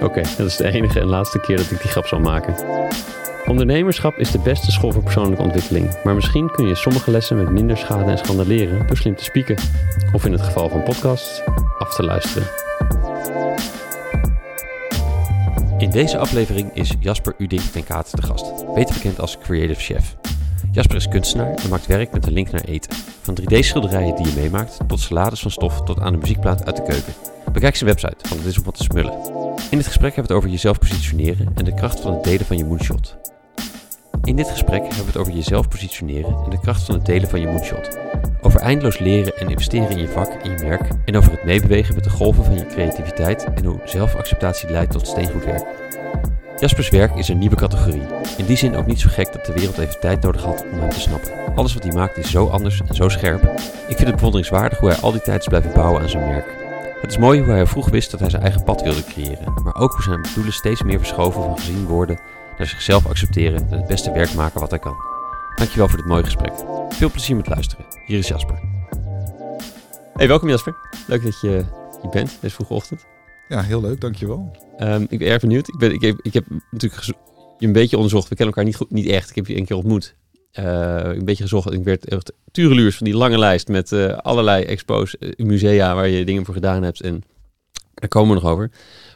[0.00, 2.54] Oké, dat is de enige en laatste keer dat ik die grap zal maken.
[3.46, 7.50] Ondernemerschap is de beste school voor persoonlijke ontwikkeling, maar misschien kun je sommige lessen met
[7.50, 9.56] minder schade en schande leren door slim te spieken.
[10.12, 11.42] Of in het geval van podcasts,
[11.78, 12.48] af te luisteren.
[15.78, 20.16] In deze aflevering is Jasper Udink ten Kate de gast, beter bekend als Creative Chef.
[20.72, 22.96] Jasper is kunstenaar en maakt werk met een link naar eten.
[23.20, 26.82] Van 3D-schilderijen die je meemaakt, tot salades van stof, tot aan de muziekplaat uit de
[26.82, 27.12] keuken.
[27.52, 29.12] Bekijk zijn website, want het is om wat te smullen.
[29.70, 32.46] In dit gesprek hebben we het over jezelf positioneren en de kracht van het delen
[32.46, 33.16] van je moonshot.
[34.24, 37.28] In dit gesprek hebben we het over jezelf positioneren en de kracht van het delen
[37.28, 37.98] van je moonshot.
[38.40, 40.88] Over eindeloos leren en investeren in je vak en je merk.
[41.04, 45.06] En over het meebewegen met de golven van je creativiteit en hoe zelfacceptatie leidt tot
[45.06, 45.87] steengoed werk.
[46.60, 48.02] Jaspers werk is een nieuwe categorie.
[48.36, 50.78] In die zin ook niet zo gek dat de wereld even tijd nodig had om
[50.78, 51.54] hem te snappen.
[51.54, 53.42] Alles wat hij maakt is zo anders en zo scherp.
[53.88, 56.56] Ik vind het bewonderingswaardig hoe hij al die tijd is blijven bouwen aan zijn merk.
[57.00, 59.74] Het is mooi hoe hij vroeg wist dat hij zijn eigen pad wilde creëren, maar
[59.74, 62.20] ook hoe zijn doelen steeds meer verschoven van gezien worden
[62.58, 64.96] naar zichzelf accepteren en het beste werk maken wat hij kan.
[65.54, 66.52] Dankjewel voor dit mooie gesprek.
[66.88, 67.84] Veel plezier met luisteren.
[68.06, 68.60] Hier is Jasper.
[70.14, 70.74] Hey, welkom Jasper.
[71.06, 71.64] Leuk dat je
[72.02, 73.06] hier bent deze vroege ochtend.
[73.48, 74.56] Ja, heel leuk, dankjewel.
[74.80, 75.68] Um, ik ben erg benieuwd.
[75.68, 77.04] Ik, ben, ik, heb, ik heb natuurlijk
[77.58, 78.28] je een beetje onderzocht.
[78.28, 79.30] We kennen elkaar niet, goed, niet echt.
[79.30, 80.14] Ik heb je een keer ontmoet.
[80.58, 81.72] Uh, een beetje gezocht.
[81.72, 86.08] Ik werd echt tureluurs van die lange lijst met uh, allerlei expos, uh, musea waar
[86.08, 87.00] je dingen voor gedaan hebt.
[87.00, 87.22] En
[87.94, 88.70] daar komen we nog over.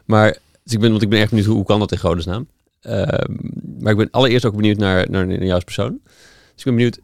[0.05, 2.49] Maar dus ik ben, want ik ben erg benieuwd hoe, kan dat in godesnaam.
[2.81, 3.33] Ehm,
[3.79, 6.01] maar ik ben allereerst ook benieuwd naar, naar, naar jouw persoon.
[6.05, 6.99] Dus ik ben benieuwd,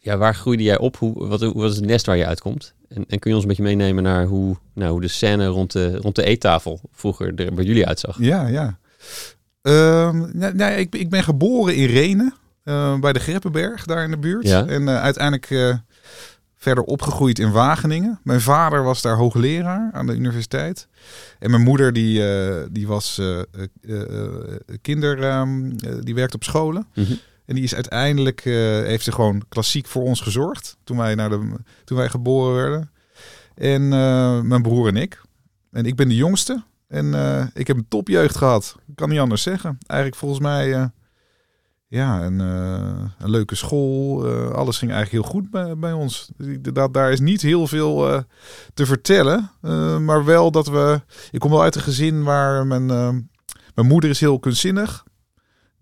[0.00, 0.96] ja, waar groeide jij op?
[0.96, 2.74] Hoe, wat, wat is het nest waar je uitkomt?
[2.94, 5.72] En, en kun je ons een beetje meenemen naar hoe, nou, hoe de scène rond
[5.72, 8.16] de, rond de eettafel vroeger er bij jullie uitzag?
[8.18, 8.78] Ja, ja.
[9.62, 12.34] Nou, nou, ik, ik ben geboren in Renen,
[12.64, 14.48] uh, bij de Greppenberg, daar in de buurt.
[14.48, 14.66] Ja.
[14.66, 15.74] En uh, uiteindelijk uh,
[16.54, 18.20] verder opgegroeid in Wageningen.
[18.22, 20.88] Mijn vader was daar hoogleraar aan de universiteit.
[21.38, 22.22] En mijn moeder die,
[22.70, 23.20] die was
[24.82, 26.86] kinder, um, die werkte op scholen.
[26.94, 27.12] Mhm.
[27.44, 30.76] En die is uiteindelijk, uh, heeft ze gewoon klassiek voor ons gezorgd.
[30.84, 31.52] Toen wij, naar de,
[31.84, 32.90] toen wij geboren werden.
[33.54, 35.22] En uh, mijn broer en ik.
[35.70, 36.62] En ik ben de jongste.
[36.88, 38.76] En uh, ik heb een topjeugd gehad.
[38.86, 39.78] Ik kan niet anders zeggen.
[39.86, 40.90] Eigenlijk volgens mij,
[41.88, 44.26] ja, een, een, leuke school.
[44.52, 46.30] alles ging eigenlijk heel goed bij, bij ons.
[46.60, 48.24] Dat, daar is niet heel veel
[48.74, 49.50] te vertellen.
[50.04, 51.00] maar wel dat we...
[51.30, 52.86] Ik kom wel uit een gezin waar mijn,
[53.74, 55.04] mijn moeder is heel kunstzinnig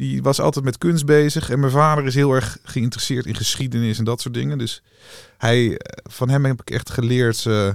[0.02, 1.50] die was altijd met kunst bezig.
[1.50, 4.58] En mijn vader is heel erg geïnteresseerd in geschiedenis en dat soort dingen.
[4.58, 4.82] Dus
[5.38, 5.80] hij,
[6.10, 7.68] van hem heb ik echt geleerd uh,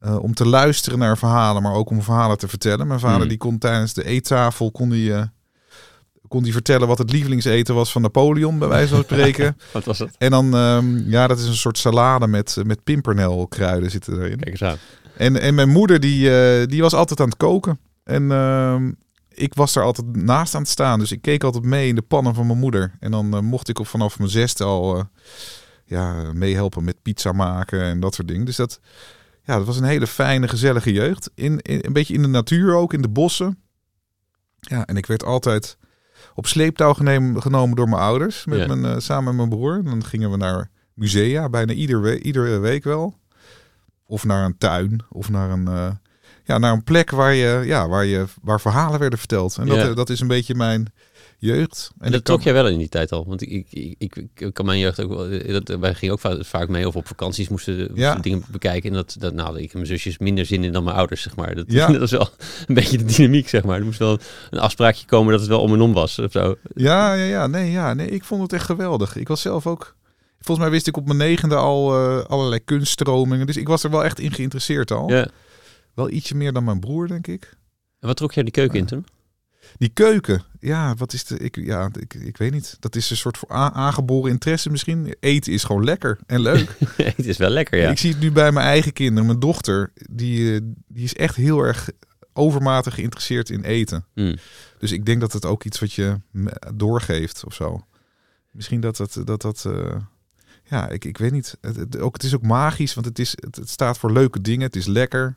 [0.00, 2.86] uh, om te luisteren naar verhalen, maar ook om verhalen te vertellen.
[2.86, 3.28] Mijn vader Mm.
[3.28, 5.22] die kon tijdens de eettafel kon die, uh,
[6.28, 9.56] kon die vertellen wat het lievelingseten was van Napoleon, bij wijze van spreken.
[9.72, 10.10] Wat was dat?
[10.18, 14.40] en dan, um, ja, dat is een soort salade met, met pimpernelkruiden zitten erin.
[14.40, 14.78] Kijk eens aan.
[15.16, 17.78] En, en mijn moeder die, die was altijd aan het koken.
[18.04, 18.90] En ehm,
[19.40, 20.98] ik was daar altijd naast aan het staan.
[20.98, 22.96] Dus ik keek altijd mee in de pannen van mijn moeder.
[23.00, 25.02] En dan uh, mocht ik op vanaf mijn zesde al uh,
[25.84, 28.44] ja, meehelpen met pizza maken en dat soort dingen.
[28.44, 28.80] Dus dat,
[29.42, 31.30] ja, dat was een hele fijne, gezellige jeugd.
[31.34, 33.58] In, in, een beetje in de natuur ook, in de bossen.
[34.60, 35.76] Ja, en ik werd altijd
[36.34, 38.44] op sleeptouw geneem, genomen door mijn ouders.
[38.44, 38.66] Met Ja.
[38.66, 39.76] mijn, uh, samen met mijn broer.
[39.78, 43.18] En dan gingen we naar musea, bijna ieder we iedere week wel.
[44.06, 45.98] Of naar een tuin, of naar een
[46.50, 49.56] ja, naar een plek waar, je, ja, waar, je, waar verhalen werden verteld.
[49.56, 49.94] En dat, Ja.
[49.94, 50.92] dat is een beetje mijn
[51.38, 51.90] jeugd.
[51.98, 53.24] En dat trok kan- jij wel in die tijd al.
[53.26, 55.26] Want ik, ik, ik, ik, kan mijn jeugd ook wel.
[55.28, 58.14] eh, Dat, wij gingen ook va- vaak mee of op vakanties moesten, moesten Ja.
[58.14, 58.90] dingen bekijken.
[58.90, 61.36] En dat, dat nou, ik en mijn zusjes minder zin in dan mijn ouders, zeg
[61.36, 61.54] maar.
[61.54, 61.86] Dat, Ja.
[61.92, 62.28] dat was wel
[62.66, 63.78] een beetje de dynamiek, zeg maar.
[63.78, 64.18] Er moest wel
[64.50, 66.56] een afspraakje komen dat het wel om en om was of zo.
[66.74, 67.46] Ja, ja, ja.
[67.46, 67.94] Nee, ja.
[67.94, 69.16] nee, ik vond het echt geweldig.
[69.16, 69.94] Ik was zelf ook...
[70.40, 73.46] Volgens mij wist ik op mijn negende al eh, allerlei kunststromingen.
[73.46, 75.10] Dus ik was er wel echt in geïnteresseerd al.
[75.10, 75.26] Ja.
[75.94, 77.56] Wel ietsje meer dan mijn broer, denk ik.
[78.00, 79.06] En wat trok jij die keuken in toen?
[79.78, 81.38] Die keuken, ja, wat is de...
[81.38, 82.76] Ik, ja, ik, ik weet niet.
[82.80, 85.14] Dat is een soort voor aangeboren interesse misschien.
[85.20, 86.76] Eten is gewoon lekker en leuk.
[86.96, 87.90] het is wel lekker, ja.
[87.90, 89.26] Ik zie het nu bij mijn eigen kinderen.
[89.26, 91.90] Mijn dochter, die, eh, die is echt heel erg
[92.32, 94.06] overmatig geïnteresseerd in eten.
[94.14, 94.36] Mm.
[94.78, 96.20] Dus ik denk dat het ook iets wat je
[96.74, 97.86] doorgeeft of zo.
[98.50, 99.22] Misschien dat dat...
[99.24, 99.96] dat, dat eh,
[100.70, 101.56] ja, ik, ik weet niet.
[101.60, 104.40] Het, het, ook, het is ook magisch, want het, is, het, het staat voor leuke
[104.40, 104.66] dingen.
[104.66, 105.36] Het is lekker.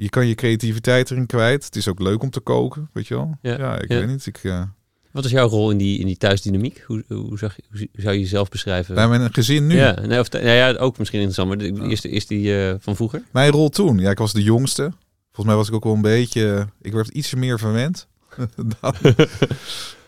[0.00, 1.64] Je kan je creativiteit erin kwijt.
[1.64, 3.38] Het is ook leuk om te koken, weet je wel.
[3.42, 3.98] Ja, Ja, ik ja.
[3.98, 4.26] weet niet.
[4.26, 4.62] Ik, eh,
[5.10, 6.84] Wat is jouw rol in die, in die thuisdynamiek?
[6.86, 8.94] Hoe, hoe, zag je, hoe zou je jezelf beschrijven?
[8.94, 9.76] bij mijn gezin nu.
[9.76, 13.22] Ja, nee, of, nou ja, ook misschien interessant, maar de, is die eh, van vroeger.
[13.30, 13.98] Mijn rol toen.
[13.98, 14.92] Ja, ik was de jongste.
[15.26, 16.66] Volgens mij was ik ook wel een beetje...
[16.80, 18.06] Ik werd iets meer verwend.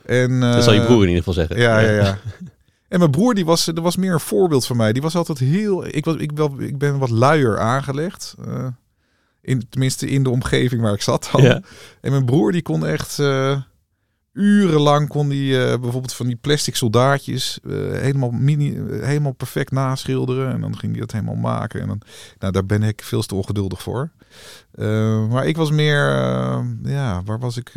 [0.06, 1.58] En, dat zal je eh, broer in ieder geval zeggen.
[1.58, 2.18] Ja, ja, ja.
[2.88, 4.92] En mijn broer, die was, er was meer een voorbeeld van mij.
[4.92, 5.86] Die was altijd heel...
[5.86, 8.34] Ik, was, ik, wel, ik ben wat luier aangelegd.
[9.42, 11.42] In, tenminste in de omgeving waar ik zat dan.
[11.42, 11.62] Ja.
[12.00, 13.18] En mijn broer, die kon echt...
[13.18, 13.60] eh,
[14.32, 17.58] urenlang kon die eh, bijvoorbeeld van die plastic soldaatjes...
[17.64, 20.52] eh, helemaal, mini, helemaal perfect naschilderen.
[20.52, 21.80] En dan ging hij dat helemaal maken.
[21.80, 22.00] En dan,
[22.38, 24.10] nou, daar ben ik veel te ongeduldig voor.
[25.28, 26.08] Maar ik was meer...
[26.82, 27.72] ja, waar was ik...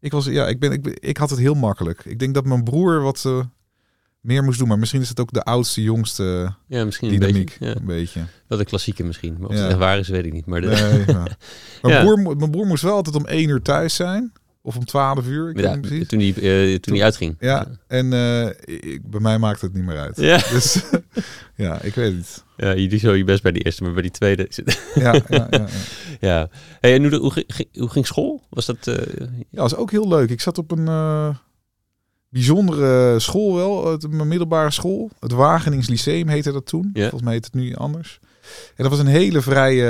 [0.00, 2.04] ik, was, ja, ik, ben, ik, ik had het heel makkelijk.
[2.04, 3.24] Ik denk dat mijn broer wat
[4.22, 4.68] meer moest doen.
[4.68, 7.44] Maar misschien is het ook de oudste, jongste Ja, misschien een dynamiek.
[7.58, 7.66] beetje.
[7.66, 7.74] Ja.
[7.80, 8.20] Een beetje.
[8.48, 9.36] Wel de klassieke misschien.
[9.38, 9.66] Maar of Ja.
[9.68, 10.46] het waar is, weet ik niet.
[10.46, 11.26] Maar de, Nee, ja.
[11.82, 14.32] Mijn, broer, mijn broer moest wel altijd om één uur thuis zijn.
[14.64, 15.48] Of om twaalf uur.
[15.50, 16.08] Ik weet ja, precies.
[16.08, 17.36] toen die, eh, toen die uitging.
[17.40, 20.16] Ja, en eh, ik, bij mij maakt het niet meer uit.
[20.16, 20.36] Ja.
[20.50, 20.82] Dus
[21.56, 22.44] ja, ik weet het.
[22.56, 24.48] ja, je doet zo je best bij die eerste, maar bij die tweede...
[24.94, 25.66] Ja, ja, ja,
[26.20, 26.48] ja.
[26.80, 28.42] Hey, en hoe, hoe, ging- hoe ging school?
[28.50, 28.86] Was dat...
[28.86, 30.30] eh, Ja, was ook heel leuk.
[30.30, 30.88] Ik zat op een
[32.32, 35.10] bijzondere school wel, het, mijn middelbare school.
[35.20, 36.90] Het Wagenings Lyceum heette dat toen.
[36.94, 38.20] Volgens mij heet het nu anders.
[38.76, 39.84] En dat was een hele vrije...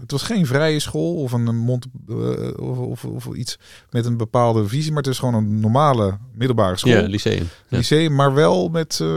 [0.00, 2.16] Het was geen vrije school of een mond, eh,
[2.56, 3.58] of, of, of iets
[3.90, 6.92] met een bepaalde visie, maar het is gewoon een normale middelbare school.
[6.92, 7.48] ja, lyceum.
[7.68, 9.08] Lyceum, maar wel met eh,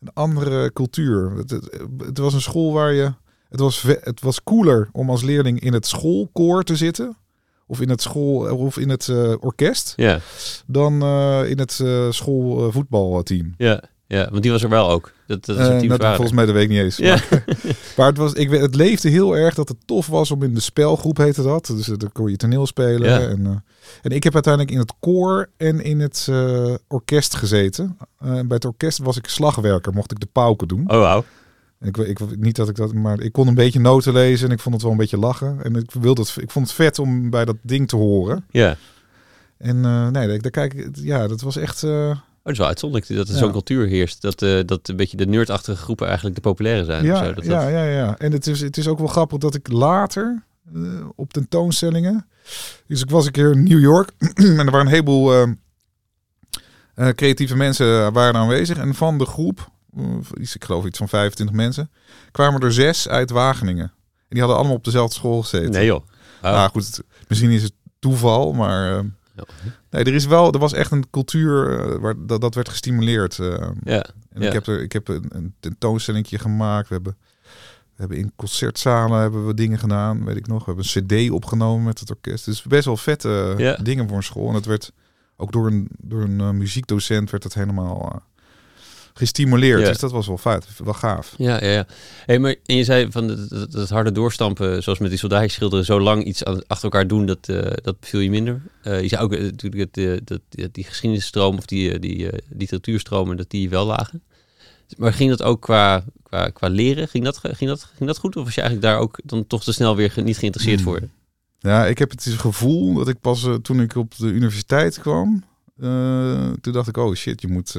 [0.00, 1.32] een andere cultuur.
[1.36, 3.12] Het, het, het was een school waar je...
[3.48, 7.16] Het was, het was cooler om als leerling in het schoolkoor te zitten.
[7.70, 9.92] Of in het school of in het eh, orkest.
[9.96, 10.18] Ja,
[10.66, 13.54] Dan eh, in het eh schoolvoetbalteam.
[13.58, 15.12] ja, ja, want die was er wel ook.
[15.26, 16.96] Dat, dat is Eh, een team dat, volgens mij dat weet ik niet eens.
[16.96, 17.16] Ja.
[17.30, 17.44] Maar,
[17.96, 20.54] maar het, was, ik, weet- het leefde heel erg dat het tof was om in
[20.54, 21.66] de spelgroep heette dat.
[21.66, 23.10] Dus eh, dan kon je toneel spelen.
[23.10, 23.20] Ja.
[23.28, 23.52] En, eh,
[24.02, 27.96] en ik heb uiteindelijk in het koor en in het eh, orkest gezeten.
[28.18, 30.80] Eh, bij het orkest was ik slagwerker, mocht ik de pauken doen.
[30.90, 31.24] Oh, wauw.
[31.80, 34.60] Ik, ik, niet dat ik dat, maar ik kon een beetje noten lezen en ik
[34.60, 35.58] vond het wel een beetje lachen.
[35.64, 38.44] En ik, wilde het, ik vond het vet om bij dat ding te horen.
[38.50, 38.76] Ja.
[39.58, 41.84] En eh, nee, daar, daar kijk ja, dat was echt.
[41.84, 42.08] Oh,
[42.42, 43.38] dat is wel uitzonderlijk dat er Ja.
[43.40, 44.22] zo'n cultuur heerst.
[44.22, 47.04] Dat, eh, dat een beetje de nerdachtige groepen eigenlijk de populaire zijn.
[47.04, 47.34] ja, zo.
[47.34, 48.18] Dat, ja, dat- ja, ja.
[48.18, 50.42] En het is, het is ook wel grappig dat ik later
[51.16, 52.26] op tentoonstellingen.
[52.86, 55.46] Dus ik was een keer in New York en er waren een heleboel
[57.14, 58.78] creatieve mensen waren aanwezig.
[58.78, 59.70] En van de groep,
[60.30, 61.90] ik geloof iets van 25 mensen,
[62.30, 63.84] kwamen er zes uit Wageningen.
[63.84, 63.92] En
[64.28, 65.70] die hadden allemaal op dezelfde school gezeten.
[65.70, 66.04] Nee joh.
[66.36, 66.42] Oh.
[66.42, 69.04] Nou goed, het- misschien is het toeval, maar eh,
[69.90, 73.38] nee, er is wel, er was echt een cultuur eh, waar dat, dat werd gestimuleerd.
[73.38, 73.46] eh.
[73.84, 74.04] Ja.
[74.32, 74.46] en Ja.
[74.46, 76.88] ik heb er, ik heb een, een tentoonstellingje gemaakt.
[76.88, 77.16] We hebben,
[77.94, 80.64] we hebben in concertzalen hebben we dingen gedaan, weet ik nog.
[80.64, 82.44] We hebben een CD opgenomen met het orkest.
[82.44, 83.76] Dus best wel vette Ja.
[83.76, 84.48] dingen voor een school.
[84.48, 84.92] En het werd
[85.36, 88.22] ook door een, door een muziekdocent werd het helemaal
[89.20, 89.80] gestimuleerd.
[89.80, 89.86] Ja.
[89.88, 91.34] Dus dat was wel feit, wel gaaf.
[91.36, 91.86] Ja, ja, ja.
[92.26, 95.52] Hey, maar en je zei van dat, dat, dat harde doorstampen, zoals met die soldaatjes
[95.52, 98.62] schilderen, zo lang iets aan- achter elkaar doen, dat, eh, dat beviel je minder.
[98.82, 103.36] Eh, je zei ook eh, natuurlijk het, dat, dat die geschiedenisstroom of die, die literatuurstromen,
[103.36, 104.22] dat die wel lagen.
[104.96, 107.08] Maar ging dat ook qua, qua, qua leren?
[107.08, 108.36] Ging dat, ging, dat, ging dat goed?
[108.36, 110.88] Of was je eigenlijk daar ook dan toch te snel weer niet geïnteresseerd Hmm.
[110.88, 111.00] voor?
[111.58, 115.44] Ja, ik heb het gevoel dat ik pas toen ik op de universiteit kwam,
[116.60, 117.74] toen dacht ik, oh shit, je moet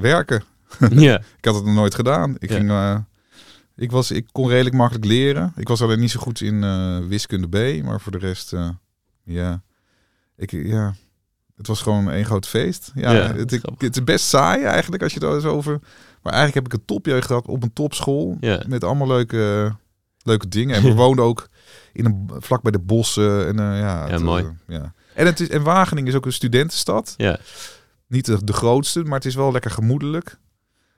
[0.00, 0.42] werken.
[0.90, 1.18] ja.
[1.38, 2.34] Ik had het nog nooit gedaan.
[2.38, 2.56] Ik, Ja.
[2.56, 2.96] ging, eh,
[3.76, 5.52] ik, was, ik kon redelijk makkelijk leren.
[5.56, 8.68] Ik was alleen niet zo goed in eh, wiskunde B, maar voor de rest, eh,
[9.24, 9.62] ja.
[10.36, 10.94] Ik, ja,
[11.56, 12.90] het was gewoon één groot feest.
[12.94, 15.78] Ja, Ja, het, ik- het is best saai eigenlijk als je het eens over.
[16.22, 18.62] Maar eigenlijk heb ik een topjeugd gehad op een topschool Ja.
[18.68, 19.74] met allemaal leuke,
[20.22, 20.76] leuke dingen.
[20.76, 21.48] En we woonden ook
[21.92, 24.46] in een vlak bij de bossen en ja, het, mooi.
[24.66, 24.92] ja.
[25.14, 27.38] En het is en Wageningen is ook een studentenstad Ja.
[28.08, 30.38] Niet de, de grootste, maar het is wel lekker gemoedelijk.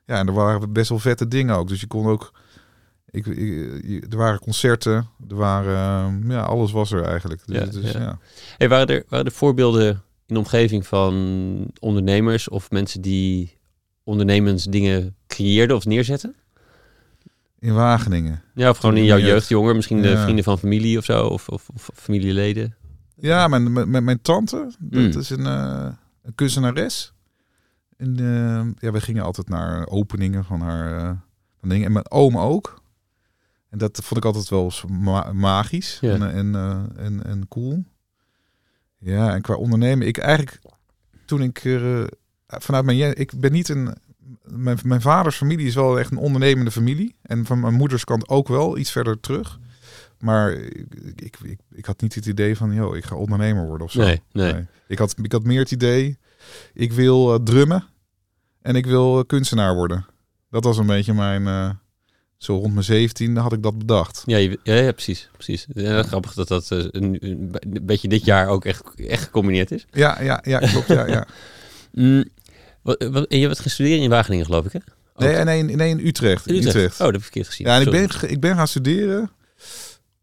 [0.06, 1.68] Ja, en er waren best wel vette dingen ook.
[1.68, 2.32] Dus je kon ook.
[3.10, 3.26] Ik,
[4.12, 6.24] er waren concerten, er waren.
[6.28, 7.42] ja, alles was er eigenlijk.
[7.46, 8.18] Dus, Ja, dus, ja.
[8.56, 9.88] Hey, waren, er, waren er voorbeelden
[10.26, 13.58] in de omgeving van ondernemers of mensen die
[14.04, 16.34] ondernemens dingen creëerden of neerzetten?
[17.58, 18.42] In Wageningen.
[18.54, 19.48] Ja, of gewoon in jouw je jeugd.
[19.48, 20.22] jonger, misschien de Ja.
[20.22, 22.74] vrienden van familie of zo, of, of, of familieleden.
[23.16, 25.20] Ja, mijn, mijn, mijn tante, dat Mm.
[25.20, 25.88] is een, eh,
[26.22, 27.12] een kunstenares.
[27.96, 31.16] En eh, ja, we gingen altijd naar openingen van haar eh,
[31.58, 31.86] van dingen.
[31.86, 32.82] En mijn oom ook.
[33.68, 36.12] En dat vond ik altijd wel ma- magisch Ja.
[36.14, 37.84] en, en, eh, en, en cool.
[38.98, 40.58] Ja, en qua ondernemen, ik eigenlijk
[41.24, 42.04] toen ik eh,
[42.46, 43.96] vanuit mijn, je- ik ben niet een,
[44.44, 47.14] mijn, mijn vaders familie is wel echt een ondernemende familie.
[47.22, 49.58] En van mijn moeders kant ook wel, iets verder terug.
[50.20, 50.86] Maar ik,
[51.16, 54.00] ik, ik, ik had niet het idee van, joh, ik ga ondernemer worden of zo.
[54.00, 54.66] Nee, nee.
[54.88, 56.18] Ik, had, ik had meer het idee,
[56.74, 57.84] ik wil eh, drummen
[58.62, 60.06] en ik wil eh, kunstenaar worden.
[60.50, 61.70] Dat was een beetje mijn, eh,
[62.36, 64.22] zo rond mijn zeventiende had ik dat bedacht.
[64.26, 65.28] Ja, je- ja, ja, precies.
[65.32, 65.66] precies.
[65.72, 69.86] Ja, Grappig dat dat een, een, beetje dit jaar ook echt, echt gecombineerd is.
[69.90, 71.26] Ja, ja, ja, klopt, ja, ja.
[71.92, 72.24] Mm,
[72.82, 74.78] wat, wat, en je hebt gaan studeren in Wageningen, geloof ik, hè?
[75.14, 76.46] Ook Nee, nee, nee, in Utrecht.
[76.46, 76.92] in Utrecht.
[76.92, 77.66] Oh, dat heb ik verkeerd gezien.
[77.66, 79.30] Ja, en ik ben, ik ben gaan studeren.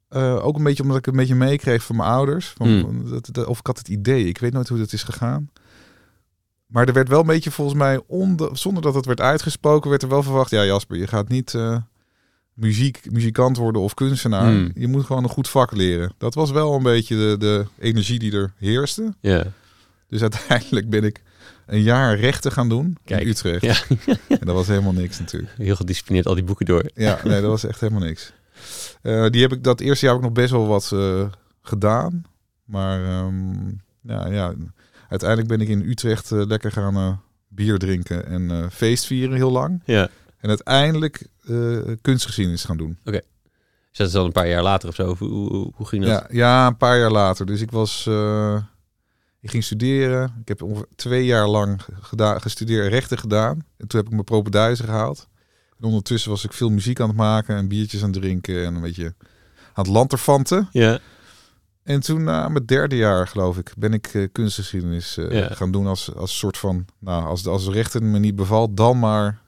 [0.09, 2.47] Eh, ook een beetje omdat ik een beetje meekreeg van mijn ouders.
[2.55, 2.81] Van, Hmm.
[2.81, 4.25] van dat, dat- of ik had het idee.
[4.25, 5.49] Ik weet nooit hoe dat is gegaan.
[6.67, 10.01] Maar er werd wel een beetje volgens mij, onder, zonder dat het werd uitgesproken, werd
[10.03, 10.49] er wel verwacht.
[10.51, 11.77] Ja, Jasper, je gaat niet eh,
[12.53, 14.51] muziek, muzikant worden of kunstenaar.
[14.51, 14.71] Hmm.
[14.75, 16.13] Je moet gewoon een goed vak leren.
[16.17, 19.13] Dat was wel een beetje de, de energie die er heerste.
[19.21, 19.43] Ja.
[20.07, 21.21] Dus uiteindelijk ben ik
[21.65, 23.61] een jaar rechten gaan doen Kijk, in Utrecht.
[23.61, 23.75] ja.
[24.29, 25.53] En dat was helemaal niks natuurlijk.
[25.57, 26.89] Heel gedisciplineerd al die boeken door.
[26.93, 28.33] Ja, nee, dat was echt helemaal niks.
[29.01, 31.25] Eh, die heb ik dat eerste jaar ook nog best wel wat eh,
[31.61, 32.23] gedaan.
[32.65, 33.67] Maar ehm,
[34.01, 34.53] ja, ja,
[35.09, 39.81] uiteindelijk ben ik in Utrecht eh, lekker gaan bier drinken en feest vieren heel lang.
[39.85, 40.09] Ja.
[40.37, 41.27] En uiteindelijk
[42.01, 42.97] kunstgeschiedenis gaan doen.
[43.03, 45.15] Dus dat is al een paar jaar later of zo.
[45.15, 46.11] Hoe, hoe, ging dat?
[46.11, 47.45] Ja, ja, een paar jaar later.
[47.45, 48.07] Dus ik was,
[49.39, 50.35] ik ging studeren.
[50.41, 53.65] Ik heb ongeveer twee jaar lang gedaan, gestudeerd rechten gedaan.
[53.77, 55.27] En toen heb ik mijn propenduizen gehaald.
[55.79, 58.75] En ondertussen was ik veel muziek aan het maken en biertjes aan het drinken en
[58.75, 59.05] een beetje
[59.73, 60.67] aan het lanterfanten.
[60.71, 60.99] Ja.
[61.83, 65.47] En toen na mijn derde jaar, geloof ik, ben ik eh, kunstgeschiedenis eh, Ja.
[65.55, 68.99] gaan doen als, als soort van, nou, als, als de rechten me niet bevalt, dan
[68.99, 69.39] maar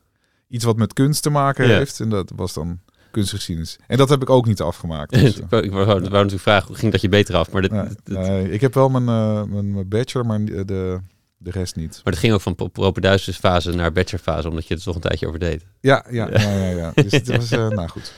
[0.48, 1.78] iets wat met kunst te maken Ja.
[1.78, 2.00] heeft.
[2.00, 2.80] En dat was dan
[3.12, 3.78] kunstgeschiedenis.
[3.88, 5.12] En dat heb ik ook niet afgemaakt.
[5.12, 7.52] Dus, eh, ik wou, wou natuurlijk vragen, ging dat je beter af?
[7.52, 11.00] Maar dat, nee, ik heb wel mijn, eh, mijn, mijn bachelor, maar de,
[11.40, 12.02] de, rest niet.
[12.04, 15.28] maar dat ging ook van propenduises fase naar bachelorfase, omdat je er toch een tijdje
[15.28, 15.66] over deed.
[15.80, 16.70] Ja, ja, ja, ja.
[16.70, 16.92] ja.
[16.96, 18.14] Dus het was, eh, nou goed.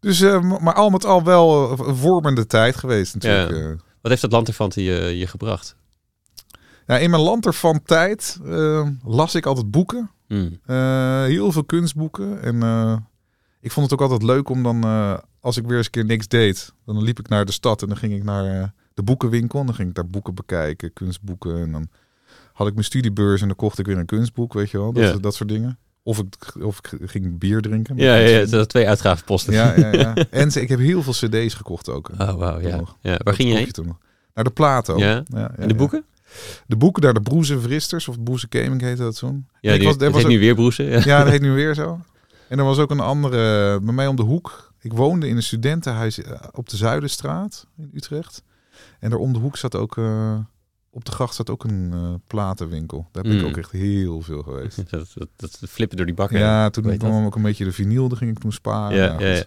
[0.00, 3.50] Dus, eh, maar al met al wel eh, een vormende tijd geweest natuurlijk.
[3.50, 3.70] Ja.
[3.70, 3.76] eh.
[4.00, 5.76] Wat heeft dat lanterfanten je, je gebracht?
[6.86, 10.10] Ja, in mijn lanterfan tijd eh, las ik altijd boeken.
[10.26, 10.58] Hmm.
[10.66, 12.42] Eh, heel veel kunstboeken.
[12.42, 12.96] En eh,
[13.60, 16.04] ik vond het ook altijd leuk om dan, eh, als ik weer eens een keer
[16.04, 19.02] niks deed, dan liep ik naar de stad en dan ging ik naar eh, de
[19.02, 19.60] boekenwinkel.
[19.60, 21.60] En dan ging ik daar boeken bekijken, kunstboeken.
[21.60, 21.88] En dan
[22.58, 24.92] had ik mijn studiebeurs en dan kocht ik weer een kunstboek, weet je wel.
[24.92, 25.12] Dat, Ja.
[25.18, 25.78] dat soort dingen.
[26.02, 27.96] Of ik, of ik ging bier drinken.
[27.96, 29.52] Ja, ja, ja, twee uitgavenposten.
[29.52, 30.14] ja, ja, ja.
[30.30, 32.10] En ze- ik heb heel veel cd's gekocht ook.
[32.18, 32.68] Oh, wauw, ja.
[32.68, 32.84] Ja.
[33.02, 33.72] Waar Dat ging je heen?
[33.72, 33.96] toen nog.
[34.34, 34.98] Naar de Plato.
[34.98, 35.22] Ja?
[35.24, 36.04] ja, En de boeken?
[36.66, 39.46] De boeken, daar de Broeze Vristers of Broeze Gaming heette dat toen.
[39.60, 40.84] Ja, ik die, was, er was heet ook- nu weer broesen.
[40.84, 41.00] Ja.
[41.04, 42.00] ja, dat heet nu weer zo.
[42.48, 44.72] En er was ook een andere bij mij om de hoek.
[44.80, 48.42] Ik woonde in een studentenhuis eh, op de Zuiderstraat in Utrecht.
[49.00, 50.36] En daar om de hoek zat ook, eh,
[50.98, 53.08] op de gracht zat ook een eh, platenwinkel.
[53.12, 53.46] Daar ben ik Mm.
[53.48, 54.76] ook echt heel veel geweest.
[54.90, 56.38] Dat, dat, dat flippen door die bakken.
[56.38, 57.10] Ja, toen Weet dat?
[57.10, 58.96] kwam ook een beetje de vinyl, daar ging ik toen sparen.
[58.96, 59.44] Ja, ja,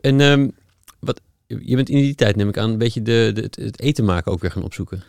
[0.00, 0.48] En ehm,
[1.00, 3.80] wat, je bent in die tijd, neem ik aan, een beetje de, de, het- het
[3.80, 5.02] eten maken ook weer gaan opzoeken.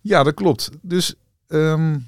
[0.00, 0.70] Ja, dat klopt.
[0.82, 1.14] Dus,
[1.46, 1.98] ehm,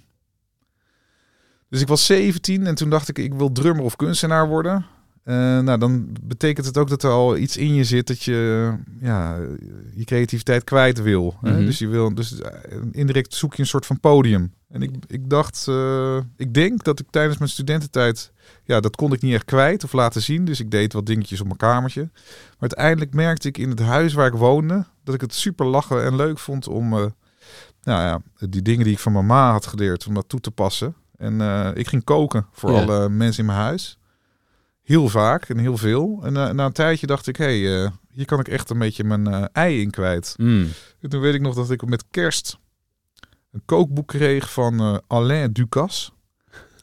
[1.68, 4.86] dus ik was 17 en toen dacht ik, ik wil drummer of kunstenaar worden.
[5.22, 8.72] Eh, nou, dan betekent het ook dat er al iets in je zit dat je
[9.00, 9.38] ja,
[9.94, 11.34] je creativiteit kwijt wil.
[11.40, 11.52] Hè?
[11.52, 11.64] Mhm.
[11.64, 14.54] Dus je wil, dus eh, indirect zoek je een soort van podium.
[14.68, 18.32] En ik, ik dacht, eh, ik denk dat ik tijdens mijn studententijd,
[18.64, 20.44] ja, dat kon ik niet echt kwijt of laten zien.
[20.44, 22.08] Dus ik deed wat dingetjes op mijn kamertje.
[22.12, 26.04] Maar uiteindelijk merkte ik in het huis waar ik woonde, dat ik het super lachen
[26.04, 27.12] en leuk vond om, nou
[27.82, 30.94] ja, die dingen die ik van mama had geleerd, om dat toe te passen.
[31.16, 31.40] En
[31.76, 32.80] ik ging koken voor Ja.
[32.80, 33.98] alle mensen in mijn huis.
[34.90, 36.20] Heel vaak en heel veel.
[36.22, 38.78] En eh, na een tijdje dacht ik, hé, hey, eh, hier kan ik echt een
[38.78, 40.34] beetje mijn eh, ei in kwijt.
[40.36, 40.68] Mm.
[41.00, 42.58] En toen weet ik nog dat ik met kerst
[43.52, 46.10] een kookboek kreeg van Alain Ducasse.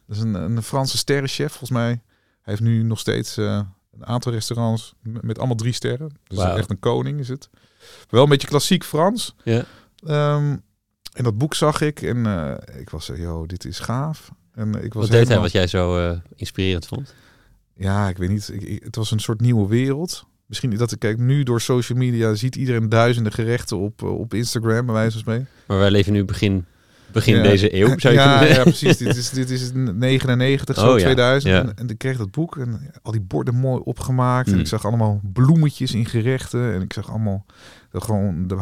[0.05, 1.87] Dat is een, een Franse sterrenchef, volgens mij.
[1.87, 2.01] Hij
[2.41, 3.65] heeft nu nog steeds een
[3.99, 6.17] aantal restaurants met, met allemaal drie sterren.
[6.23, 7.49] Dus echt een koning is het.
[8.09, 9.35] Wel een beetje klassiek Frans.
[9.43, 9.63] Ja.
[10.05, 10.55] Ehm,
[11.13, 12.25] en dat boek zag ik en
[12.79, 14.31] ik was zo, dit is gaaf.
[14.53, 17.13] En ik was Wat deed hij wat jij zo inspirerend vond?
[17.77, 18.49] Ja, ik weet niet.
[18.53, 20.25] Ik, ik- het was een soort nieuwe wereld.
[20.45, 24.33] Misschien dat ik kijk nu door social media ziet iedereen duizenden gerechten op, eh, op
[24.33, 25.47] Instagram, bij wijze van spreken.
[25.67, 26.65] Maar wij leven nu begin,
[27.11, 27.41] begin Ja.
[27.43, 28.97] deze eeuw, zou je ja, kunnen ja, precies.
[28.97, 31.03] dit is, dit is 99, zo Oh, ja.
[31.03, 31.53] 2000.
[31.53, 31.59] Ja.
[31.61, 34.47] En, en ik kreeg dat boek en al die borden mooi opgemaakt.
[34.47, 34.59] En Mm.
[34.59, 36.73] ik zag allemaal bloemetjes in gerechten.
[36.73, 37.45] En ik zag allemaal
[37.93, 38.57] gewoon, de,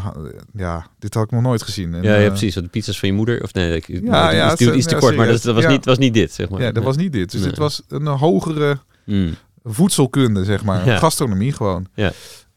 [0.54, 1.94] ja, dit had ik nog nooit gezien.
[1.94, 2.54] En, Ja, ja, eh, precies.
[2.54, 3.44] De pizza's van je moeder.
[3.44, 5.70] Of nee, ik, Ja, ja, het- iets te ja, kort, maar dat, was, Ja.
[5.70, 6.62] niet, was niet dit, zeg maar.
[6.62, 7.32] Ja, dat was niet dit.
[7.32, 9.34] Dus dit was een hogere Mm.
[9.64, 10.86] voedselkunde, zeg maar.
[10.86, 10.98] Ja.
[10.98, 11.86] Gastronomie gewoon.
[11.94, 12.12] Ja.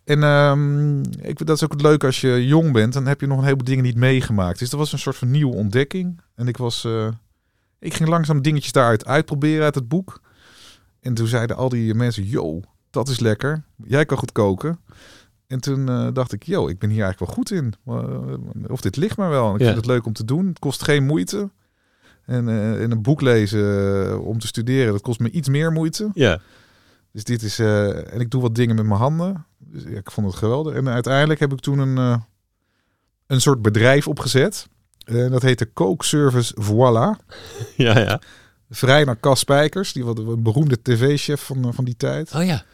[0.05, 2.93] En ehm, ik, dat is ook het leuke als je jong bent.
[2.93, 4.59] Dan heb je nog een heleboel dingen niet meegemaakt.
[4.59, 6.21] Dus dat was een soort van nieuwe ontdekking.
[6.35, 6.85] En ik was...
[6.85, 7.09] eh,
[7.78, 10.21] ik ging langzaam dingetjes daaruit uitproberen uit het boek.
[11.00, 12.25] En toen zeiden al die mensen...
[12.26, 13.62] Yo, dat is lekker.
[13.85, 14.78] Jij kan goed koken.
[15.47, 17.75] En toen eh, dacht ik, yo, ik ben hier eigenlijk wel goed in.
[17.88, 19.55] Uh, of dit ligt me wel.
[19.55, 19.64] Ik Ja.
[19.64, 20.47] vind het leuk om te doen.
[20.47, 21.50] Het kost geen moeite.
[22.28, 23.61] En, eh, en een boek lezen
[24.08, 26.11] eh, om te studeren, dat kost me iets meer moeite.
[26.14, 26.40] Ja.
[27.12, 29.47] Dus dit is, eh, en ik doe wat dingen met mijn handen.
[29.58, 30.75] Dus ja, ik vond het geweldig.
[30.75, 32.23] En uiteindelijk heb ik toen een,
[33.26, 34.68] een soort bedrijf opgezet.
[35.04, 37.18] En dat heette Kookservice Voila.
[37.76, 38.20] Ja, ja.
[38.70, 42.35] Vrij naar Cas Spijkers, die was een beroemde tv-chef van, van die tijd.
[42.35, 42.64] Oh ja.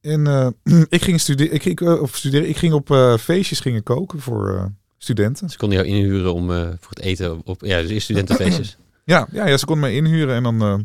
[0.00, 0.54] En
[0.88, 4.72] ik ging studeren, ik ging, of studeren, ik ging op feestjes gingen koken voor
[5.02, 5.50] studenten.
[5.50, 8.76] Ze konden jou inhuren om eh, voor het eten op, ja, dus studentenfeestjes.
[9.04, 10.78] Ja, ja, ja ze konden mij inhuren en dan, eh,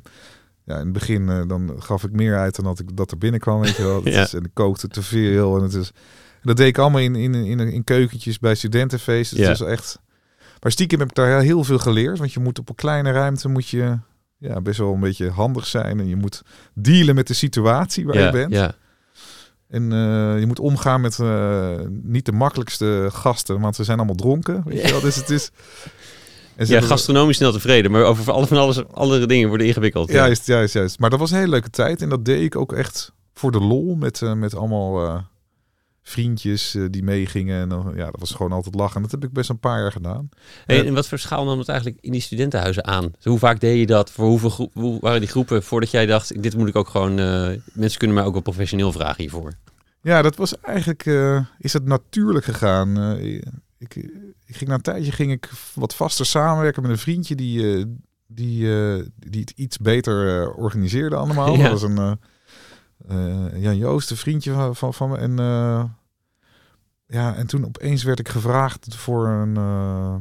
[0.63, 3.17] ja, in het begin eh, dan gaf ik meer uit dan dat ik dat er
[3.17, 4.01] binnenkwam, weet je wel.
[4.07, 4.21] Ja.
[4.21, 5.91] is, en ik kookte te veel en het is,
[6.33, 9.37] en dat deed ik allemaal in, in, in, in keukentjes bij studentenfeesten.
[9.37, 9.49] Ja.
[9.49, 9.99] Het was echt,
[10.59, 13.47] maar stiekem heb ik daar heel veel geleerd, want je moet op een kleine ruimte
[13.47, 13.97] moet je
[14.37, 16.41] ja, best wel een beetje handig zijn en je moet
[16.73, 18.53] dealen met de situatie waar ja, je bent.
[18.53, 18.75] ja.
[19.69, 24.15] En eh, je moet omgaan met eh, niet de makkelijkste gasten, want ze zijn allemaal
[24.15, 24.61] dronken.
[24.65, 25.01] Weet je wel?
[25.01, 25.51] Dus het is.
[26.57, 30.09] Ja, gastronomisch snel tevreden, maar over alle van alles andere dingen worden ingewikkeld.
[30.09, 30.15] Ja.
[30.15, 30.99] Juist, juist, juist.
[30.99, 32.01] Maar dat was een hele leuke tijd.
[32.01, 35.25] En dat deed ik ook echt voor de lol met, eh, met allemaal
[36.07, 37.61] vriendjes eh, die meegingen.
[37.61, 38.95] En dan, ja, dat was gewoon altijd lachen.
[38.95, 40.29] En dat heb ik best een paar jaar gedaan.
[40.65, 43.11] Hey, en wat voor schaal nam het eigenlijk in die studentenhuizen aan?
[43.21, 44.11] Hoe vaak deed je dat?
[44.11, 47.19] Voor hoeveel groep, hoe waren die groepen voordat jij dacht, dit moet ik ook gewoon...
[47.19, 49.53] eh, mensen kunnen mij ook wel professioneel vragen hiervoor.
[50.01, 53.17] Ja, dat was eigenlijk, eh, is het natuurlijk gegaan.
[53.77, 53.95] Ik,
[54.45, 57.85] ik ging na een tijdje ging ik wat vaster samenwerken met een vriendje die,
[58.27, 58.67] die,
[59.15, 61.55] die het iets beter organiseerde allemaal.
[61.57, 61.63] Ja.
[61.69, 62.17] Dat was een
[63.07, 65.17] eh, Jan Joost, een vriendje van, van, van me.
[65.17, 65.35] En,
[67.07, 70.15] ja, en toen opeens werd ik gevraagd voor een, eh,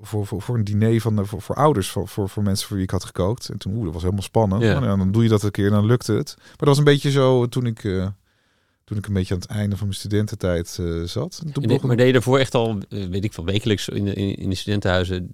[0.00, 2.76] voor, voor, voor een diner van de, voor, voor ouders, voor, voor, voor mensen voor
[2.76, 3.48] wie ik had gekookt.
[3.48, 4.62] En toen, oeh, dat was helemaal spannend.
[4.62, 4.80] Ja.
[4.80, 6.34] Maar ja, dan doe je dat een keer en dan lukte het.
[6.38, 7.84] Maar dat was een beetje zo toen ik...
[7.84, 8.06] eh,
[8.84, 11.40] toen ik een beetje aan het einde van mijn studententijd eh, zat.
[11.44, 14.04] En Toen En de- maar deed je daarvoor echt al, weet ik veel, wekelijks in
[14.04, 15.30] de, in, in de studentenhuizen...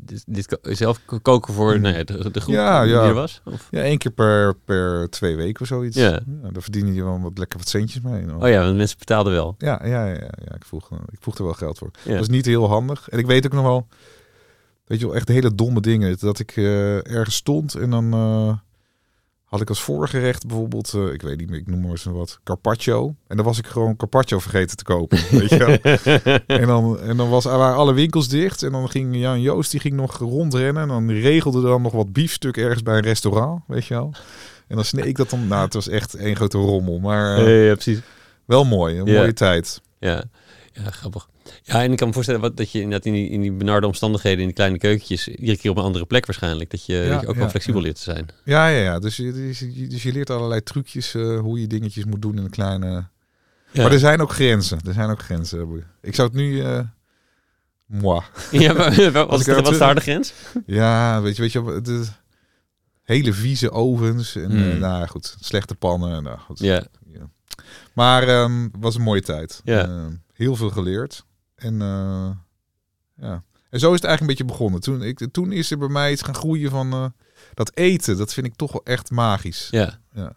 [0.00, 1.80] dit, dit zelf ko- koken voor Mm.
[1.80, 3.04] nou ja, de, de groep Ja, die ja.
[3.04, 3.40] er was?
[3.44, 3.68] Of?
[3.70, 5.96] Ja, één keer per, per twee weken of zoiets.
[5.96, 6.20] Ja.
[6.26, 8.34] daar verdien je wel wat lekker wat centjes mee.
[8.36, 9.54] Oh ja, want mensen betaalden wel.
[9.58, 11.90] Ja, ja, ja, ja, ik, vroeg, ik vroeg er wel geld voor.
[12.02, 12.10] Ja.
[12.10, 13.08] Dat was niet heel handig.
[13.08, 13.86] En ik weet ook nog wel,
[14.86, 16.16] weet je wel, echt hele domme dingen.
[16.18, 18.52] Dat ik eh, ergens stond en dan eh,
[19.54, 22.38] had ik als voorgerecht bijvoorbeeld, eh, ik weet niet meer, ik noem maar eens wat,
[22.44, 23.14] carpaccio.
[23.26, 25.18] En dan was ik gewoon carpaccio vergeten te kopen.
[25.30, 26.38] weet je wel.
[26.60, 28.62] En dan, en dan was, er waren alle winkels dicht.
[28.62, 30.82] En dan ging Jan Joost, die ging nog rondrennen.
[30.82, 34.12] En dan regelde dan nog wat biefstuk ergens bij een restaurant, weet je wel.
[34.68, 36.98] En dan sneed ik dat dan, nou, het was echt één grote rommel.
[36.98, 38.00] Maar eh, ja, precies.
[38.44, 39.18] wel mooi, een Ja.
[39.18, 39.80] mooie tijd.
[39.98, 40.24] Ja.
[40.72, 41.28] ja, grappig.
[41.62, 43.86] Ja, en ik kan me voorstellen wat, dat je inderdaad in die, in die benarde
[43.86, 47.08] omstandigheden, in die kleine keukentjes, iedere keer op een andere plek waarschijnlijk, dat je, Ja,
[47.08, 47.84] dat je ook ja, wel flexibel ja.
[47.86, 48.26] leert te zijn.
[48.44, 48.98] Ja, ja, ja.
[48.98, 52.36] Dus je, dus je, dus je leert allerlei trucjes eh, hoe je dingetjes moet doen
[52.36, 53.08] in een kleine...
[53.74, 54.78] Maar er zijn ook grenzen.
[54.86, 55.84] Er zijn ook grenzen.
[56.02, 56.62] Ik zou het nu...
[56.62, 56.80] eh
[57.86, 58.20] moi.
[58.50, 60.32] Ja, maar er wat is terug- de harde grens?
[60.66, 62.04] Ja, weet je, weet je, de
[63.02, 64.70] hele vieze ovens en Hmm.
[64.70, 66.22] eh, nou goed, slechte pannen.
[66.22, 66.58] Nou, goed.
[66.58, 66.86] Ja,
[67.92, 69.60] Maar ehm was een mooie tijd.
[69.64, 69.82] Ja.
[69.84, 71.24] Ehm, heel veel geleerd.
[71.54, 72.30] En eh,
[73.16, 73.42] ja.
[73.70, 74.80] En zo is het eigenlijk een beetje begonnen.
[74.80, 77.04] Toen, ik, toen is er bij mij iets gaan groeien van eh,
[77.54, 78.16] dat eten.
[78.16, 79.68] Dat vind ik toch wel echt magisch.
[79.70, 79.98] ja.
[80.12, 80.32] Ja.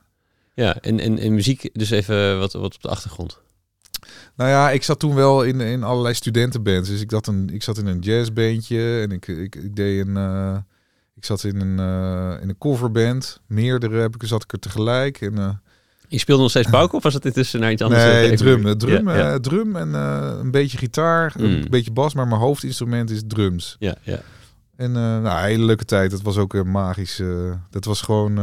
[0.54, 3.40] Ja, en, en, en muziek, dus even wat, wat op de achtergrond.
[4.36, 6.90] Nou ja, ik zat toen wel in, in allerlei studentenbands.
[6.90, 10.18] Dus ik, zat een, ik zat in een jazzbandje en ik, ik, ik deed een.
[10.18, 10.58] eh,
[11.16, 13.42] ik zat in een, eh, in een coverband.
[13.48, 15.22] Meerdere heb ik, zat ik er tegelijk.
[15.22, 15.62] En,
[16.08, 18.04] Je speelde nog steeds pauken of was het intussen naar iets anders?
[18.04, 18.66] nee, drum.
[18.66, 19.32] eh, Drum, Ja, ja.
[19.34, 21.44] eh, drum en eh, een beetje gitaar, Mm.
[21.46, 22.14] een beetje bas.
[22.14, 23.76] Maar mijn hoofdinstrument is drums.
[23.80, 24.20] ja, ja.
[24.76, 26.12] En eh nou, hele leuke tijd.
[26.12, 27.22] Het was ook een magisch.
[27.70, 28.36] dat was gewoon.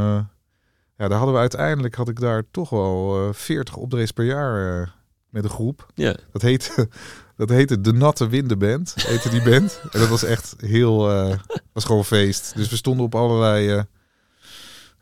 [0.96, 4.92] ja, daar hadden we uiteindelijk had ik daar toch wel eh 40 optredens per jaar
[5.29, 5.87] met een groep.
[5.94, 6.14] ja.
[6.33, 6.88] Dat heette,
[7.37, 9.81] dat heette De Natte Windenband, heette die band.
[9.90, 10.96] En dat was echt heel,
[11.72, 12.53] was gewoon feest.
[12.57, 13.85] Dus we stonden op allerlei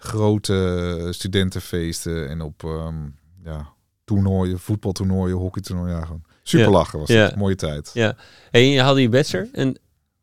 [0.02, 2.94] grote studentenfeesten en op ehm,
[3.44, 3.68] ja,
[4.04, 5.94] toernooien, voetbaltoernooien, hockeytoernooien.
[5.96, 6.72] Ja, gewoon super Ja.
[6.72, 7.32] lachen was Ja.
[7.36, 7.90] Mooie tijd.
[7.94, 8.16] Ja.
[8.50, 9.78] Hey, je haalde je bachelor en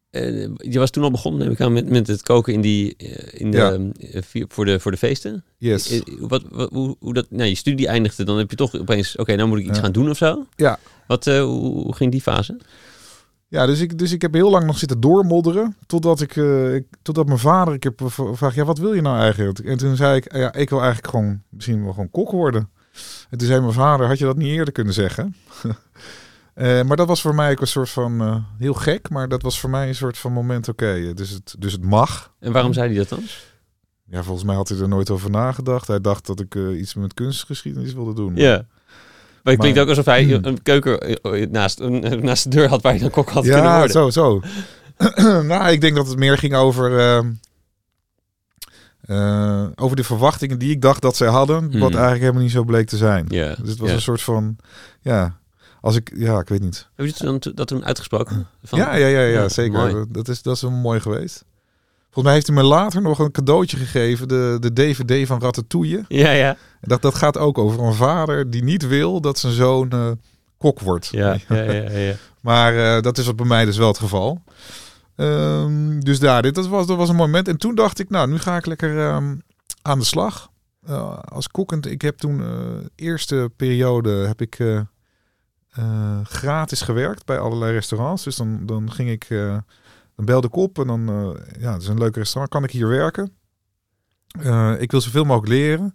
[0.10, 2.96] eh, je was toen al begonnen, neem ik aan, met, met het koken in die,
[2.98, 3.72] eh, in de, Ja.
[4.12, 5.44] eh, vi- voor, de, voor de feesten.
[5.58, 5.90] Yes.
[5.92, 9.16] Eh, Wat, wat, hoe, hoe dat, nou, je studie eindigde, dan heb je toch opeens,
[9.16, 10.46] oké, nou moet ik iets gaan doen of zo.
[10.56, 10.80] Ja.
[11.08, 12.58] Wat, eh, hoe, hoe ging die fase?
[13.50, 15.76] Ja, dus ik, dus ik heb heel lang nog zitten doormodderen.
[15.86, 19.20] Totdat, ik, eh, ik, totdat mijn vader, ik heb gevraagd, ja, wat wil je nou
[19.20, 19.60] eigenlijk?
[19.60, 22.70] En toen zei ik, ja, ik wil eigenlijk gewoon, misschien wel gewoon kok worden.
[23.30, 25.36] En toen zei mijn vader, had je dat niet eerder kunnen zeggen?
[26.54, 29.42] Eh, maar dat was voor mij ook een soort van, eh, heel gek, maar dat
[29.42, 32.34] was voor mij een soort van moment, oké, dus, het, dus het mag.
[32.40, 33.24] En waarom zei hij dat dan?
[34.06, 35.88] Ja, volgens mij had hij er nooit over nagedacht.
[35.88, 38.36] Hij dacht dat ik iets met kunstgeschiedenis wilde doen.
[38.36, 38.56] Ja.
[38.56, 38.66] Maar
[39.52, 42.94] het klinkt ook alsof hij een keuken eh, naast, een- naast de deur had waar
[42.98, 43.92] je een kok had kunnen ja, worden.
[43.92, 44.42] zo, zo.
[45.48, 47.00] nou, ik denk dat het meer ging over...
[47.00, 47.32] ehm,
[49.02, 51.62] eh, over de verwachtingen die ik dacht dat zij hadden.
[51.64, 51.82] Wat Hmm.
[51.82, 53.26] eigenlijk helemaal niet zo bleek te zijn.
[53.28, 54.56] Dus het was een soort van...
[55.02, 55.38] Ja,
[55.82, 56.12] als ik...
[56.16, 56.88] Ja, ik weet niet.
[56.96, 58.48] Heb je dat toen, dat toen uitgesproken?
[58.64, 59.80] Van- ja, ja, ja, ja, Ja, zeker.
[59.92, 60.06] mooi.
[60.10, 61.46] Dat is, dat is wel mooi geweest.
[62.12, 64.28] Volgens mij heeft hij me later nog een cadeautje gegeven.
[64.28, 66.06] De, de DVD van Ratatouille.
[66.08, 66.50] Ja, ja.
[66.50, 70.12] En dat, dat gaat ook over een vader die niet wil dat zijn zoon eh,
[70.58, 71.08] kok wordt.
[71.12, 72.14] Ja, ja, ja, ja.
[72.42, 74.44] Maar eh, dat is bij mij dus wel het geval.
[75.16, 77.48] Ehm, dus daar, dit dat was, dat was een moment.
[77.48, 79.36] En toen dacht ik, nou, nu ga ik lekker ehm,
[79.82, 80.50] aan de slag.
[80.86, 82.44] Eh, als kokkend, ik heb toen,
[82.96, 84.60] eerste periode, heb ik
[86.24, 88.24] gratis gewerkt bij allerlei restaurants.
[88.24, 89.28] Dus dan, dan ging ik,
[90.20, 92.72] dan belde ik op en dan, eh, ja, het is een leuk restaurant, kan ik
[92.72, 93.32] hier werken?
[94.42, 95.94] Eh, ik wil zoveel mogelijk leren.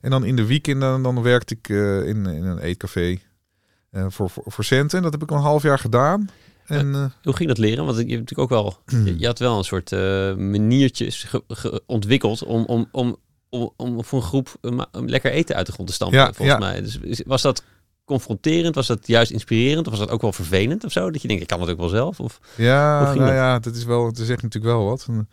[0.00, 3.18] En dan in de weekenden, dan werkte ik eh, in, in een eetcafé
[3.92, 5.02] voor, voor, voor centen.
[5.02, 6.28] Dat heb ik een half jaar gedaan.
[6.66, 7.84] En Hoe ging dat leren?
[7.84, 9.06] Want je hebt natuurlijk ook wel, Hmm.
[9.06, 9.90] je, je had wel een soort
[10.38, 13.16] maniertjes ge- ge- ontwikkeld om, om, om,
[13.48, 14.56] om, om voor een groep
[14.92, 16.58] lekker eten uit de grond te stampen, Ja, volgens ja.
[16.58, 16.80] mij.
[16.82, 17.62] Dus was dat
[18.12, 18.74] confronterend?
[18.74, 19.86] Was dat juist inspirerend?
[19.86, 21.10] Of was dat ook wel vervelend of zo?
[21.10, 22.20] Dat je denkt, ik kan het ook wel zelf?
[22.20, 23.28] Of, ja, nou dat?
[23.28, 25.06] ja, dat is wel, dat zegt natuurlijk wel wat.
[25.08, 25.28] En,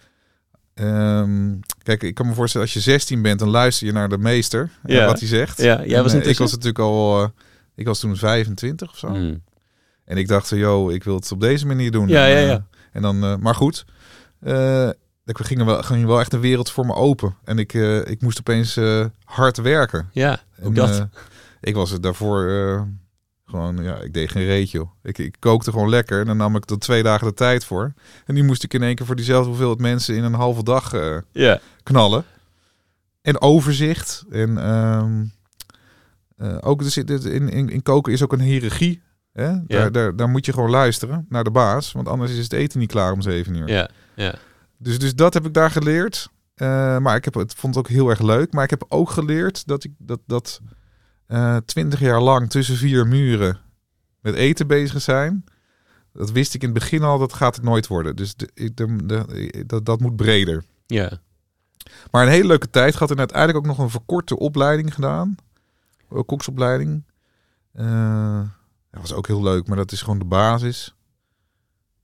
[0.73, 4.17] ehm, kijk, ik kan me voorstellen, als je 16 bent, dan luister je naar de
[4.17, 5.05] meester en Ja.
[5.05, 5.57] wat hij zegt.
[5.61, 6.43] ja, jij En, was eh, ik intussen?
[6.43, 7.29] was natuurlijk al, eh,
[7.75, 9.07] ik was toen 25 of zo.
[9.07, 9.41] Hmm.
[10.05, 12.07] En ik dacht, yo, ik wil het op deze manier doen.
[12.07, 12.65] Ja, en, ja, eh, ja.
[12.91, 13.85] en dan, eh, maar goed,
[14.41, 14.89] eh
[15.25, 17.35] ik ging wel, ging wel echt een wereld voor me open.
[17.43, 20.09] En ik, eh, ik moest opeens eh, hard werken.
[20.13, 21.07] Ja, ook En, dat.
[21.61, 22.81] Ik was er daarvoor eh,
[23.45, 24.89] gewoon, ja, ik deed geen reet, joh.
[25.03, 27.93] Ik, ik kookte gewoon lekker en dan nam ik er twee dagen de tijd voor.
[28.25, 30.93] En die moest ik in één keer voor diezelfde hoeveelheid mensen in een halve dag
[30.93, 31.17] eh,
[31.83, 32.23] knallen.
[33.21, 34.25] En overzicht.
[34.29, 35.25] En ehm,
[36.37, 39.01] eh, ook zit, in, in, in koken is ook een hiërarchie.
[39.33, 39.65] Hè?
[39.67, 41.91] Daar, daar, daar moet je gewoon luisteren naar de baas.
[41.91, 43.67] Want anders is het eten niet klaar om zeven uur.
[43.67, 44.35] Ja, ja.
[44.77, 46.29] Dus, dus dat heb ik daar geleerd.
[46.99, 48.53] Maar ik heb, het vond het ook heel erg leuk.
[48.53, 50.61] Maar ik heb ook geleerd dat ik dat, dat
[51.65, 53.59] twintig jaar lang tussen vier muren
[54.21, 55.43] met eten bezig zijn.
[56.13, 58.15] Dat wist ik in het begin al, dat gaat het nooit worden.
[58.15, 60.63] Dus de, ik- de, de- dat, dat moet breder.
[60.87, 61.11] ja.
[62.11, 65.35] Maar een hele leuke tijd gehad en uiteindelijk ook nog een verkorte opleiding gedaan.
[66.09, 67.03] Een koksopleiding.
[67.73, 68.39] Eh,
[68.91, 70.95] dat was ook heel leuk, maar dat is gewoon de basis.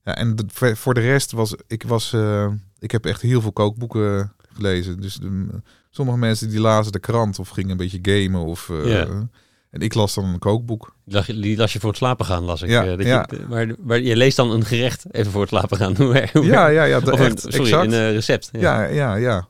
[0.04, 4.34] Ja, en voor de rest was ik was, eh, ik heb echt heel veel kookboeken
[4.56, 5.00] gelezen.
[5.02, 5.48] Dus de,
[5.90, 8.70] sommige mensen die lazen de krant of gingen een beetje gamen of.
[8.70, 9.28] eh, Ja.
[9.70, 10.96] En ik las dan een kookboek.
[11.06, 12.70] Die las je- Die las je voor het slapen gaan, las ik.
[12.70, 13.28] Ja, Eh, dat ja.
[13.32, 15.96] Je, maar, maar je leest dan een gerecht even voor het slapen gaan.
[16.44, 17.86] Ja, ja, ja, een, sorry, exact.
[17.86, 18.50] een eh, recept.
[18.52, 18.60] Ja.
[18.84, 19.48] Ja, ja, ja.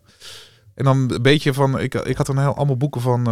[0.74, 3.24] En dan een beetje van, ik, ik had dan heel, allemaal boeken van,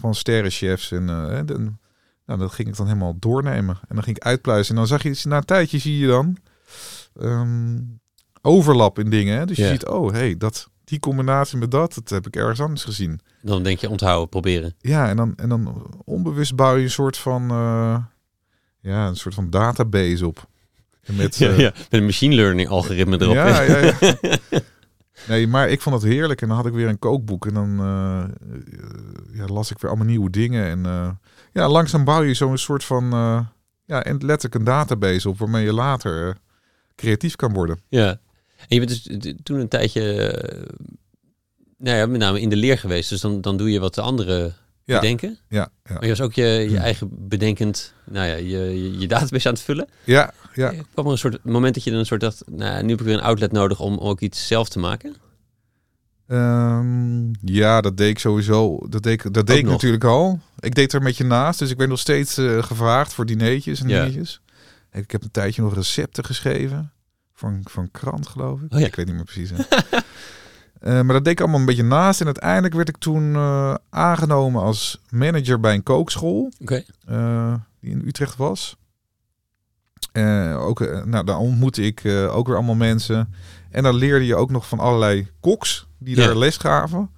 [0.00, 1.06] van sterrenchefs en
[1.46, 1.78] dan,
[2.26, 3.78] nou, dat ging ik dan helemaal doornemen.
[3.88, 4.70] En dan ging ik uitpluizen.
[4.74, 6.36] En dan zag je, na een tijdje zie je dan
[7.20, 7.78] ehm,
[8.42, 9.38] overlap in dingen.
[9.38, 9.46] Hè?
[9.46, 12.84] Dus je ziet, oh, hey, dat, die combinatie met dat, dat heb ik ergens anders
[12.84, 13.20] gezien.
[13.42, 14.74] Dan denk je onthouden, proberen.
[14.80, 17.96] Ja, en dan, en dan onbewust bouw je een soort van, eh,
[18.80, 20.48] ja, een soort van database op.
[21.02, 23.34] En Met, Ja, eh, ja, met een machine learning algoritme erop.
[23.34, 24.16] ja, ja, ja.
[25.28, 26.42] Nee, maar ik vond het heerlijk.
[26.42, 27.46] En dan had ik weer een kookboek.
[27.46, 28.24] En dan eh,
[29.32, 30.66] ja, las ik weer allemaal nieuwe dingen.
[30.66, 31.18] En
[31.52, 33.12] ja, langzaam bouw je zo'n soort van...
[33.12, 33.40] eh,
[33.84, 35.38] ja, en letterlijk een database op...
[35.38, 36.36] waarmee je later
[36.96, 37.78] creatief kan worden.
[37.88, 38.20] Ja.
[38.68, 40.62] En je bent dus toen een tijdje, eh,
[41.78, 43.08] nou ja, met name in de leer geweest.
[43.08, 45.00] Dus dan, dan doe je wat de anderen Ja.
[45.00, 45.38] bedenken.
[45.48, 49.08] Ja, ja, Maar je was ook je, je eigen bedenkend, nou ja, je, je, je
[49.08, 49.88] database aan het vullen.
[50.04, 50.32] ja.
[50.54, 50.70] ja.
[50.70, 50.82] Ja.
[50.92, 53.06] kwam er een soort moment dat je dan een soort dacht, nou, nu heb ik
[53.06, 55.14] weer een outlet nodig om ook iets zelf te maken.
[56.26, 58.78] Ehm, ja, dat deed ik sowieso.
[58.88, 60.40] Dat deed, ik- dat deed ik natuurlijk al.
[60.58, 61.58] Ik deed er een beetje naast.
[61.58, 64.40] Dus ik werd nog steeds eh, gevraagd voor dineetjes en dingetjes.
[64.92, 66.91] Ik heb een tijdje nog recepten geschreven.
[67.64, 68.72] Voor een krant, geloof ik.
[68.72, 68.86] Oh ja.
[68.86, 69.52] Ik weet niet meer precies.
[70.82, 72.20] Eh, maar dat deed ik allemaal een beetje naast.
[72.20, 76.52] En uiteindelijk werd ik toen eh, aangenomen als manager bij een kookschool.
[77.06, 78.76] Eh, die in Utrecht was.
[80.56, 83.34] Ook, nou, daar ontmoette ik ook weer allemaal mensen.
[83.70, 86.26] En dan leerde je ook nog van allerlei koks die Ja.
[86.26, 87.10] daar les gaven.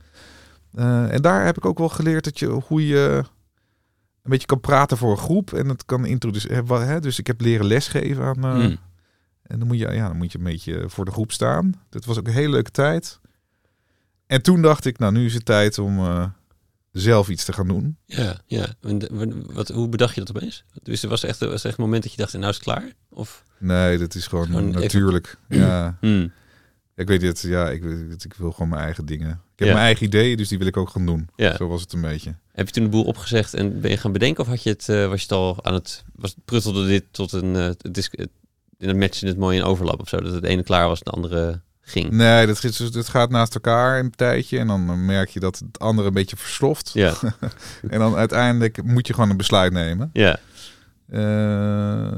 [0.75, 3.25] En daar heb ik ook wel geleerd dat je hoe je
[4.23, 7.03] een beetje kan praten voor een groep en het kan introduceren.
[7.03, 8.61] Dus ik heb leren lesgeven aan.
[8.61, 8.77] Hmm.
[9.45, 11.73] En dan moet je, ja, dan moet je een beetje voor de groep staan.
[11.91, 13.21] Dat was ook een hele leuke tijd.
[14.27, 16.27] En toen dacht ik, nou, nu is het tijd om eh,
[16.93, 17.97] zelf iets te gaan doen.
[18.07, 18.67] Ja, ja.
[18.81, 20.65] En Wat, hoe bedacht je dat opeens?
[20.83, 22.93] Dus er was echt, was echt een moment dat je dacht, nou is het klaar?
[23.09, 23.45] Of?
[23.59, 25.37] Nee, dat is gewoon, Gewoon even- natuurlijk.
[25.49, 25.97] Ja.
[26.01, 26.33] Hmm.
[26.97, 27.85] Ik weet het, ja, ik,
[28.25, 29.29] ik wil gewoon mijn eigen dingen.
[29.31, 29.75] Ik heb Ja.
[29.75, 31.29] mijn eigen ideeën, dus die wil ik ook gaan doen.
[31.37, 31.57] Ja.
[31.57, 32.35] Zo was het een beetje.
[32.53, 34.89] Heb je toen de boel opgezegd en ben je gaan bedenken of had je het,
[34.89, 37.71] eh, was je het al aan het, was, pruttelde dit tot een, eh,
[38.85, 40.63] het is, het, in een match het mooi in overlap of zo, dat het ene
[40.63, 42.11] klaar was en het andere ging?
[42.11, 44.59] Nee, dat, is- dat gaat naast elkaar een tijdje.
[44.59, 46.91] En dan merk je dat het andere een beetje versloft.
[46.95, 47.15] Ja,
[47.91, 50.11] En dan uiteindelijk moet je gewoon een besluit nemen.
[50.13, 50.39] ja,
[51.09, 52.11] Eh,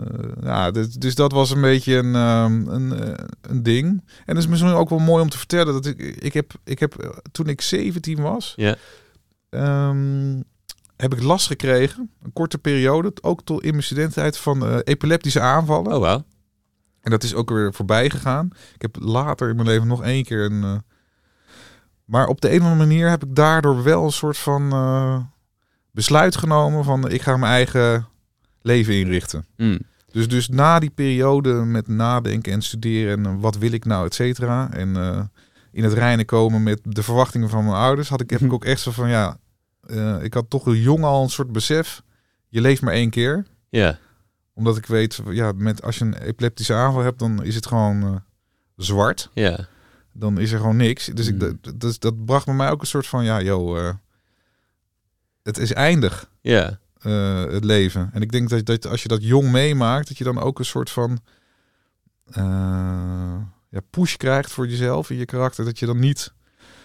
[0.43, 3.87] ja, dus, dus dat was een beetje een, ehm, een, eh, een ding.
[4.25, 6.79] En het is misschien ook wel mooi om te vertellen dat ik, ik heb, ik
[6.79, 8.77] heb eh, toen ik 17 was, ja,
[9.51, 10.41] ehm,
[10.97, 15.93] heb ik last gekregen, een korte periode, ook tot in mijn studententijd, van epileptische aanvallen.
[15.93, 16.25] oh wauw,
[17.07, 18.51] En dat is ook weer voorbij gegaan.
[18.75, 20.63] Ik heb later in mijn leven nog één keer een.
[20.63, 20.77] eh,
[22.05, 25.21] maar op de een of andere manier heb ik daardoor wel een soort van eh,
[25.91, 28.07] besluit genomen van ik ga mijn eigen
[28.63, 29.47] leven inrichten.
[29.57, 29.79] Mm.
[30.11, 34.07] Dus, dus na die periode met nadenken en studeren en eh, wat wil ik nou,
[34.07, 34.73] et cetera.
[34.73, 34.97] En
[35.73, 38.65] in het reinen komen met de verwachtingen van mijn ouders, had ik, heb ik ook
[38.65, 39.39] echt zo van ja,
[40.21, 42.03] ik had toch jong al een soort besef.
[42.49, 43.99] Je leeft maar één keer ja,
[44.57, 48.03] omdat ik weet, ja, met, als je een epileptische aanval hebt, dan is het gewoon
[48.03, 48.15] eh,
[48.77, 49.31] zwart.
[49.35, 49.69] ja,
[50.13, 51.07] Dan is er gewoon niks.
[51.07, 51.59] Dus ik, Mm.
[51.61, 53.95] dat, dus dat bracht bij mij ook een soort van, ja, joh, eh,
[55.43, 58.11] het is eindig, ja, eh, het leven.
[58.13, 60.65] En ik denk dat, dat als je dat jong meemaakt, dat je dan ook een
[60.65, 61.19] soort van
[63.71, 65.65] ja, push krijgt voor jezelf in je karakter.
[65.65, 66.33] Dat je dan niet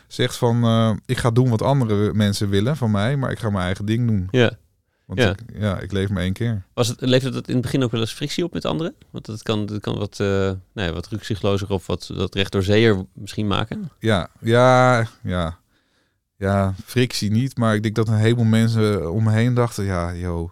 [0.07, 3.65] zegt van, ik ga doen wat andere mensen willen van mij, maar ik ga mijn
[3.65, 4.27] eigen ding doen.
[4.31, 4.51] ja.
[5.15, 5.29] Want Ja.
[5.29, 6.63] Ik, ja, ik leef maar één keer.
[6.73, 8.93] Was het, leverde dat in het begin ook wel eens frictie op met anderen?
[9.09, 13.05] Want dat kan, dat kan wat, eh nou ja, wat rukzichtlozer of wat, wat rechtdoorzeeër
[13.13, 13.91] misschien maken.
[13.99, 15.59] Ja, ja, ja.
[16.37, 17.57] Ja, frictie niet.
[17.57, 19.83] Maar ik denk dat een heleboel mensen om me heen dachten...
[19.83, 20.49] Ja, joh,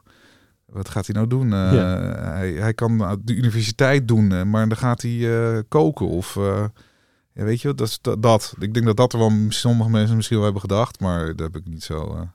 [0.65, 1.53] wat gaat hij nou doen?
[1.53, 1.97] Eh, Ja.
[2.33, 6.07] hij, hij kan de universiteit doen, eh, maar dan gaat hij koken.
[6.07, 6.35] Of,
[7.33, 8.53] ja, weet je, dat, dat, dat.
[8.59, 10.99] Ik denk dat dat er wel sommige mensen misschien wel hebben gedacht.
[10.99, 12.27] Maar dat heb ik niet zo...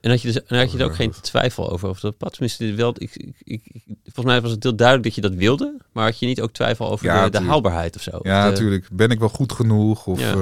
[0.00, 2.32] En had je, dus, en had je er ook geen twijfel over of dat pad?
[2.32, 3.34] Tenminste, wel, ik, ik,
[3.72, 5.76] ik, volgens mij was het heel duidelijk dat je dat wilde.
[5.92, 8.18] Maar had je niet ook twijfel over Ja, de, haalbaarheid of zo?
[8.22, 8.88] Ja, natuurlijk.
[8.92, 10.06] Ben ik wel goed genoeg?
[10.06, 10.30] Of, Ja.
[10.32, 10.36] eh,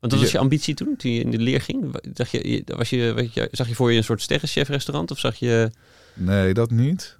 [0.00, 2.00] Want wat was Je- je ambitie toen, toen je in de leer ging?
[2.12, 5.10] Dacht je, je- was je, je, zag je voor je een soort sterrenchef restaurant?
[5.10, 5.70] Of zag je...
[6.14, 7.18] Nee, dat niet.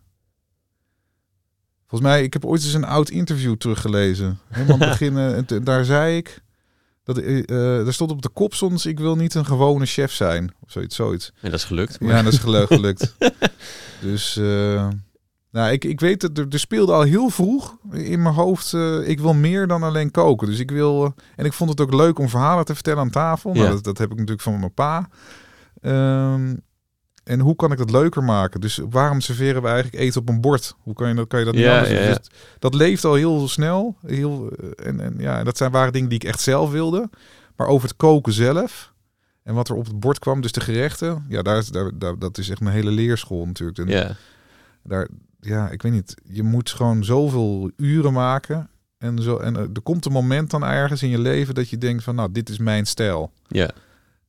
[1.88, 4.38] Volgens mij, ik heb ooit eens een oud interview teruggelezen.
[4.48, 5.16] Helemaal aan het begin.
[5.16, 6.42] eh, en daar zei ik.
[7.06, 10.12] Dat, eh, eh, er stond op de kop soms, ik wil niet een gewone chef
[10.12, 10.54] zijn.
[10.60, 10.96] Of zoiets.
[10.96, 11.32] zoiets.
[11.40, 11.96] En dat is gelukt.
[12.00, 13.16] Ja, dat is gelu- gelukt.
[14.00, 14.88] dus, eh,
[15.50, 18.72] nou, ik, ik weet dat er, er speelde al heel vroeg in mijn hoofd,
[19.04, 20.46] ik wil meer dan alleen koken.
[20.46, 23.52] Dus ik wil, en ik vond het ook leuk om verhalen te vertellen aan tafel.
[23.52, 25.08] Nou, dat, dat heb ik natuurlijk van mijn pa.
[25.80, 26.54] Ehm,
[27.26, 28.60] en hoe kan ik dat leuker maken?
[28.60, 30.74] Dus waarom serveren we eigenlijk eten op een bord?
[30.80, 31.98] Hoe kan je dat, kan je dat niet Ja, anders doen?
[31.98, 32.14] ja, ja.
[32.14, 33.96] Dus dat leeft al heel snel.
[34.06, 37.10] Heel, eh, en, en ja, dat zijn waren dingen die ik echt zelf wilde.
[37.56, 38.92] Maar over het koken zelf
[39.42, 42.18] en wat er op het bord kwam, dus de gerechten, ja, daar, is- daar, daar,
[42.18, 43.78] dat is echt mijn hele leerschool natuurlijk.
[43.78, 44.16] En Ja,
[44.82, 45.08] daar,
[45.40, 48.68] ja, ik weet niet, je moet gewoon zoveel uren maken.
[48.98, 51.78] En, zo, en eh, er komt een moment dan ergens in je leven dat je
[51.78, 53.32] denkt van, nou, dit is mijn stijl.
[53.48, 53.70] ja.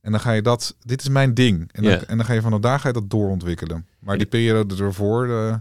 [0.08, 1.68] En dan ga je dat, dit is mijn ding.
[1.72, 3.86] En dan, en dan ga je vanaf daar ga je dat doorontwikkelen.
[3.98, 5.54] Maar die periode ervoor, eh,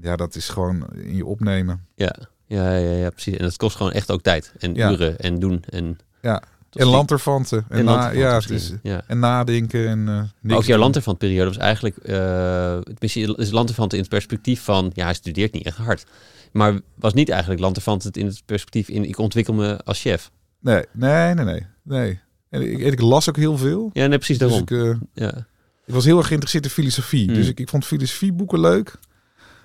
[0.00, 1.86] ja, dat is gewoon in je opnemen.
[1.94, 3.36] Ja, ja, ja, ja, precies.
[3.36, 4.52] En dat kost gewoon echt ook tijd.
[4.58, 4.90] En Ja.
[4.90, 5.64] uren en doen.
[5.68, 6.42] En, Ja.
[6.72, 7.64] En lanterfanten.
[7.68, 8.56] En, en na, ja, misschien.
[8.56, 9.02] dus, ja.
[9.06, 11.96] en nadenken en eh Maar niks ook jouw lanterfantperiode was eigenlijk...
[11.96, 14.90] eh tenminste, is lanterfant in het perspectief van...
[14.94, 16.06] Ja, hij studeert niet echt hard.
[16.52, 19.04] Maar was niet eigenlijk lanterfant het in het perspectief in...
[19.08, 20.30] Ik ontwikkel me als chef.
[20.60, 21.66] Nee, nee, nee, nee.
[21.82, 22.20] nee.
[22.54, 23.90] En ik, ik las ook heel veel.
[23.92, 24.68] Ja, nee, precies Dus daarom.
[24.68, 25.46] ik, eh, Ja,
[25.86, 27.24] ik was heel erg geïnteresseerd in filosofie.
[27.24, 27.34] Hmm.
[27.34, 28.98] Dus ik, ik vond filosofieboeken leuk.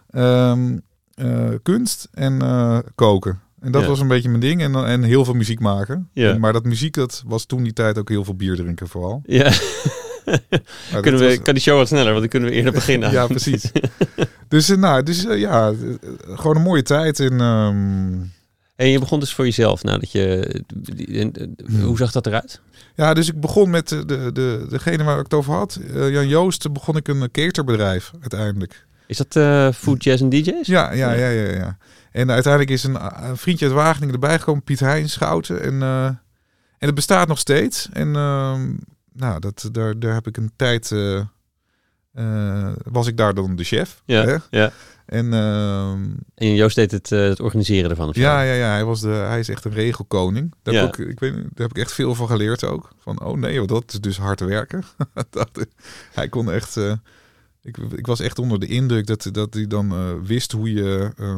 [0.09, 0.77] Ehm,
[1.13, 3.39] eh, kunst en eh, koken.
[3.59, 3.87] En dat Ja.
[3.87, 4.61] was een beetje mijn ding.
[4.61, 6.09] En, en heel veel muziek maken.
[6.13, 6.29] Ja.
[6.31, 9.21] En- maar dat muziek, dat was toen die tijd ook heel veel bier drinken vooral.
[9.25, 9.51] ja.
[11.01, 13.11] Kunnen we, was- kan die show wat sneller, want dan kunnen we eerder beginnen.
[13.11, 13.71] ja, precies.
[14.47, 15.73] dus nou, dus ja,
[16.23, 17.19] gewoon een mooie tijd.
[17.19, 18.13] En ehm,
[18.75, 20.61] En je begon dus voor jezelf nadat je...
[21.65, 21.81] Hmm.
[21.81, 22.61] Hoe zag dat eruit?
[22.99, 25.79] Ja, dus ik begon met de, de, de, degene waar ik het over had.
[25.93, 28.85] Eh, Jan Joost, begon ik een caterbedrijf uiteindelijk.
[29.07, 30.67] Is dat eh, food, jazz en DJ's?
[30.67, 31.77] Ja, ja, ja, ja, ja.
[32.11, 35.61] En uiteindelijk is een, een vriendje uit Wageningen erbij gekomen, Piet Heijn Schouten.
[35.61, 37.89] En, eh, en het bestaat nog steeds.
[37.93, 38.73] En ehm,
[39.13, 40.91] nou, dat, daar, daar heb ik een tijd...
[40.91, 41.21] eh,
[42.13, 44.01] eh, was ik daar dan de chef.
[44.05, 44.35] Ja, Hè?
[44.49, 44.71] ja.
[45.09, 45.99] En ehm,
[46.35, 49.39] En Joost deed het, eh, het organiseren ervan ja, ja, ja, hij, was de, hij
[49.39, 50.53] is echt een regelkoning.
[50.63, 50.81] Daar, Ja.
[50.85, 52.89] heb ik, ik weet, daar heb ik echt veel van geleerd ook.
[52.97, 54.83] Van, oh nee, dat is dus hard werken.
[55.29, 55.49] dat,
[56.13, 56.77] hij kon echt...
[56.77, 56.91] eh,
[57.61, 61.11] ik, ik was echt onder de indruk dat, dat hij dan eh, wist hoe je
[61.17, 61.35] eh,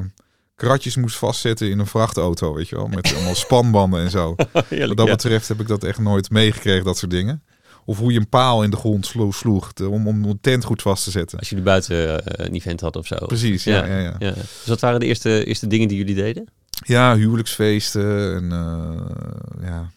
[0.56, 2.88] kratjes moest vastzetten in een vrachtauto, weet je wel.
[2.88, 4.36] Met allemaal spanbanden en zo.
[4.68, 5.12] Heerlijk, Wat dat ja.
[5.14, 7.44] betreft heb ik dat echt nooit meegekregen, dat soort dingen.
[7.86, 10.64] Of hoe je een paal in de grond sloeg, sloeg te- om, om een tent
[10.64, 11.40] goed vast te zetten.
[11.40, 13.16] Als jullie buiten eh, een event hadden of zo.
[13.26, 13.86] Precies, ja.
[13.86, 14.16] ja, ja.
[14.20, 14.32] Ja.
[14.34, 16.46] Dus wat waren de eerste, eerste dingen die jullie deden?
[16.86, 19.90] Ja, huwelijksfeesten en eh, ja.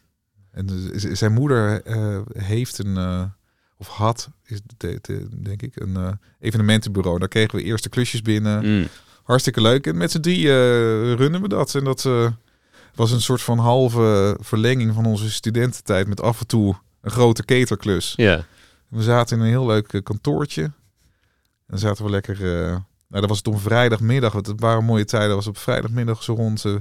[0.53, 2.97] En zijn moeder eh, heeft een,
[3.77, 7.19] of had, is de- de- denk ik, een evenementenbureau.
[7.19, 8.65] Daar kregen we eerste klusjes binnen.
[8.79, 8.87] Mm.
[9.23, 9.87] Hartstikke leuk.
[9.87, 10.55] En met z'n drie eh,
[11.15, 11.75] runnen we dat.
[11.75, 12.09] En dat
[12.95, 17.45] was een soort van halve verlenging van onze studententijd met af en toe een grote
[17.45, 18.13] keterklus.
[18.17, 18.45] Ja.
[18.89, 20.63] We zaten in een heel leuk eh, kantoortje.
[20.63, 20.73] En
[21.67, 22.35] dan zaten we lekker.
[22.37, 22.71] eh,
[23.09, 24.33] nou, dat was het om vrijdagmiddag.
[24.33, 25.29] Want het waren mooie tijden.
[25.29, 26.75] Dat was op vrijdagmiddag zo rond eh,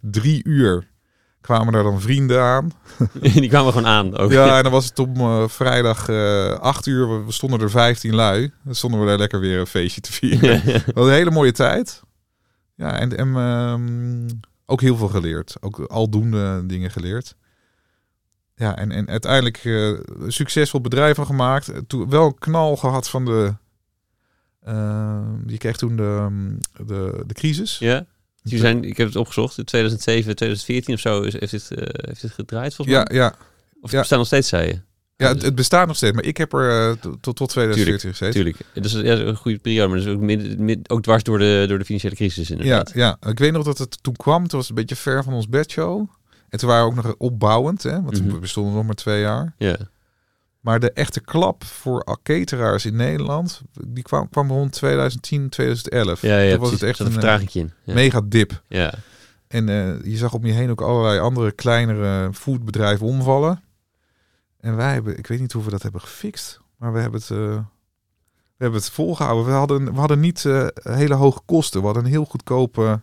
[0.00, 0.88] drie uur.
[1.40, 2.72] Kwamen daar dan vrienden aan.
[3.20, 4.16] die kwamen gewoon aan.
[4.16, 4.32] Ook.
[4.32, 6.08] Ja, en dan was het om vrijdag
[6.60, 7.24] acht uur.
[7.26, 8.52] We- stonden er 15 lui.
[8.64, 10.62] Dan stonden we daar lekker weer een feestje te vieren.
[10.64, 12.02] Dat was een hele mooie tijd.
[12.74, 14.28] Ja, en, en ehm,
[14.66, 15.56] ook heel veel geleerd.
[15.60, 17.36] Ook aldoende dingen geleerd.
[18.58, 21.68] Ja, en, en uiteindelijk een succesvol bedrijf van gemaakt.
[21.68, 23.54] Eh, Toen wel een knal gehad van de...
[24.60, 27.78] eh, je kreeg toen de, ehm, de, de crisis.
[27.78, 28.06] ja.
[28.42, 31.68] Jullie zijn, ik heb het opgezocht, in 2007, 2014 of zo is, heeft, dit,
[32.06, 33.16] heeft dit gedraaid volgens Ja, mij?
[33.16, 33.34] ja,
[33.80, 33.98] Of ja.
[33.98, 34.80] bestaan nog steeds, zei je?
[35.16, 36.14] ja het, het bestaat nog steeds.
[36.14, 38.34] Maar ik heb er tot, tot 2014 gezeten.
[38.34, 38.56] Tuurlijk.
[38.74, 41.84] Dus ja, een goede periode, maar dus ook, midden, ook dwars door de, door de
[41.84, 42.92] financiële crisis Ja, inderdaad.
[42.94, 44.48] ja, ik weet nog dat het toen kwam.
[44.48, 46.08] Toen was het een beetje ver van ons bedshow.
[46.48, 47.82] En toen waren we ook nog opbouwend.
[47.82, 48.32] Hè, want Mhm.
[48.32, 49.54] we bestonden nog maar twee jaar.
[49.58, 49.76] Ja.
[50.60, 56.20] Maar de echte klap voor cateraars in Nederland, die kwam, kwam rond 2010, 2011.
[56.20, 57.72] Ja, ja, Toen was het echt een een eh, in.
[57.84, 57.94] Ja.
[57.94, 58.62] mega dip.
[58.68, 58.94] ja.
[59.48, 63.62] En eh, je zag om je heen ook allerlei andere kleinere foodbedrijven omvallen.
[64.60, 67.30] En wij hebben, ik weet niet hoe we dat hebben gefixt, maar we hebben het,
[67.30, 67.36] eh,
[68.56, 69.44] we hebben het volgehouden.
[69.46, 70.42] We hadden, we hadden niet
[70.82, 71.80] hele hoge kosten.
[71.80, 73.00] We hadden een heel goedkope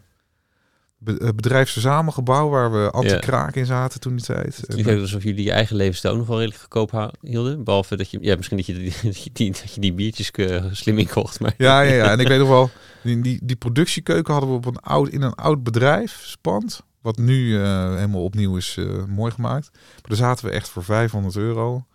[1.35, 4.57] bedrijfsverzamelgebouw waar we anti-kraak in zaten toen die tijd.
[4.57, 7.63] Het klinkt ook alsof jullie je eigen levensstijl nog wel redelijk goedkoop hielden.
[7.63, 10.31] Behalve dat je, ja, misschien dat je die, dat je die, dat je die biertjes
[10.31, 11.39] eh, slim inkocht.
[11.39, 12.11] Maar Ja, ja, ja.
[12.11, 12.69] En ik weet nog wel,
[13.03, 16.81] die, die, die productiekeuken hadden we op een oud, in een oud bedrijf, Spand.
[17.03, 19.69] Wat nu eh, helemaal opnieuw is eh, mooi gemaakt.
[19.73, 21.85] Maar daar zaten we echt voor 500 euro.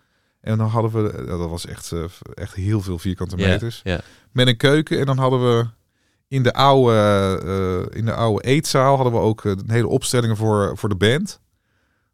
[0.41, 3.81] En dan hadden we, dat was echt, eh, echt heel veel vierkante ja, meters.
[3.85, 4.01] ja.
[4.33, 4.99] Met een keuken.
[4.99, 5.67] En dan hadden we
[6.29, 6.95] in de oude,
[7.91, 10.95] eh, in de oude eetzaal hadden we ook eh, een hele opstellingen voor, voor de
[10.97, 11.41] band.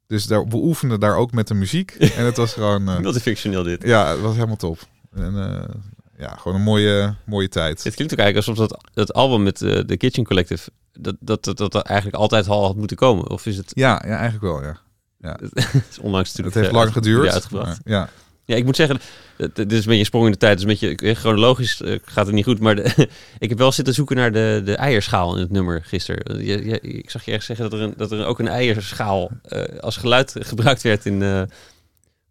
[0.06, 1.90] Dus daar, we oefenden daar ook met de muziek.
[2.16, 3.82] En het was gewoon, eh, Multifictioneel dit.
[3.82, 4.78] ja, het was helemaal top.
[5.14, 5.74] En eh,
[6.18, 7.84] ja, gewoon een mooie, mooie tijd.
[7.84, 11.44] Het klinkt ook eigenlijk alsof dat, dat album met eh, de Kitchen Collective, dat, dat,
[11.44, 13.30] dat, dat eigenlijk altijd al had moeten komen.
[13.30, 14.82] Of is het, Ja, ja eigenlijk wel, ja.
[15.54, 17.32] het is onlangs Het natuurlijk heeft eh, lang geduurd.
[17.32, 17.80] uitgebracht.
[17.84, 18.08] maar ja.
[18.46, 19.00] Ja, ik moet zeggen,
[19.36, 20.52] het- dit is een beetje een sprong in de tijd.
[20.60, 22.60] Dus een beetje eh, chronologisch eh, gaat het niet goed.
[22.60, 26.44] Maar de- ik heb wel zitten zoeken naar de, de eierschaal in het nummer gisteren.
[26.44, 29.30] Je, je- ik zag je ergens zeggen dat er, een, dat er ook een eierschaal
[29.42, 31.42] eh, als geluid gebruikt werd in eh,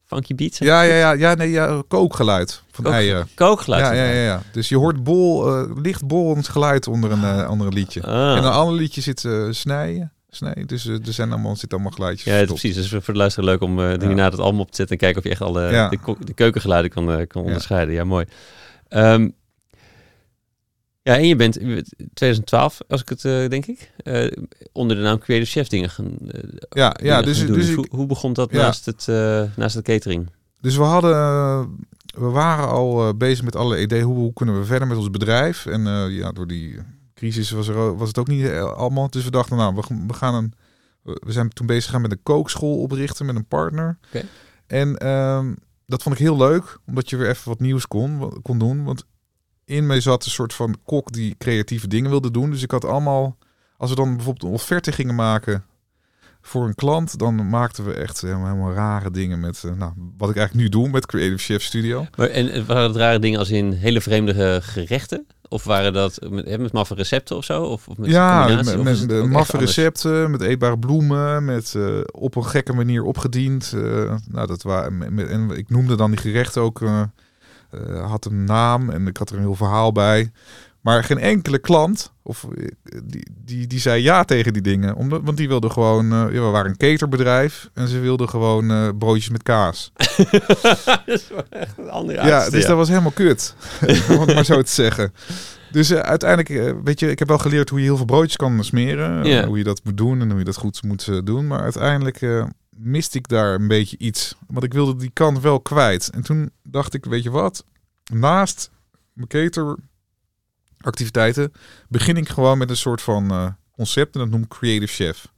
[0.06, 0.58] Funky Beats.
[0.58, 3.28] Ja, ja, ja, ja, nee, ja, kookgeluid van Kook- eieren.
[3.36, 3.86] Kookgeluid.
[3.86, 4.42] Ja, ja, ja, ja.
[4.52, 8.02] Dus je hoort bol, eh, licht borrelend geluid onder een eh, andere liedje.
[8.04, 8.38] Ah.
[8.38, 9.48] En een ander liedje zit eh,
[10.36, 10.66] snijden.
[10.68, 10.94] snijden.
[10.94, 12.26] Dus eh, er zijn allemaal, zitten allemaal geluidjes.
[12.26, 12.60] Ja, verstopt.
[12.60, 12.78] precies.
[12.92, 15.02] Dus voor de luisteraar leuk om eh die na het album op te zetten en
[15.02, 15.90] kijken of je echt al eh, Ja.
[15.90, 17.94] de, de keukengeluiden kan, eh, kan onderscheiden.
[17.96, 18.26] Ja, mooi.
[18.88, 19.30] Ehm,
[21.02, 24.32] ja, en je bent in 2012, als ik het eh, denk ik, eh,
[24.72, 28.06] onder de naam Creative Chef dingen gaan, eh, Ja, ja dus, dus, Dus hoe, hoe
[28.06, 28.58] begon dat Ja.
[28.62, 30.30] naast, het, eh, naast het catering?
[30.62, 31.64] dus we hadden, eh,
[32.18, 34.04] we waren al eh, bezig met alle ideeën.
[34.04, 35.66] Hoe, hoe kunnen we verder met ons bedrijf?
[35.66, 36.80] En eh, ja, door die
[37.24, 39.10] crisis was, er, ook- was het ook niet eh, allemaal.
[39.10, 40.54] Dus we dachten, nou, we, we gaan een,
[41.04, 43.98] we zijn toen bezig gegaan met een kookschool oprichten met een partner.
[44.68, 45.54] En ehm,
[45.86, 48.84] dat vond ik heel leuk, omdat je weer even wat nieuws kon, kon doen.
[48.84, 49.06] Want
[49.66, 52.50] in mij zat een soort van kok die creatieve dingen wilde doen.
[52.50, 53.38] Dus ik had allemaal,
[53.78, 55.64] als we dan bijvoorbeeld een offerte gingen maken
[56.42, 60.30] voor een klant, dan maakten we echt helemaal, helemaal rare dingen met, eh, nou, wat
[60.30, 62.06] ik eigenlijk nu doe met Creative Chef Studio.
[62.18, 65.28] Maar, en waren het rare dingen als in hele vreemde eh, gerechten?
[65.54, 67.64] Of waren dat met, met maffe recepten of zo?
[67.64, 72.00] Of, of met ja, met, Of met de maffe recepten, met eetbare bloemen, met eh,
[72.12, 73.74] op een gekke manier opgediend.
[73.76, 77.04] eh, nou, dat waren, met, en ik noemde dan die gerechten ook, eh,
[78.10, 80.32] had een naam en ik had er een heel verhaal bij.
[80.84, 82.68] Maar geen enkele klant of, eh,
[83.04, 84.96] die, die, die zei ja tegen die dingen.
[84.96, 88.72] Omdat, want die wilden gewoon, eh, ja, we waren een caterbedrijf en ze wilden gewoon
[88.72, 89.92] eh, broodjes met kaas.
[90.86, 93.56] dat is wel echt een andere Ja, dus dat was helemaal kut.
[94.10, 95.14] om het maar zo te zeggen.
[95.72, 99.46] Dus uiteindelijk, weet je, ik heb wel geleerd hoe je heel veel broodjes kan smeren.
[99.46, 101.48] Hoe je dat moet doen en hoe je dat goed moet doen.
[101.48, 104.36] Maar uiteindelijk miste ik daar een beetje iets.
[104.48, 106.10] Want ik wilde die kant wel kwijt.
[106.10, 107.66] En toen dacht ik, weet je wat?
[108.12, 108.72] Naast
[109.14, 109.28] mijn
[110.84, 111.54] cateractiviteiten
[111.90, 115.32] begin ik gewoon met een soort van eh, concept en dat noem ik Creative Chef.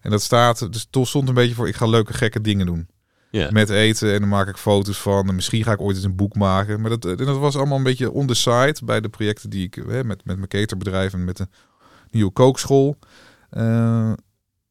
[0.00, 2.88] En dat staat, dus het stond een beetje voor, ik ga leuke gekke dingen doen.
[3.30, 3.50] Ja.
[3.50, 5.28] Met eten en dan maak ik foto's van.
[5.28, 6.80] En misschien ga ik ooit eens een boek maken.
[6.80, 9.66] Maar dat, en dat was allemaal een beetje on the side bij de projecten die
[9.66, 11.48] ik hè, met, met mijn caterbedrijf en met de
[12.10, 12.98] nieuwe kookschool.
[13.50, 14.12] Eh,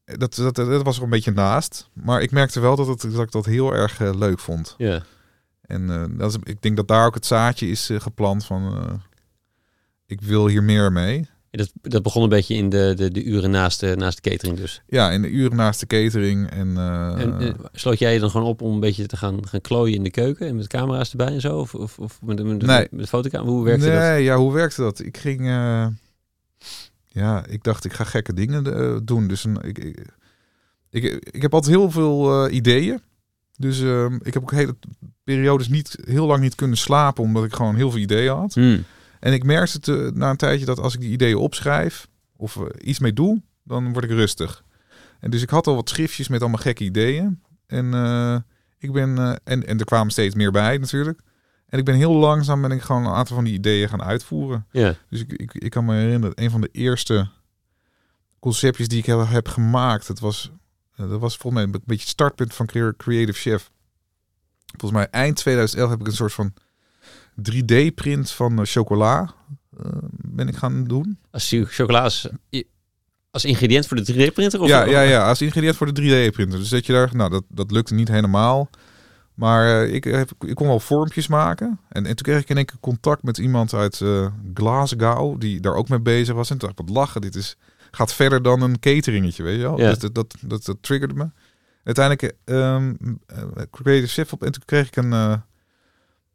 [0.05, 1.89] dat, dat, dat was er een beetje naast.
[1.93, 4.75] Maar ik merkte wel dat, het, dat ik dat heel erg eh, leuk vond.
[4.77, 5.03] ja.
[5.67, 9.01] En eh, dat is, ik denk dat daar ook het zaadje is eh, geplant van...
[10.07, 11.27] eh, ik wil hier meer mee.
[11.51, 14.57] Dat, dat begon een beetje in de, de, de uren naast de, naast de catering
[14.57, 14.81] dus.
[14.87, 16.49] Ja, in de uren naast de catering.
[16.49, 19.47] En, eh, En, en sloot jij je dan gewoon op om een beetje te gaan,
[19.47, 21.57] gaan klooien in de keuken en met camera's erbij en zo?
[21.59, 22.87] Of, of, of met, met, Nee.
[22.91, 23.51] met de fotocamera?
[23.51, 24.23] Hoe werkte nee, dat?
[24.25, 24.99] ja, hoe werkte dat?
[24.99, 25.39] Ik ging...
[25.47, 25.87] eh,
[27.07, 29.27] ja, ik dacht, ik ga gekke dingen eh, doen.
[29.27, 30.05] Dus een, ik, ik,
[30.89, 33.01] ik, ik heb altijd heel veel eh, ideeën.
[33.57, 34.75] Dus ehm, ik heb ook hele
[35.23, 38.53] periodes niet, heel lang niet kunnen slapen, omdat ik gewoon heel veel ideeën had.
[38.53, 38.83] Hmm.
[39.19, 42.55] En ik merkte het, eh, na een tijdje dat als ik die ideeën opschrijf of
[42.57, 44.63] eh, iets mee doe, dan word ik rustig.
[45.19, 47.41] En dus ik had al wat schriftjes met allemaal gekke ideeën.
[47.67, 48.37] En eh,
[48.77, 51.19] ik ben en, en er kwamen steeds meer bij natuurlijk.
[51.67, 54.65] En ik ben heel langzaam ben ik gewoon een aantal van die ideeën gaan uitvoeren.
[54.71, 57.29] Ja, Dus ik, ik, ik kan me herinneren dat een van de eerste
[58.39, 60.51] conceptjes die ik heb, heb gemaakt, dat was,
[60.95, 63.71] dat was volgens mij een beetje het startpunt van Crea- Creative Chef.
[64.77, 66.53] Volgens mij eind 2011 heb ik een soort van
[67.41, 69.33] 3D-print van eh, chocola
[69.77, 71.17] eh, ben ik gaan doen.
[71.31, 72.29] als je chocola als,
[73.31, 74.61] als ingrediënt voor de 3D-printer?
[74.61, 76.59] Of ja, ja, ja, als ingrediënt voor de 3D-printer.
[76.59, 78.69] Dus dat je daar, nou, dat, dat lukte niet helemaal.
[79.37, 81.79] Maar eh, ik, heb, ik kon wel vormpjes maken.
[81.89, 85.59] En, en toen kreeg ik in één keer contact met iemand uit eh, Glasgow, die
[85.59, 86.49] daar ook mee bezig was.
[86.49, 87.57] En toen dacht ik, wat lachen, dit is,
[87.91, 89.79] gaat verder dan een cateringetje, weet je wel.
[89.79, 89.89] Ja.
[89.89, 91.29] Dus dat, dat, dat, dat triggerde me.
[91.83, 92.93] Uiteindelijk ehm
[93.25, 95.41] eh, Creative Chef op en toen kreeg ik een,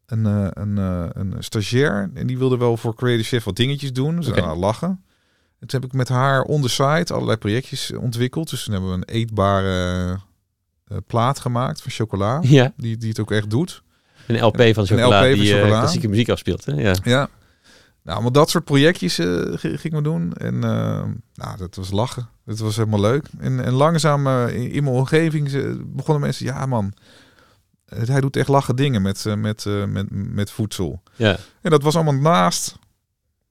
[0.06, 2.10] een, eh, een, eh, een stagiair.
[2.14, 4.18] En die wilde wel voor Creative Chef wat dingetjes doen.
[4.28, 4.40] Oké.
[4.40, 4.88] nou, lachen.
[5.58, 8.50] En toen heb ik met haar on the side allerlei projectjes ontwikkeld.
[8.50, 10.18] Dus toen hebben we een eetbare
[10.86, 12.38] eh, plaat gemaakt van chocola.
[12.42, 13.82] Ja, Die, die het ook echt doet.
[14.26, 15.78] een LP van chocola LP van die eh, chocola.
[15.78, 16.64] klassieke muziek afspeelt.
[16.64, 16.72] Hè?
[16.72, 16.94] Ja.
[17.04, 17.28] Ja.
[18.02, 20.32] Nou, maar dat soort projectjes eh, g- gingen we doen.
[20.32, 20.58] En
[21.34, 22.28] nou, dat was lachen.
[22.44, 23.26] Dat was helemaal leuk.
[23.38, 26.46] En, en langzaam in, in mijn omgeving ze- begonnen mensen...
[26.46, 26.92] Ja man,
[27.94, 31.02] hij doet echt lachen dingen met, eh, met, eh, met, met voedsel.
[31.16, 32.74] ja, En dat was allemaal naast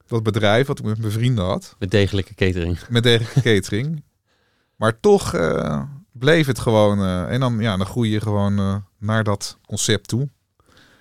[0.06, 1.76] dat bedrijf wat ik met mijn vrienden had.
[1.78, 2.78] met degelijke catering.
[2.88, 4.02] Met degelijke catering.
[4.76, 5.82] Maar toch eh,
[6.12, 7.04] bleef het gewoon...
[7.28, 10.28] en dan, ja, dan groei je gewoon naar dat concept toe.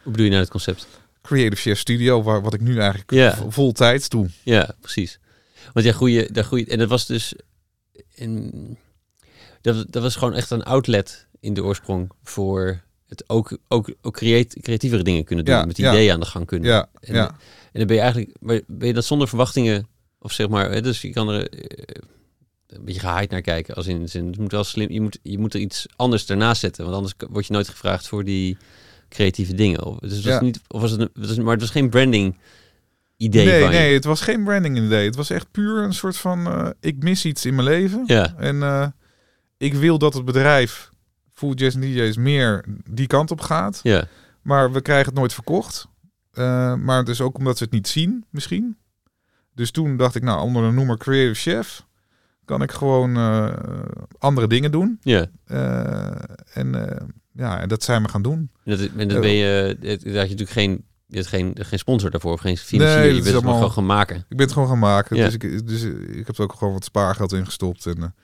[0.03, 0.87] Hoe bedoel je nou het concept?
[1.21, 3.35] Creative Chef Studio, waar, wat ik nu eigenlijk Ja.
[3.49, 4.29] vol tijd doe.
[4.43, 5.19] Ja, precies.
[5.73, 6.67] Want ja, goeie, daar groeit.
[6.67, 7.33] En dat was dus.
[8.13, 8.77] In,
[9.61, 12.81] dat, dat was gewoon echt een outlet in de oorsprong voor
[13.11, 15.55] het ook, ook, ook creat, creatievere dingen kunnen doen.
[15.55, 15.91] Ja, met ja.
[15.91, 16.69] ideeën aan de gang kunnen.
[16.69, 17.27] Ja, En, ja.
[17.71, 18.35] en dan ben je eigenlijk.
[18.67, 19.87] Ben je dat zonder verwachtingen.
[20.19, 20.81] Of zeg maar.
[20.81, 21.49] Dus je kan er.
[21.49, 22.01] eh,
[22.67, 23.75] een beetje gehaaid naar kijken.
[23.75, 24.91] Als in de zin, het moet wel slim.
[24.91, 26.83] Je moet, je moet er iets anders ernaast zetten.
[26.83, 28.57] Want anders word je nooit gevraagd voor die
[29.09, 29.83] creatieve dingen.
[29.85, 32.37] Of, dus het was niet, of was het, een, maar het was geen branding
[33.17, 33.67] idee Nee, je.
[33.69, 35.05] nee, het was geen branding idee.
[35.05, 38.03] Het was echt puur een soort van, eh, ik mis iets in mijn leven.
[38.05, 38.87] Ja, En eh,
[39.57, 40.89] ik wil dat het bedrijf
[41.41, 43.79] Full Jazz DJ's meer die kant op gaat.
[43.83, 44.07] ja.
[44.41, 45.87] Maar we krijgen het nooit verkocht.
[46.31, 48.77] Eh, maar dus ook omdat ze het niet zien, misschien.
[49.53, 51.85] Dus toen dacht ik, nou, onder de noemer Creative Chef
[52.45, 53.53] kan ik gewoon eh,
[54.17, 54.97] andere dingen doen.
[55.01, 56.11] Ja, Eh,
[56.53, 56.71] en
[57.33, 58.51] ja, en dat zijn we gaan doen.
[58.65, 61.79] en dat, en dat ben je, dat had je natuurlijk geen, je had geen, geen
[61.79, 62.97] sponsor daarvoor of geen financier.
[62.97, 64.15] Nee, je bent het allemaal- gewoon gaan maken.
[64.15, 65.15] Ik ben het gewoon gaan maken.
[65.17, 65.25] Ja.
[65.25, 65.83] Dus, ik, dus
[66.17, 67.85] ik heb er ook gewoon wat spaargeld in gestopt.
[67.85, 68.15] En,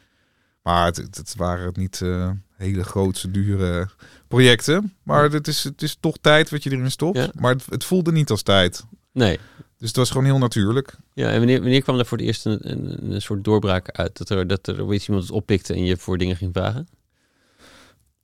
[0.63, 3.89] maar het, het, het waren niet eh, hele grootse, dure
[4.27, 4.93] projecten.
[5.03, 7.17] Maar het is, het is toch tijd wat je erin stopt.
[7.17, 7.31] Ja.
[7.39, 8.85] Maar het, het voelde niet als tijd.
[9.11, 9.39] Nee.
[9.77, 10.95] Dus het was gewoon heel natuurlijk.
[11.13, 14.17] Ja, en wanneer, wanneer kwam er voor het eerst een, een, een soort doorbraak uit?
[14.17, 16.87] Dat er, dat er ooit iemand het oppikte en je voor dingen ging vragen?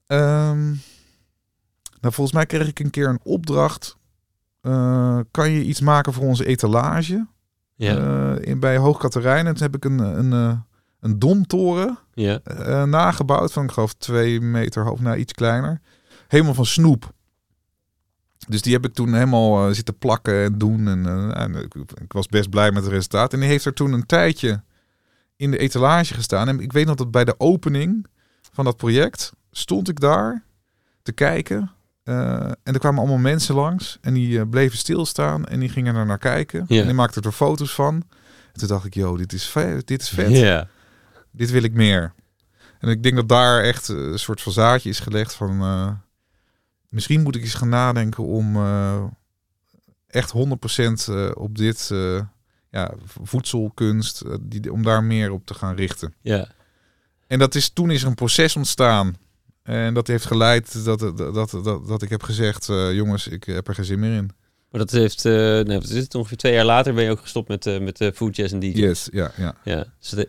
[0.08, 0.66] Ehm,
[2.00, 3.98] nou, volgens mij kreeg ik een keer een opdracht.
[4.62, 7.28] Eh, kan je iets maken voor onze etalage?
[7.76, 7.98] Ja.
[7.98, 9.54] Eh, in, bij Hoog Katerijnen.
[9.54, 10.58] Toen heb ik een, een, eh,
[11.04, 12.40] een domtoren ja.
[12.44, 15.82] eh, nagebouwd van, ik geloof, twee meter hoog, nou iets kleiner.
[16.28, 17.12] Helemaal van snoep.
[18.48, 20.88] Dus die heb ik toen helemaal eh, zitten plakken en doen.
[20.88, 23.34] En, eh, en ik, ik was best blij met het resultaat.
[23.34, 24.62] En die heeft er toen een tijdje
[25.36, 26.48] in de etalage gestaan.
[26.48, 28.06] En ik weet nog dat bij de opening
[28.52, 30.44] van dat project stond ik daar
[31.02, 31.72] te kijken.
[32.04, 33.98] En er kwamen allemaal mensen langs.
[34.02, 36.66] En die bleven stilstaan en die gingen er naar kijken.
[36.68, 36.80] Ja.
[36.80, 37.94] En die maakten er foto's van.
[38.54, 39.88] En toen dacht ik, joh, dit is vet.
[39.88, 40.68] Dit is vet Ja.
[41.34, 42.14] Dit wil ik meer.
[42.80, 45.62] En ik denk dat daar echt eh, een soort van zaadje is gelegd van...
[45.62, 45.92] eh,
[46.90, 49.04] misschien moet ik eens gaan nadenken om eh,
[50.08, 51.92] echt 100% eh, op dit...
[52.70, 56.14] ja, voedselkunst, die, om daar meer op te gaan richten.
[56.22, 56.48] Ja.
[57.28, 59.16] En dat is, toen is er een proces ontstaan.
[59.64, 63.68] En dat heeft geleid dat, dat, dat, dat, dat ik heb gezegd, jongens, ik heb
[63.68, 64.32] er geen zin meer in.
[64.72, 67.20] Maar dat heeft, eh nou, wat is het, ongeveer twee jaar later ben je ook
[67.20, 68.68] gestopt met, eh met de food jazz en DJ.
[68.68, 69.56] Yes, ja, ja.
[69.64, 69.86] Ja.
[70.00, 70.28] Dus dat,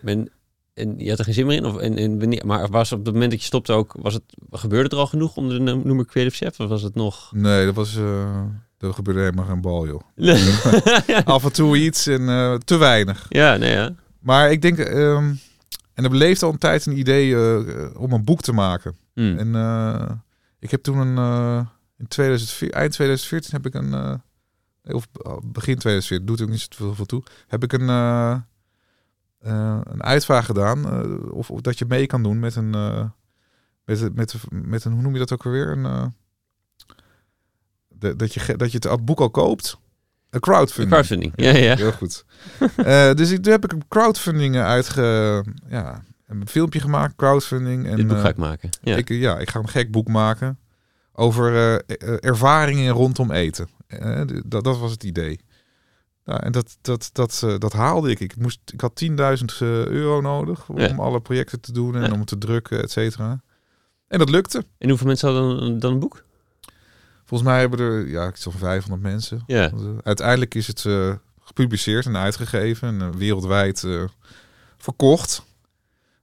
[0.75, 1.65] en je had er geen zin meer in?
[1.65, 4.23] Of, en, en wanneer, maar was op het moment dat je stopte ook, was het,
[4.51, 6.61] gebeurde er al genoeg onder de noemer Creative Chef?
[6.61, 7.33] Of was het nog...
[7.33, 8.45] Nee, dat was, eh
[8.79, 10.01] er gebeurde helemaal geen bal, joh.
[11.25, 13.27] Af en toe iets en eh, te weinig.
[13.29, 13.95] ja, nee ja.
[14.19, 15.35] Maar ik denk, ehm,
[15.95, 18.97] en er leeft al een tijd een idee eh, om een boek te maken.
[19.15, 19.39] Hm.
[19.39, 20.23] En
[20.59, 21.67] ik heb toen een,
[21.99, 24.21] in 2004, eind 2014 heb ik een,
[24.83, 25.07] of
[25.43, 27.87] begin 2014, doet ook niet zoveel veel toe, heb ik een,
[29.45, 33.05] eh, een uitvraag gedaan eh, of, of dat je mee kan doen met een, eh,
[33.85, 35.69] met, met, met een, hoe noem je dat ook alweer?
[35.69, 36.13] Een,
[37.89, 39.79] de- dat, je, dat je het boek al koopt.
[40.31, 40.91] Een crowdfunding.
[40.91, 41.77] Crowdfunding, ja, ja.
[41.77, 42.25] Heel goed.
[43.19, 45.45] Dus ik, toen heb ik een crowdfunding uitge...
[45.69, 47.87] Ja, een filmpje gemaakt, crowdfunding.
[47.87, 48.69] En, Dit boek ga ik maken.
[48.83, 48.97] Ja.
[48.97, 50.59] ik, ja, ik ga een gek boek maken
[51.13, 51.83] over
[52.21, 53.69] ervaringen rondom eten.
[54.47, 55.41] Dat, dat was het idee.
[56.25, 58.21] Nou, en dat, dat, dat, eh, dat haalde ik.
[58.21, 60.95] Ik, moest, ik had 10.000 eh, euro nodig om Ja.
[60.95, 62.13] alle projecten te doen en Ja.
[62.13, 63.41] om te drukken, et cetera.
[64.09, 64.65] En dat lukte.
[64.79, 66.25] En hoeveel mensen hadden dan, een boek?
[67.25, 69.43] Volgens mij hebben er ja, ik zo'n 500 mensen.
[69.47, 69.71] Ja.
[70.03, 74.05] Uiteindelijk is het eh, gepubliceerd en uitgegeven en eh, wereldwijd eh,
[74.79, 75.43] verkocht.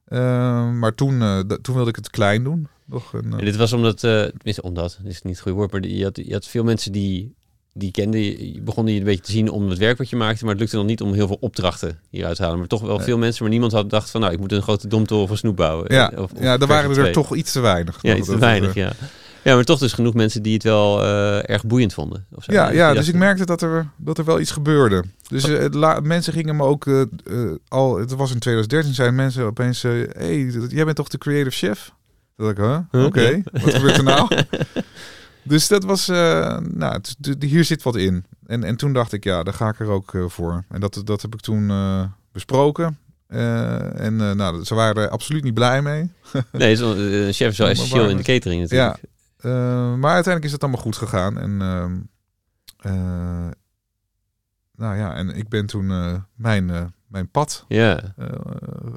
[0.04, 2.68] Eh, maar toen, eh, toen wilde ik het klein doen.
[2.84, 5.56] Nog een, eh, En dit was omdat, eh tenminste omdat, dat is niet het goede
[5.58, 7.34] woord, maar je had, je had veel mensen die,
[7.74, 10.16] die kenden, je je begon die een beetje te zien om het werk wat je
[10.16, 12.58] maakte, maar het lukte nog niet om heel veel opdrachten hieruit te halen.
[12.58, 13.04] Maar toch wel Nee.
[13.04, 15.56] veel mensen, maar niemand had gedacht van, nou, ik moet een grote domtoren van snoep
[15.56, 15.94] bouwen.
[15.94, 17.98] ja, of- of ja, daar waren er toch iets te weinig.
[18.02, 18.92] Ja, iets te weinig, ja.
[19.44, 22.26] Ja, maar toch dus genoeg mensen die het wel eh, erg boeiend vonden.
[22.34, 22.52] Of zo.
[22.52, 25.02] Ja, ja dus dachten- ik merkte dat er, dat er wel iets gebeurde.
[25.28, 27.02] Dus eh, la- mensen gingen me ook eh,
[27.68, 31.56] al, het was in 2013, zeiden mensen opeens: hé, hey, jij bent toch de creative
[31.56, 31.92] chef?
[32.36, 33.04] Dat ik, huh?
[33.04, 34.28] Oké, wat gebeurt er nou?
[35.42, 37.00] dus dat was, eh, nou,
[37.38, 38.24] hier zit wat in.
[38.46, 40.64] En, en toen dacht ik, ja, daar ga ik er ook eh, voor.
[40.68, 42.96] En dat, dat heb ik toen eh, besproken.
[43.26, 46.10] En nou, ze waren er absoluut niet blij mee.
[46.52, 49.00] Nee, eh, een chef is wel essentieel in de catering natuurlijk.
[49.42, 51.38] Eh, maar uiteindelijk is het allemaal goed gegaan.
[51.38, 51.98] En, ehm,
[52.76, 53.50] eh,
[54.76, 55.86] nou ja, en ik ben toen
[56.34, 58.00] mijn, mijn pad Ja.
[58.16, 58.26] eh,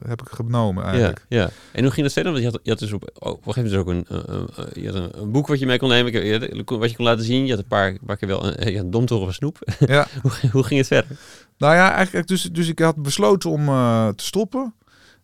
[0.08, 1.26] heb ik genomen Ja, eigenlijk.
[1.30, 1.50] ja.
[1.72, 2.32] En hoe ging dat verder?
[2.32, 4.46] Want je had, je had dus op, oh, op een gegeven moment dus ook een,
[4.58, 6.80] eh, eh, je had een, een boek wat je mee kon nemen, Ik- je had-
[6.80, 7.44] wat je kon laten zien.
[7.46, 9.58] Je had een paar, paar keer wel een, ja, een domtoren van snoep.
[9.80, 10.08] Ja.
[10.22, 11.18] hoe, hoe ging het verder?
[11.58, 13.66] Nou ja, eigenlijk dus, dus ik had besloten om
[14.16, 14.74] te stoppen.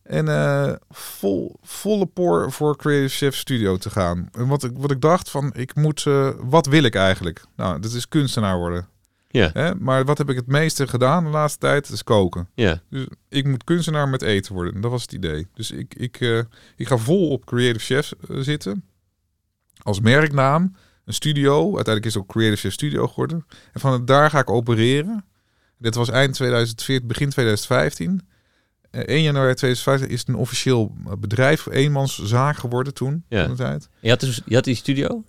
[0.03, 4.29] En vol, volle poor voor Creative Chef Studio te gaan.
[4.31, 6.03] En wat ik, wat ik dacht van, ik moet,
[6.39, 7.43] wat wil ik eigenlijk?
[7.55, 8.87] Nou, dat is kunstenaar worden.
[9.31, 9.49] Ja.
[9.53, 9.75] Hè?
[9.75, 11.83] Maar wat heb ik het meeste gedaan de laatste tijd?
[11.83, 12.49] Dat is koken.
[12.55, 14.81] Ja, Dus ik moet kunstenaar met eten worden.
[14.81, 15.47] Dat was het idee.
[15.53, 16.39] Dus ik, ik, eh,
[16.75, 18.83] ik ga vol op Creative Chef eh, zitten.
[19.81, 20.75] Als merknaam.
[21.05, 21.63] Een studio.
[21.63, 23.45] Uiteindelijk is het ook Creative Chef Studio geworden.
[23.73, 25.25] En van daar ga ik opereren.
[25.77, 28.21] Dit was eind 2014, begin 2015.
[28.91, 33.23] Eh, 1 januari 2015 is het een officieel eh, bedrijf, eenmanszaak geworden toen.
[33.29, 33.41] Ja.
[33.41, 33.89] Van de tijd.
[33.99, 35.23] je had, dus, je had die studio,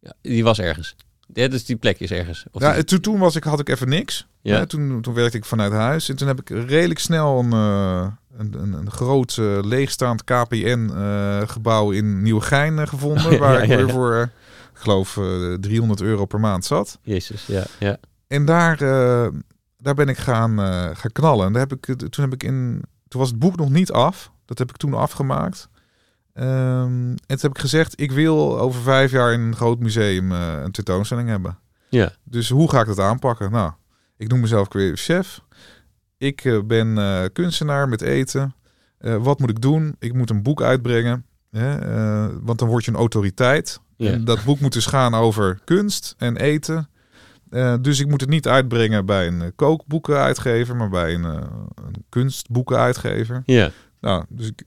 [0.00, 0.96] ja, die was ergens.
[1.32, 2.44] Ja, dus die plek is ergens.
[2.50, 4.26] Of Ja, toen, toen was ik, had ik even niks.
[4.40, 4.56] Ja.
[4.58, 6.08] Ja, toen, toen werkte ik vanuit huis.
[6.08, 8.06] En toen heb ik redelijk snel een, eh,
[8.36, 13.38] een, een, een groot eh, leegstaand KPN-gebouw in Nieuwegein eh, gevonden.
[13.40, 16.98] Waar ik weer voor, eh, ik geloof, eh 300 euro per maand zat.
[17.02, 17.98] Jezus, ja, ja.
[18.26, 19.28] En daar, eh,
[19.78, 21.46] daar ben ik gaan, eh, gaan knallen.
[21.46, 23.92] En daar heb ik, eh, toen, heb ik in, toen was het boek nog niet
[23.92, 24.30] af.
[24.44, 25.68] Dat heb ik toen afgemaakt.
[26.32, 30.32] Ehm, en toen heb ik gezegd, ik wil over vijf jaar in een groot museum
[30.32, 31.58] eh, een tentoonstelling hebben.
[31.88, 33.50] Ja, Dus hoe ga ik dat aanpakken?
[33.50, 33.72] Nou,
[34.16, 35.40] ik noem mezelf creative chef.
[36.18, 38.54] Ik eh, ben eh, kunstenaar met eten.
[39.20, 39.96] Wat moet ik doen?
[39.98, 41.26] Ik moet een boek uitbrengen.
[41.50, 41.78] Hè?
[42.40, 43.80] want dan word je een autoriteit.
[43.96, 44.10] Ja.
[44.10, 46.88] En dat boek moet dus gaan over kunst en eten.
[47.80, 53.42] Dus ik moet het niet uitbrengen bij een kookboekenuitgever, maar bij een, een kunstboekenuitgever.
[53.46, 53.70] ja.
[54.00, 54.62] Nou, dus ik,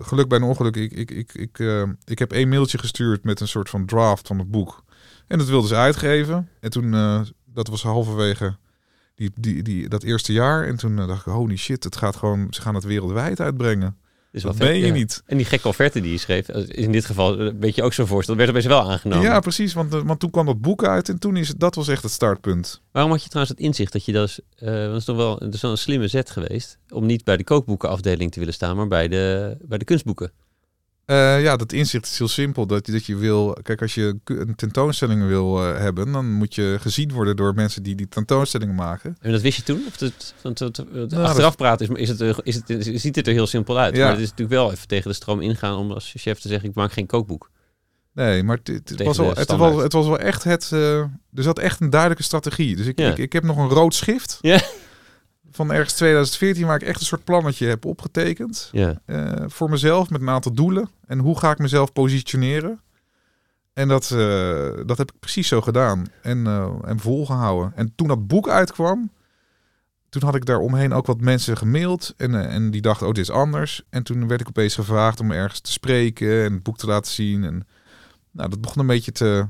[0.00, 0.76] geluk bij een ongeluk.
[0.76, 4.26] Ik, ik, ik, ik, eh, ik heb één mailtje gestuurd met een soort van draft
[4.26, 4.84] van het boek.
[5.26, 6.48] En dat wilden ze uitgeven.
[6.60, 8.56] En toen, eh, dat was halverwege
[9.14, 10.66] die, die, die, dat eerste jaar.
[10.66, 13.96] En toen eh, dacht ik, holy shit, het gaat gewoon, ze gaan het wereldwijd uitbrengen.
[14.32, 14.92] Is Dat meen je ja.
[14.92, 15.22] niet.
[15.26, 18.06] En die gekke offerte die je schreef, eh, in dit geval, een beetje ook zo'n
[18.06, 19.24] voorstel, werd opeens wel aangenomen.
[19.24, 19.72] Ja, precies.
[19.72, 22.02] Want, eh, want toen kwam dat boek uit en toen is het, dat was echt
[22.02, 22.82] het startpunt.
[22.92, 25.38] Waarom had je trouwens het inzicht dat je dat, is, eh, dat is toch wel,
[25.38, 28.76] dat is wel een slimme zet geweest, om niet bij de kookboekenafdeling te willen staan,
[28.76, 30.32] maar bij de, bij de kunstboeken?
[31.10, 32.66] Eh, ja, dat inzicht is heel simpel.
[32.66, 36.76] Dat, dat je wil, kijk, als je een tentoonstelling wil eh, hebben, dan moet je
[36.80, 39.16] gezien worden door mensen die die tentoonstellingen maken.
[39.20, 39.82] En dat wist je toen?
[39.88, 43.00] Of het, want het, het Nou, achteraf praten is, is het, eh, is het, is-
[43.02, 43.96] ziet het er heel simpel uit.
[43.96, 44.02] Ja.
[44.02, 46.68] Maar het is natuurlijk wel even tegen de stroom ingaan om als chef te zeggen:
[46.68, 47.50] ik maak geen kookboek.
[48.14, 50.68] Nee, maar het, het, was, wel, het, was, het was wel echt het.
[50.72, 50.98] eh,
[51.34, 52.76] er zat echt een duidelijke strategie.
[52.76, 53.10] Dus ik, Ja.
[53.10, 54.60] ik, ik heb nog een rood schrift Ja.
[55.66, 58.68] Van ergens 2014, waar ik echt een soort plannetje heb opgetekend.
[58.72, 59.00] Ja.
[59.04, 60.90] eh, voor mezelf met een aantal doelen.
[61.06, 62.80] En hoe ga ik mezelf positioneren?
[63.72, 66.06] En dat, eh, dat heb ik precies zo gedaan.
[66.22, 67.72] En, eh, en volgehouden.
[67.74, 69.10] En toen dat boek uitkwam,
[70.08, 72.14] toen had ik daar omheen ook wat mensen gemaild.
[72.16, 73.82] En, en die dachten, oh, dit is anders.
[73.90, 77.12] En toen werd ik opeens gevraagd om ergens te spreken en het boek te laten
[77.12, 77.44] zien.
[77.44, 77.66] En
[78.30, 79.46] nou, dat begon een beetje te,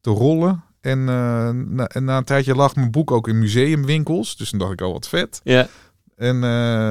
[0.00, 0.64] te rollen.
[0.80, 4.36] En, eh, na, en na een tijdje lag mijn boek ook in museumwinkels.
[4.36, 5.40] Dus toen dacht ik, oh, wat vet.
[5.44, 5.68] Ja.
[6.16, 6.90] En, eh,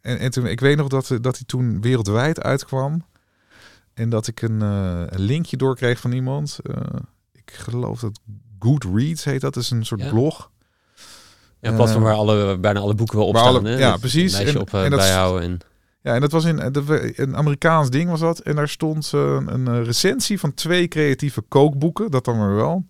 [0.00, 3.04] en, en toen, ik weet nog dat, dat hij toen wereldwijd uitkwam.
[3.94, 6.58] En dat ik een, eh, een linkje doorkreeg van iemand.
[6.62, 6.76] Eh,
[7.32, 8.20] ik geloof dat
[8.58, 9.54] Goodreads heet dat.
[9.54, 10.10] Dat is een soort Ja.
[10.10, 10.50] blog.
[11.60, 13.46] Ja, een platform Eh, waar alle, bijna alle boeken wel op staan.
[13.56, 14.34] alle- ja, precies.
[14.38, 15.42] En- op eh, en dat bijhouden.
[15.50, 15.58] En,
[16.02, 16.60] Ja, en dat was in
[17.14, 18.38] een Amerikaans ding was dat.
[18.38, 22.10] En daar stond eh, een eh, recensie van twee creatieve kookboeken.
[22.10, 22.84] Dat dan weer wel.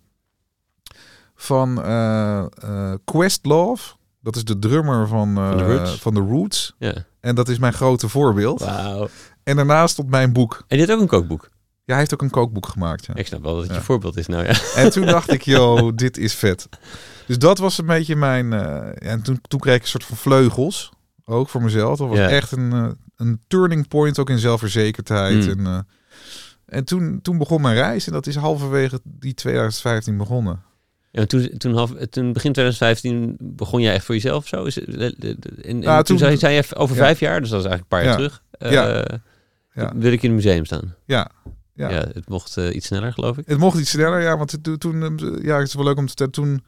[1.39, 3.93] Van eh, eh, Questlove.
[4.21, 5.95] Dat is de drummer van, eh, Van The Roots.
[6.01, 6.75] van The Roots.
[6.77, 6.93] ja.
[7.19, 8.61] En dat is mijn grote voorbeeld.
[9.43, 10.63] En daarnaast stond mijn boek.
[10.67, 11.49] En dit ook een kookboek.
[11.83, 13.05] Ja, hij heeft ook een kookboek gemaakt.
[13.05, 13.15] Ja.
[13.15, 13.77] Ik snap wel dat het Ja.
[13.77, 14.27] je voorbeeld is.
[14.27, 14.53] Nou ja.
[14.75, 16.69] En toen dacht ik, yo, dit is vet.
[17.27, 18.53] Dus dat was een beetje mijn...
[18.93, 20.91] en toen, toen kreeg ik een soort van vleugels.
[21.25, 21.97] Ook voor mezelf.
[21.97, 22.27] Dat was Ja.
[22.29, 25.57] echt een, een turning point ook in zelfverzekerdheid.
[25.57, 25.65] Mm.
[25.65, 25.87] En,
[26.65, 28.07] en toen, toen begon mijn reis.
[28.07, 30.61] En dat is halverwege die 2015 begonnen.
[31.19, 34.63] Ja, toen, toen, half, toen begin 2015 begon jij echt voor jezelf zo?
[34.63, 35.15] Is en,
[35.63, 37.01] en Ja, toen, toen- zei, je over ja.
[37.01, 38.27] vijf jaar, dus dat is eigenlijk een paar jaar Ja.
[38.27, 38.43] terug.
[38.51, 39.19] eh, Ja.
[39.73, 39.91] Ja.
[39.95, 40.95] Wil ik in een museum staan?
[41.05, 41.31] Ja.
[41.73, 42.05] Ja, Ja.
[42.13, 43.47] het mocht eh, iets sneller, geloof ik.
[43.47, 44.37] Het mocht iets sneller, ja.
[44.37, 46.29] Want toen, toen eh, ja, het is wel leuk om te.
[46.29, 46.63] Toen,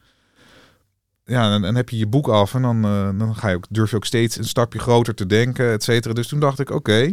[1.24, 2.82] ja, dan, dan heb je je boek af en dan,
[3.18, 6.14] dan ga je ook, durf je ook steeds een stapje groter te denken, et cetera.
[6.14, 7.10] Dus toen dacht ik, oké,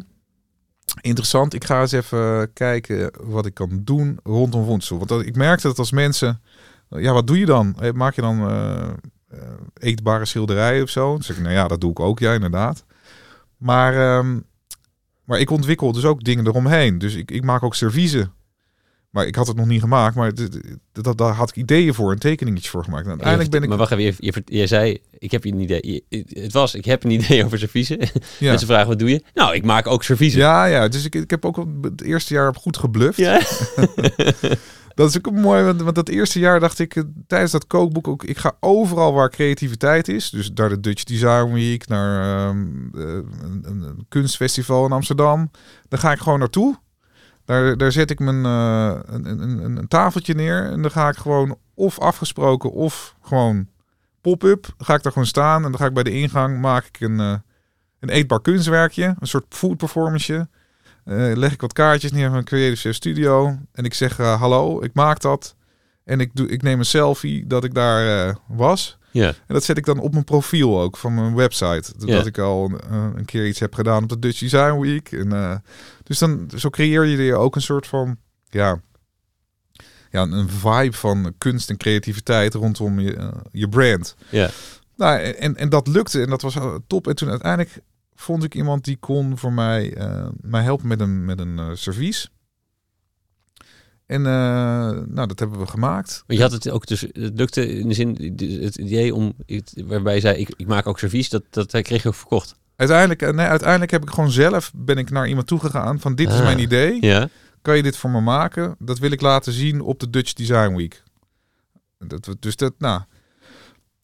[1.02, 1.54] interessant.
[1.54, 4.98] Ik ga eens even kijken wat ik kan doen rondom voedsel.
[4.98, 6.42] Want dat- ik merkte dat als mensen,
[6.90, 7.76] ja, wat doe je dan?
[7.80, 8.88] Eh, Maak je dan eh,
[9.30, 9.40] eh,
[9.80, 11.12] eetbare schilderijen of zo?
[11.14, 12.86] Dan zeg ik, nou ja, dat doe ik ook, ja, inderdaad.
[13.58, 14.40] Maar, ehm,
[15.26, 16.98] maar ik ontwikkel dus ook dingen eromheen.
[16.98, 18.32] Dus ik, ik maak ook serviezen.
[19.10, 20.32] Maar ik had het nog niet gemaakt, maar
[20.92, 23.04] dat, daar had ik ideeën voor en tekeningetjes voor gemaakt.
[23.04, 23.70] En uiteindelijk ben ik...
[23.70, 26.04] Maar wacht even, je, je, je zei, ik heb een idee.
[26.10, 28.00] Je- het was, ik heb een idee over serviezen.
[28.00, 28.08] ja.
[28.50, 29.24] Mensen vragen, wat doe je?
[29.34, 30.40] Nou, ik maak ook serviezen.
[30.40, 30.88] Ja, ja.
[30.88, 33.18] Dus ik, ik heb ook het eerste jaar goed gebluft.
[33.18, 33.42] Ja.
[34.98, 38.08] Dat is ook mooi, want, want dat eerste jaar dacht ik eh, tijdens dat kookboek
[38.08, 40.30] ook, ik ga overal waar creativiteit is.
[40.30, 43.02] Dus naar de Dutch Design Week, naar ehm, eh,
[43.42, 45.52] een, een, kunstfestival in Amsterdam.
[45.88, 46.76] Daar ga ik gewoon naartoe.
[47.46, 51.18] Daar, daar zet ik mijn eh, een, een, een, tafeltje neer en dan ga ik
[51.18, 53.68] gewoon of afgesproken of gewoon
[54.22, 54.68] pop-up.
[54.78, 57.20] Ga ik daar gewoon staan en dan ga ik bij de ingang maak ik een,
[58.00, 60.48] een eetbaar kunstwerkje, een soort food performance.
[61.08, 63.58] Eh, leg ik wat kaartjes neer van Creative Chef Studio.
[63.72, 65.56] En ik zeg eh, hallo, ik maak dat.
[66.04, 68.98] En ik, doe, ik neem een selfie dat ik daar eh, was.
[69.12, 69.28] ja.
[69.28, 71.94] En dat zet ik dan op mijn profiel ook van mijn website.
[71.98, 75.12] Dat ik al eh, een keer iets heb gedaan op de Dutch Design Week.
[75.12, 75.64] En,
[76.04, 78.18] dus dan zo creëer je er ook een soort van
[78.50, 78.82] ja,
[80.12, 84.16] ja, een vibe van kunst en creativiteit rondom je, je brand.
[84.30, 84.50] ja.
[84.96, 87.08] Nou, en, en dat lukte en dat was top.
[87.08, 87.82] En toen uiteindelijk
[88.20, 91.70] vond ik iemand die kon voor mij, eh, mij helpen met een, met een eh,
[91.74, 92.30] servies.
[94.06, 94.32] En eh,
[95.08, 96.24] nou, dat hebben we gemaakt.
[96.28, 98.10] Maar je had het ook dus, het lukte in de zin,
[98.64, 99.34] het idee om,
[99.86, 102.56] waarbij je zei, ik, ik maak ook servies, dat, dat kreeg je ook verkocht.
[102.76, 106.34] Uiteindelijk, nee, uiteindelijk heb ik gewoon zelf, ben ik naar iemand toegegaan van dit is
[106.38, 106.44] Ah.
[106.44, 106.98] mijn idee.
[107.06, 107.30] Ja.
[107.62, 108.76] Kan je dit voor me maken?
[108.80, 111.04] Dat wil ik laten zien op de Dutch Design Week.
[111.98, 113.02] Dat, we- dus dat, nou,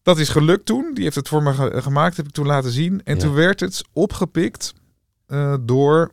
[0.04, 0.90] dat is gelukt toen.
[0.94, 3.02] Die heeft het voor me ge- gemaakt, heb ik toen laten zien.
[3.04, 3.20] En Ja.
[3.20, 4.74] toen werd het opgepikt
[5.26, 6.10] eh, door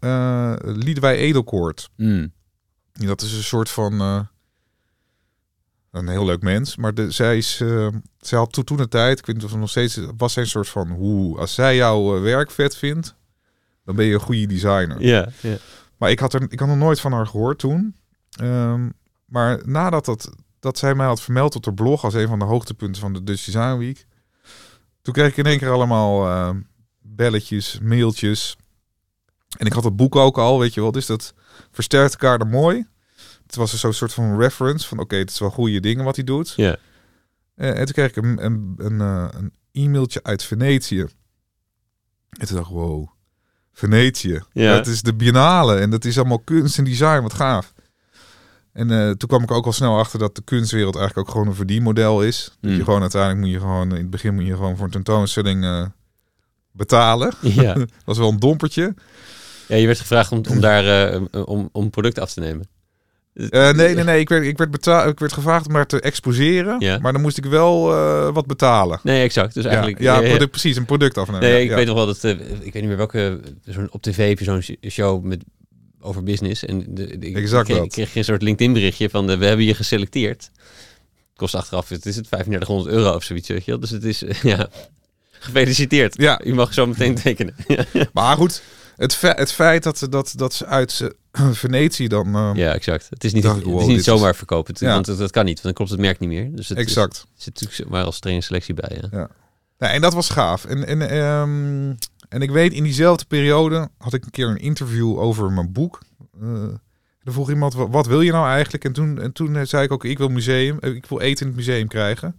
[0.00, 1.90] eh Liedewij Edelkoort.
[1.96, 2.32] Mm.
[2.92, 4.20] Dat is een soort van eh,
[5.90, 7.88] een heel leuk mens, maar de, zij is, eh,
[8.20, 10.42] zij had toen, toen de tijd, ik weet niet of het nog steeds was zij
[10.42, 13.14] een soort van hoe als zij jouw werk vet vindt,
[13.84, 15.02] dan ben je een goede designer.
[15.02, 15.56] Ja, ja.
[15.96, 17.96] Maar ik had er, ik had nog nooit van haar gehoord toen.
[18.30, 18.88] Ehm,
[19.26, 20.30] maar nadat dat,
[20.66, 23.24] dat zij mij had vermeld op haar blog als een van de hoogtepunten van de
[23.24, 24.06] Dutch Design Week,
[25.02, 26.56] toen kreeg ik in één keer allemaal eh,
[27.00, 28.56] belletjes, mailtjes.
[29.58, 30.92] En ik had het boek ook al, weet je wel.
[30.92, 31.34] Dus dat
[31.70, 32.86] versterkt elkaar er mooi.
[33.46, 36.16] Het was een zo'n soort van reference van oké, het is wel goede dingen wat
[36.16, 36.52] hij doet.
[36.56, 36.76] Ja.
[37.54, 41.00] Eh, en toen kreeg ik een, een, een, eh, een e-mailtje uit Venetië.
[42.30, 43.08] En toen dacht ik, wow.
[43.72, 44.42] Venetië.
[44.52, 44.76] Ja.
[44.76, 47.74] Dat is de Biennale en dat is allemaal kunst en design, wat gaaf.
[48.76, 51.48] En eh, toen kwam ik ook al snel achter dat de kunstwereld eigenlijk ook gewoon
[51.50, 52.52] een verdienmodel is.
[52.60, 54.90] Dat je gewoon uiteindelijk moet je gewoon, in het begin moet je gewoon voor een
[54.92, 55.86] tentoonstelling eh,
[56.72, 57.32] betalen.
[57.62, 57.72] Ja.
[57.74, 58.94] Dat was wel een dompertje.
[59.68, 62.68] ja, je werd gevraagd om, om daar eh, om, om producten af te nemen.
[63.34, 64.20] Nee, nee, nee.
[64.20, 66.80] Ik werd, ik, werd beta- ik werd gevraagd om maar te exposeren.
[66.80, 66.98] Ja.
[66.98, 67.82] Maar dan moest ik wel
[68.32, 69.00] wat betalen.
[69.02, 69.54] Nee, exact.
[69.54, 70.00] Dus eigenlijk...
[70.00, 70.76] ja, product- precies.
[70.76, 71.42] Een product afnemen.
[71.42, 72.24] Nee, ik weet nog wel dat...
[72.24, 73.40] ik weet niet meer welke...
[73.64, 75.44] Zo'n, op tv heb je zo'n sh- show met,
[76.00, 76.64] over business.
[76.64, 79.26] En de, de- ik, Exact kreeg, kreeg een soort LinkedIn berichtje van...
[79.26, 80.50] de, we hebben je geselecteerd.
[81.36, 83.80] Kost achteraf, het is het 3500 euro of zoiets, weet je wel.
[83.80, 84.68] Dus het is, eh, ja...
[85.38, 86.14] Gefeliciteerd.
[86.20, 86.40] Ja.
[86.44, 87.54] U mag zo meteen tekenen.
[88.12, 88.62] Maar goed,
[88.96, 91.00] het, fe- het feit dat, dat, dat ze uit
[91.32, 92.34] eh, Venetië dan...
[92.34, 93.06] eh, ja, exact.
[93.10, 94.74] Het is niet, het ik, is wow, niet zomaar verkopen.
[94.78, 94.92] Ja.
[94.92, 96.48] Want dat, dat kan niet, want dan klopt het merk niet meer.
[96.56, 97.16] Dus het is- exact.
[97.16, 99.02] er zit natuurlijk maar al strenge selectie bij.
[99.10, 99.28] Ja.
[99.78, 100.64] Nee, en dat was gaaf.
[100.64, 101.94] En, en, ehm,
[102.28, 105.98] en ik weet, in diezelfde periode had ik een keer een interview over mijn boek.
[106.40, 106.68] Eh
[107.24, 108.84] er vroeg iemand, "Wa- wat wil je nou eigenlijk?
[108.84, 111.46] En toen, en toen zei ik ook, ik wil museum, eh, ik wil eten in
[111.46, 112.38] het museum krijgen.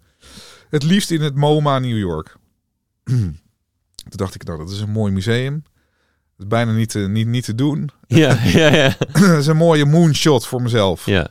[0.70, 2.36] Het liefst in het MoMA New York.
[3.04, 3.38] toen
[4.10, 5.54] dacht ik, nou, dat is een mooi museum.
[5.64, 7.90] Dat is bijna niet te, niet, niet te doen.
[8.08, 8.96] Ja, ja, ja.
[9.12, 11.06] dat is een mooie moonshot voor mezelf.
[11.06, 11.28] ja.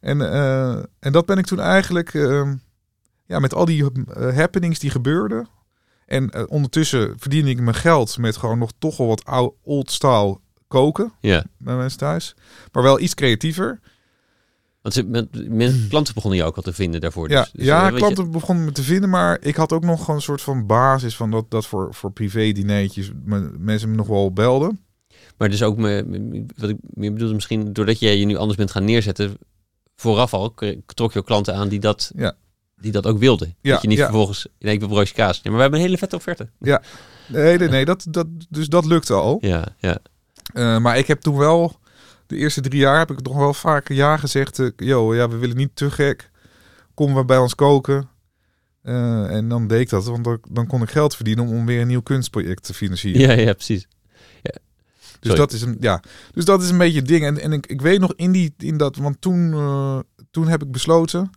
[0.00, 2.54] En, eh, en dat ben ik toen eigenlijk ehm,
[3.26, 5.48] ja, met al die eh, happenings die gebeurden.
[6.08, 9.90] En eh, ondertussen verdiende ik mijn geld met gewoon nog toch wel wat oud, old
[9.90, 10.38] style
[10.68, 11.44] koken ja.
[11.58, 12.34] bij mensen thuis.
[12.72, 13.80] Maar wel iets creatiever.
[14.82, 17.30] Want ze, met, met klanten begonnen je ook al te vinden daarvoor.
[17.30, 19.10] Ja, Dus, dus, ja eh, je- klanten begonnen me te vinden.
[19.10, 22.12] Maar ik had ook nog gewoon een soort van basis van dat, dat voor, voor
[22.12, 24.80] privé dineetjes me- mensen me nog wel belden.
[25.36, 26.04] Maar dus ook, me,
[26.56, 29.36] wat ik meer bedoel, misschien doordat jij je nu anders bent gaan neerzetten,
[29.96, 30.54] vooraf al
[30.86, 32.34] trok je ook klanten aan die dat, Ja.
[32.80, 33.54] Die dat ook wilden.
[33.60, 34.04] Ja, dat je niet ja.
[34.04, 35.34] vervolgens, nee, ik wil broodje kaas.
[35.34, 36.48] Nee, maar we hebben een hele vette offerte.
[37.26, 39.38] Nee, nee, nee dat, dat, dus dat lukte al.
[39.40, 39.98] Ja, ja.
[40.52, 41.78] Eh, maar ik heb toen wel,
[42.26, 44.58] de eerste drie jaar heb ik nog wel vaak ja gezegd.
[44.58, 46.30] eh, yo, ja, we willen niet te gek.
[46.94, 48.08] Kom maar bij ons koken.
[48.82, 51.66] Eh, en dan deed ik dat, want dan, dan kon ik geld verdienen om, om
[51.66, 53.20] weer een nieuw kunstproject te financieren.
[53.20, 53.88] Ja, ja, precies.
[55.20, 56.02] dus, dat is een, ja,
[56.32, 57.24] dus dat is een beetje het ding.
[57.24, 59.50] En, en ik, ik weet nog in, die, in dat, want toen,
[60.30, 61.30] toen heb ik besloten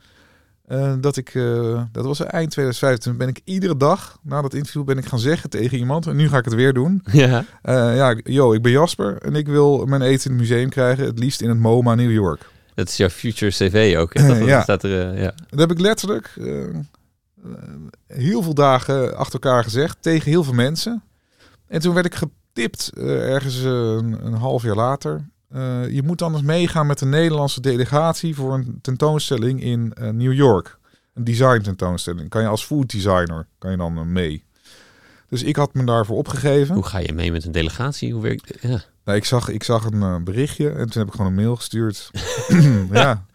[0.72, 4.84] eh, dat ik, eh, dat was eind 2015, ben ik iedere dag na dat interview
[4.84, 7.04] ben ik gaan zeggen tegen iemand, en nu ga ik het weer doen.
[7.12, 10.70] Ja, Eh, ja, yo, ik ben Jasper en ik wil mijn eten in het museum
[10.70, 12.50] krijgen, het liefst in het MoMA New York.
[12.74, 14.14] dat is jouw future cv ook.
[14.14, 14.28] hè?
[14.28, 14.62] Dat, Ja.
[14.62, 15.34] staat er, ja.
[15.50, 16.38] Dat heb ik letterlijk
[18.08, 21.04] heel veel dagen achter elkaar gezegd tegen heel veel mensen.
[21.68, 25.30] En toen werd ik getipt ergens een, een half jaar later.
[25.54, 30.34] Eh, je moet anders meegaan met de Nederlandse delegatie voor een tentoonstelling in eh, New
[30.34, 30.78] York.
[31.14, 32.30] Een design tentoonstelling.
[32.30, 34.44] Kan je als food designer kan je dan eh, mee.
[35.30, 36.76] Dus ik had me daarvoor opgegeven.
[36.76, 38.14] Hoe ga je mee met een delegatie?
[38.14, 38.82] Hoe werkt ja.
[39.06, 42.12] Nou, ik, zag, ik zag een berichtje en toen heb ik gewoon een mail gestuurd.
[42.92, 43.26] ja.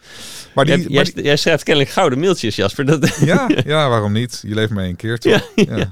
[0.55, 2.85] Maar die, jij, maar jij, die- jij schrijft kennelijk gouden mailtjes, Jasper.
[2.87, 4.43] Dat, ja, ja, waarom niet?
[4.47, 5.51] Je leeft maar één keer, toch?
[5.55, 5.91] Ja, Ja.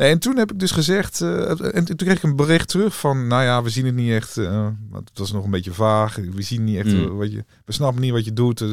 [0.00, 2.96] Nee, en toen heb ik dus gezegd, eh, en toen kreeg ik een bericht terug
[2.98, 5.72] van, nou ja, we zien het niet echt, eh, want het was nog een beetje
[5.72, 6.16] vaag.
[6.16, 7.04] We zien niet echt Mm.
[7.04, 8.60] eh, wat je, we snappen niet wat je doet.
[8.60, 8.68] Eh,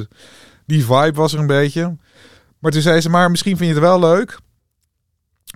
[0.66, 1.96] die vibe was er een beetje.
[2.60, 4.40] Maar toen zei ze, maar misschien vind je het wel leuk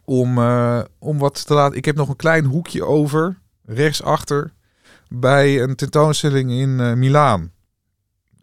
[0.05, 1.78] om, eh, om wat te laten.
[1.78, 4.53] Ik heb nog een klein hoekje over, rechtsachter,
[5.09, 7.51] bij een tentoonstelling in eh, Milaan.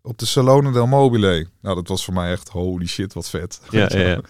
[0.03, 1.47] Op de Salone del Mobile.
[1.61, 3.61] Nou, dat was voor mij echt holy shit, wat vet.
[3.70, 4.20] ja, ja, ja.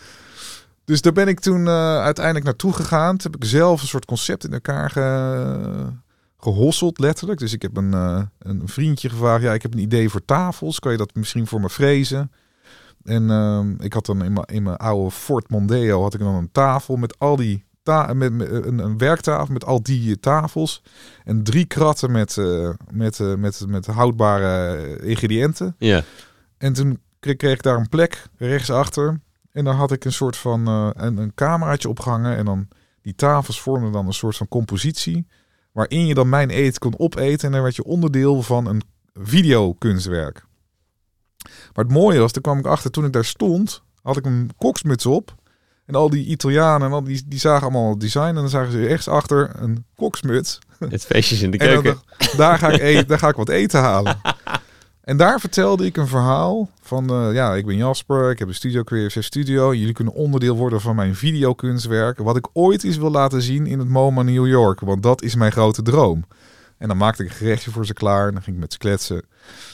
[0.89, 3.17] Dus daar ben ik toen eh, uiteindelijk naartoe gegaan.
[3.17, 5.93] Toen heb ik zelf een soort concept in elkaar ge,
[6.39, 7.39] gehosseld, letterlijk.
[7.39, 9.43] Dus ik heb een, eh, een vriendje gevraagd.
[9.43, 10.79] Ja, ik heb een idee voor tafels.
[10.79, 12.33] Kan je dat misschien voor me frezen?
[13.05, 16.35] En ehm, ik had dan in mijn, in mijn oude Ford Mondeo had ik dan
[16.35, 20.17] een tafel met al die ta met, met een, een werktafel met al die eh,
[20.21, 20.83] tafels
[21.25, 22.37] en drie kratten met,
[22.91, 25.75] met, met, met houdbare ingrediënten.
[25.79, 26.03] ja.
[26.59, 29.21] En toen kreeg, kreeg ik daar een plek rechtsachter.
[29.59, 32.37] En daar had ik een soort van eh, een, een cameraatje opgehangen.
[32.37, 32.69] En dan
[33.03, 35.27] die tafels vormden dan een soort van compositie.
[35.73, 37.47] Waarin je dan mijn eten kon opeten.
[37.47, 38.83] En dan werd je onderdeel van een
[39.15, 40.47] videokunstwerk.
[41.45, 44.51] Maar het mooie was, toen kwam ik achter toen ik daar stond, had ik een
[44.57, 45.35] koksmuts op.
[45.87, 48.27] En al die Italianen en al die, die zagen allemaal het design.
[48.27, 50.59] En dan zagen ze rechtsachter een koksmuts.
[50.89, 51.99] Het feestjes in de dan keuken.
[52.37, 54.21] daar, ga ik eten, daar ga ik wat eten halen.
[55.09, 58.55] En daar vertelde ik een verhaal van, eh, ja, ik ben Jasper, ik heb een
[58.55, 59.75] studio, Creative Studio.
[59.75, 62.19] Jullie kunnen onderdeel worden van mijn videokunstwerk.
[62.19, 65.35] Wat ik ooit eens wil laten zien in het MoMA New York, want dat is
[65.35, 66.25] mijn grote droom.
[66.79, 68.79] En dan maakte ik een gerechtje voor ze klaar en dan ging ik met ze
[68.79, 69.23] kletsen.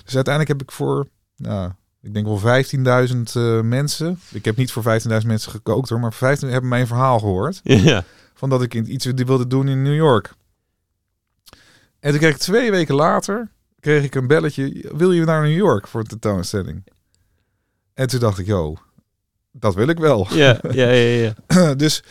[0.04, 1.06] Dus uiteindelijk heb ik voor,
[1.36, 1.70] nou,
[2.02, 4.18] ik denk wel 15.000 eh, mensen.
[4.30, 7.60] Ik heb niet voor 15.000 mensen gekookt hoor, maar 15 hebben mijn verhaal gehoord.
[7.64, 8.04] Ja.
[8.34, 10.34] Van dat ik iets wilde doen in New York.
[12.00, 13.48] En toen kreeg ik twee weken later
[13.84, 14.90] kreeg ik een belletje.
[14.96, 16.84] Wil je naar New York voor een tentoonstelling?
[17.94, 18.76] En toen dacht ik, joh,
[19.52, 20.26] dat wil ik wel.
[20.30, 21.74] Ja, ja, ja, ja.
[21.84, 22.02] dus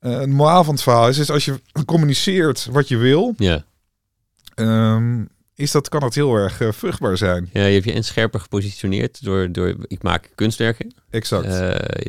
[0.00, 3.64] uh, een moraal van het verhaal is, is als je communiceert wat je wil, ja.
[4.54, 5.24] ehm,
[5.56, 7.50] is dat, kan dat heel erg eh, vruchtbaar zijn.
[7.52, 10.94] Ja, je hebt je en scherper gepositioneerd door, door ik maak kunstwerken.
[11.10, 11.46] Exact.
[11.46, 11.52] Uh,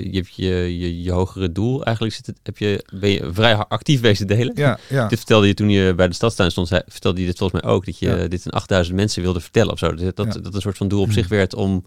[0.03, 3.55] je hebt je, je, je hogere doel eigenlijk zit het, heb je, ben je vrij
[3.55, 4.51] actief bezig delen.
[4.55, 5.07] Ja, ja.
[5.07, 7.71] Dit vertelde je toen je bij de stadstuin stond, zei, vertelde je dit volgens mij
[7.71, 8.27] ook, dat je Ja.
[8.27, 9.93] dit aan 8000 mensen wilde vertellen of zo.
[9.95, 10.39] Dat, dat, Ja.
[10.41, 11.13] dat een soort van doel op Hmm.
[11.15, 11.85] zich werd om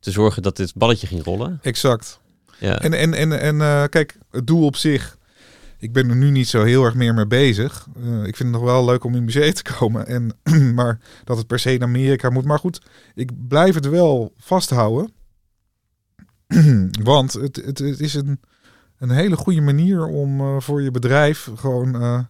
[0.00, 1.58] te zorgen dat dit balletje ging rollen.
[1.62, 2.20] Exact.
[2.58, 5.16] Ja, En, en, en, en eh, kijk, het doel op zich.
[5.84, 7.86] Ik ben er nu niet zo heel erg meer mee bezig.
[7.96, 10.06] Eh, ik vind het nog wel leuk om in museum te komen.
[10.06, 10.36] En,
[10.78, 12.44] maar dat het per se naar Amerika moet.
[12.44, 12.82] Maar goed,
[13.14, 15.12] ik blijf het wel vasthouden.
[17.02, 18.40] Want het, het, het is een,
[18.98, 22.20] een hele goede manier om eh, voor je bedrijf gewoon eh,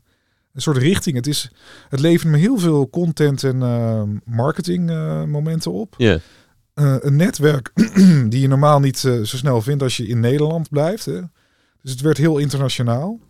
[0.53, 1.17] een soort richting.
[1.17, 1.51] Het, is,
[1.89, 4.87] het levert me heel veel content en marketing
[5.29, 6.19] momenten op ja,
[6.75, 7.71] een netwerk
[8.31, 11.05] die je normaal niet zo snel vindt als je in Nederland blijft.
[11.05, 11.21] Hè?
[11.83, 13.21] Dus het werd heel internationaal.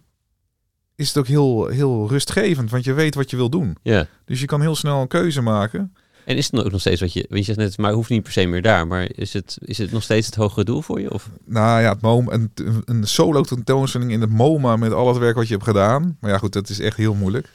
[0.97, 3.77] Is het ook heel, heel rustgevend, want je weet wat je wil doen.
[3.83, 4.07] ja.
[4.25, 5.95] Dus je kan heel snel een keuze maken.
[6.25, 8.11] En is het dan ook nog steeds wat je, want je zegt net, maar hoeft
[8.11, 10.83] niet per se meer daar, maar is het, is het nog steeds het hogere doel
[10.83, 11.13] voor je?
[11.13, 11.31] Of?
[11.45, 12.51] Nou ja, het MoMA, een,
[12.85, 16.17] een solo tentoonstelling in het MoMA met al het werk wat je hebt gedaan.
[16.21, 17.49] Maar ja, goed, dat is echt heel moeilijk.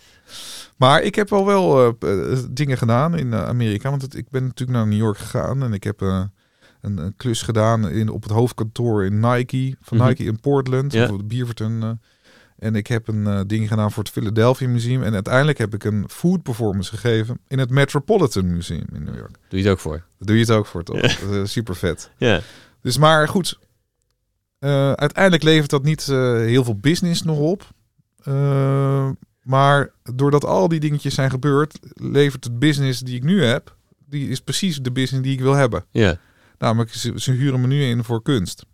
[0.77, 3.89] Maar ik heb al wel eh, eh, dingen gedaan in eh, Amerika.
[3.89, 6.29] Want het, ik ben natuurlijk naar New York gegaan en ik heb een,
[6.81, 10.07] een klus gedaan in, op het hoofdkantoor in Nike, van Mhm.
[10.07, 11.09] Nike in Portland, Ja.
[11.11, 11.99] of de Beaverton.
[12.59, 15.03] En ik heb een eh, ding gedaan voor het Philadelphia Museum.
[15.03, 19.37] En uiteindelijk heb ik een food performance gegeven in het Metropolitan Museum in New York.
[19.49, 19.97] Doe je het ook voor?
[19.97, 21.19] Daar doe je het ook voor, toch?
[21.43, 22.11] super vet.
[22.17, 22.41] Ja,
[22.81, 23.59] Dus maar goed,
[24.59, 27.67] eh, uiteindelijk levert dat niet eh, heel veel business nog op.
[28.23, 29.09] Eh,
[29.43, 34.29] maar doordat al die dingetjes zijn gebeurd, levert het business die ik nu heb, die
[34.29, 35.85] is precies de business die ik wil hebben.
[35.91, 36.19] ja.
[36.57, 38.65] Namelijk, ze, ze huren me nu in voor kunst.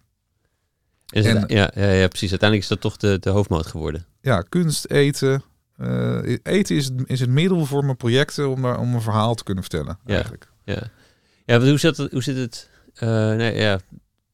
[1.10, 2.30] En het- ja, ja, ja, precies.
[2.30, 4.06] Uiteindelijk is dat toch de, de hoofdmoot geworden.
[4.22, 5.44] Ja, kunst, eten.
[5.78, 9.36] Eh, eten is, het- is het middel voor mijn projecten om, daar, om een verhaal
[9.36, 10.00] te kunnen vertellen.
[10.06, 10.14] Ja.
[10.14, 10.48] Eigenlijk.
[10.66, 10.82] Ja,
[11.46, 12.70] ja want hoe, zit het, hoe zit het?
[12.94, 13.80] eh, nee, ja,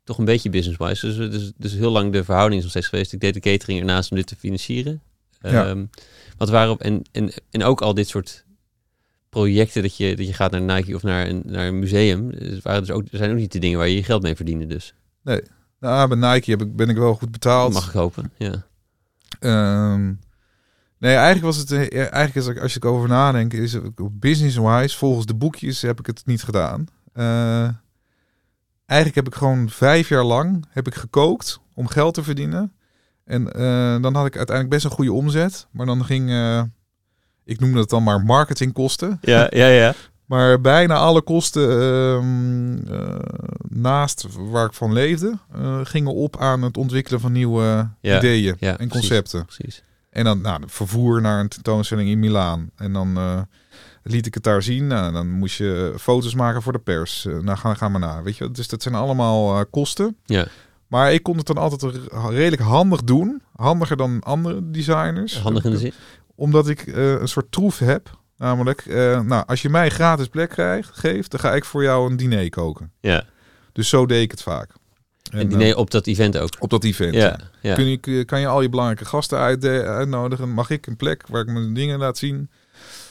[0.04, 1.06] toch een beetje business-wise.
[1.08, 3.14] Dus, dus, dus heel lang de verhouding is nog steeds geweest.
[3.14, 5.02] Ik deed de catering ernaast om dit te financieren.
[5.42, 5.68] Ja.
[5.68, 5.86] Ehm,
[6.38, 8.46] wat waren op en, en, en ook al dit soort
[9.30, 12.32] projecten dat je, dat je gaat naar Nike of naar een, naar een museum.
[12.64, 14.66] Waren dus ook, er zijn ook niet de dingen waar je je geld mee verdiende.
[14.68, 14.94] Dus
[15.82, 17.74] Nou, bij Nike heb ik, ben ik wel goed betaald.
[17.74, 18.32] mag ik hopen.
[18.38, 18.64] Ja,
[19.40, 20.06] Ehm,
[20.98, 21.72] nee, eigenlijk was het.
[21.72, 21.80] eh,
[22.14, 26.06] Eigenlijk is, als je ik over nadenk, is het business-wise, volgens de boekjes heb ik
[26.06, 26.86] het niet gedaan.
[27.14, 27.70] Eh,
[28.86, 32.74] eigenlijk heb ik gewoon vijf jaar lang heb ik gekookt om geld te verdienen.
[33.26, 35.68] En eh, dan had ik uiteindelijk best een goede omzet.
[35.72, 36.62] Maar dan ging, eh,
[37.44, 39.18] ik noemde het dan maar marketingkosten.
[39.22, 39.68] ja, ja.
[39.68, 39.94] ja.
[40.32, 43.20] Maar bijna alle kosten ehm, eh,
[43.68, 48.56] naast waar ik van leefde, eh, gingen op aan het ontwikkelen van nieuwe Ja, ideeën
[48.60, 49.46] ja, en concepten.
[49.46, 49.84] Precies.
[50.10, 52.70] En dan nou, vervoer naar een tentoonstelling in Milaan.
[52.76, 53.42] En dan eh,
[54.04, 54.88] liet ik het daar zien.
[54.88, 57.28] Nou, dan moest je foto's maken voor de pers.
[57.42, 58.22] Nou, ga, ga maar na.
[58.22, 60.18] Weet je, dus dat zijn allemaal kosten.
[60.26, 60.48] Ja,
[60.88, 63.42] Maar ik kon het dan altijd redelijk handig doen.
[63.56, 65.40] Handiger dan andere designers.
[65.40, 65.94] handig in de zin.
[66.36, 68.20] Omdat ik een soort troef heb.
[68.42, 72.10] Namelijk, eh, nou, als je mij gratis plek krijgt, geeft, dan ga ik voor jou
[72.12, 72.92] een diner koken.
[73.00, 73.24] Ja,
[73.72, 74.70] Dus zo deed ik het vaak.
[75.32, 76.50] en eh, diner op dat event ook.
[76.60, 77.14] op dat event.
[77.14, 77.76] Ja, ja.
[77.76, 80.50] Kun je, kan je al je belangrijke gasten uitde- uitnodigen?
[80.50, 82.50] Mag ik een plek waar ik mijn dingen laat zien?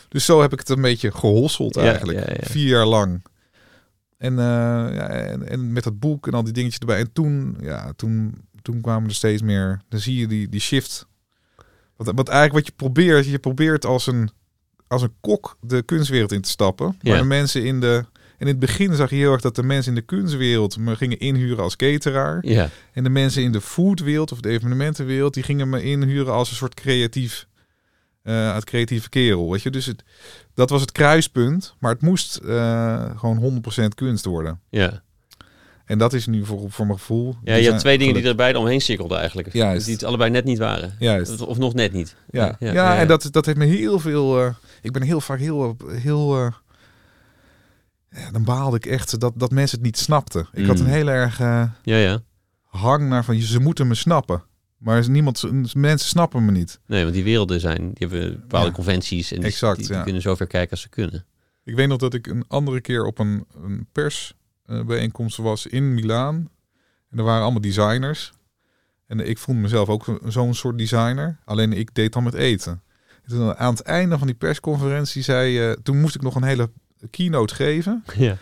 [0.08, 2.18] Dus zo heb ik het een beetje gehosseld eigenlijk.
[2.18, 2.46] ja, ja.
[2.46, 3.22] Vier jaar lang.
[4.18, 4.44] En, eh,
[4.94, 6.98] ja, en, en met dat boek en al die dingetjes erbij.
[6.98, 9.80] En toen, ja, toen, toen kwamen er steeds meer.
[9.88, 11.06] Dan zie je die, die shift.
[11.96, 13.26] Wat, wat eigenlijk wat je probeert.
[13.26, 14.30] Je probeert als een,
[14.90, 16.86] als een kok de kunstwereld in te stappen.
[17.02, 17.18] Maar Ja.
[17.20, 18.04] de mensen in de...
[18.38, 20.96] En in het begin zag je heel erg dat de mensen in de kunstwereld me
[20.96, 22.38] gingen inhuren als cateraar.
[22.46, 26.50] Ja, En de mensen in de foodwereld of de evenementenwereld, die gingen me inhuren als
[26.50, 27.46] een soort creatief,
[28.22, 29.50] eh uit creatieve kerel.
[29.50, 29.70] Weet je?
[29.70, 30.04] Dus het,
[30.54, 34.60] dat was het kruispunt, maar het moest eh, gewoon 100% kunst worden.
[34.70, 35.02] ja.
[35.90, 37.34] En dat is nu voor, voor mijn gevoel.
[37.44, 39.52] Ja, je had zijn twee dingen die er beide omheen cirkelden eigenlijk.
[39.52, 39.84] Juist.
[39.84, 40.94] Die het allebei net niet waren.
[40.98, 41.40] Juist.
[41.40, 42.16] Of, nog net niet.
[42.30, 44.40] Ja, ja, en dat, dat heeft me heel veel.
[44.40, 45.76] eh, ik ben heel vaak heel.
[45.88, 46.52] heel eh,
[48.10, 50.48] ja, dan baalde ik echt dat, dat mensen het niet snapten.
[50.52, 50.84] Ik had Mm.
[50.84, 52.20] een heel erg eh, Ja, ja.
[52.64, 54.42] hang naar van ze moeten me snappen.
[54.78, 56.80] Maar niemand, mensen snappen me niet.
[56.86, 58.72] Nee, want die werelden zijn, die hebben bepaalde Ja.
[58.72, 60.02] conventies en die, Exact, die, die ja.
[60.02, 61.26] kunnen zover kijken als ze kunnen.
[61.64, 63.86] Ik weet nog dat ik een andere keer op een, een
[64.76, 66.48] persbijeenkomst was in Milaan.
[67.10, 68.32] En er waren allemaal designers.
[69.06, 71.38] En ik voelde mezelf ook zo- zo'n soort designer.
[71.44, 72.82] Alleen ik deed dan met eten.
[73.26, 75.60] Toen aan het einde van die persconferentie zei...
[75.70, 76.70] eh, toen moest ik nog een hele
[77.10, 78.04] keynote geven.
[78.16, 78.36] Ja.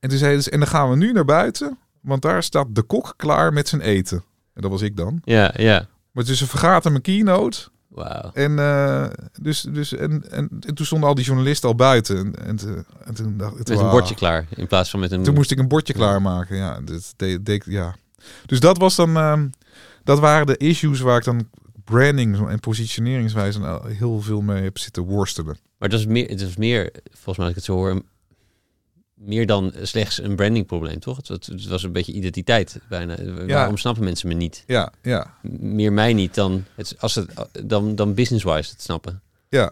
[0.00, 1.78] En toen zei ze, en dan gaan we nu naar buiten.
[2.00, 4.24] Want daar staat de kok klaar met zijn eten.
[4.54, 5.20] En dat was ik dan.
[5.24, 5.86] Ja, ja.
[6.10, 7.68] Maar dus ze vergaten mijn keynote.
[7.94, 8.30] Wauw.
[8.32, 9.06] En, eh,
[9.40, 12.16] dus, dus, en, en, en toen stonden al die journalisten al buiten.
[12.16, 13.68] En, en, en toen dacht ik...
[13.68, 15.22] Met een bordje klaar in plaats van met een...
[15.22, 16.56] Toen moest ik een bordje klaarmaken.
[16.56, 17.14] Ja, dat
[17.44, 17.96] deed, ja.
[18.46, 19.16] Dus dat was dan...
[19.16, 19.46] ehm,
[20.04, 21.48] dat waren de issues waar ik dan
[21.84, 25.56] branding en positioneringswijze heel veel mee heb zitten worstelen.
[25.78, 28.02] Maar dat is meer, het is meer, volgens mij als ik het zo hoor,
[29.24, 31.16] meer dan slechts een brandingprobleem, toch?
[31.16, 33.16] Het, het, het was een beetje identiteit bijna.
[33.46, 34.64] Waarom snappen mensen me niet?
[34.66, 37.30] Ja, ja, Meer mij niet dan, het, als het,
[37.62, 39.20] dan, dan business-wise het snappen.
[39.48, 39.70] ja.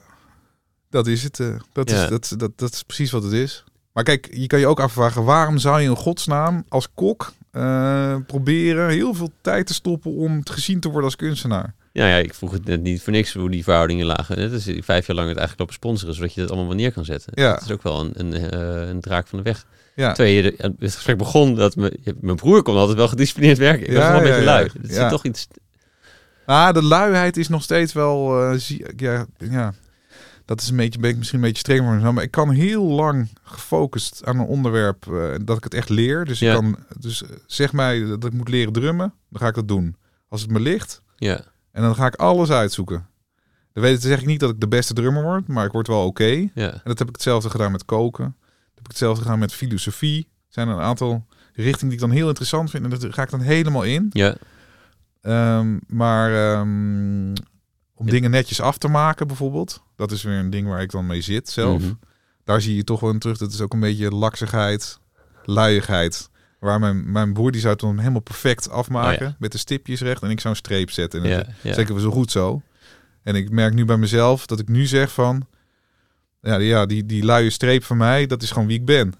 [0.90, 1.40] Dat is het.
[1.40, 2.02] eh, dat, Ja.
[2.02, 3.64] is, dat, dat, dat is precies wat het is.
[3.92, 5.24] Maar kijk, je kan je ook afvragen...
[5.24, 10.10] waarom zou je in godsnaam als kok eh, proberen heel veel tijd te stoppen...
[10.14, 11.74] om gezien te worden als kunstenaar?
[11.92, 14.38] Ja, ja, ik vroeg het net niet voor niks hoe die verhoudingen lagen.
[14.38, 17.04] Het is vijf jaar lang het eigenlijk lopen sponsoren, zodat je dat allemaal neer kan
[17.04, 17.32] zetten.
[17.34, 17.52] Ja.
[17.52, 19.66] Dat is ook wel een, een, eh, een draak van de weg.
[19.94, 23.86] Ja, je de- het gesprek begon, dat me, mijn broer kon altijd wel gedisciplineerd werken.
[23.86, 24.70] Ik was Ja, wel een ja, beetje lui.
[24.82, 24.94] Het Ja.
[25.00, 25.48] zit toch iets...
[26.46, 28.42] Ah, de luiheid is nog steeds wel.
[28.42, 29.74] eh, zie, ja, ja,
[30.44, 32.14] dat is een beetje, ben ik misschien een beetje streng voor mezelf.
[32.14, 36.24] Maar ik kan heel lang gefocust aan een onderwerp eh, dat ik het echt leer.
[36.24, 36.48] Dus Ja.
[36.54, 39.68] ik kan, dus eh, zeg mij dat ik moet leren drummen, dan ga ik dat
[39.68, 39.96] doen.
[40.28, 43.06] Als het me ligt, Ja, en dan ga ik alles uitzoeken.
[43.72, 46.06] Dan weet, zeg ik niet dat ik de beste drummer word, maar ik word wel
[46.06, 46.48] oké.
[46.54, 46.72] ja.
[46.72, 48.24] En dat heb ik hetzelfde gedaan met koken.
[48.24, 50.18] Dat heb ik hetzelfde gedaan met filosofie.
[50.20, 52.84] Er zijn een aantal richtingen die ik dan heel interessant vind.
[52.84, 54.06] En daar ga ik dan helemaal in.
[54.12, 54.36] Ja,
[55.22, 57.34] Ehm, maar ehm,
[57.94, 59.82] om dingen netjes af te maken bijvoorbeeld.
[59.96, 61.82] Dat is weer een ding waar ik dan mee zit zelf.
[61.82, 61.92] Mhm.
[62.44, 63.38] Daar zie je toch wel in terug.
[63.38, 64.98] Dat is ook een beetje laksigheid,
[65.44, 66.30] luiigheid.
[66.62, 69.26] Waar mijn, mijn broer die zou het dan helemaal perfect afmaken.
[69.26, 69.32] Oh.
[69.38, 70.22] Met de stipjes recht.
[70.22, 71.22] En ik zou een streep zetten.
[71.22, 72.62] En ja, dat zeker we zo goed zo.
[73.22, 75.46] En ik merk nu bij mezelf dat ik nu zeg van...
[76.42, 79.12] Ja, die, ja die, die luie streep van mij, dat is gewoon wie ik ben.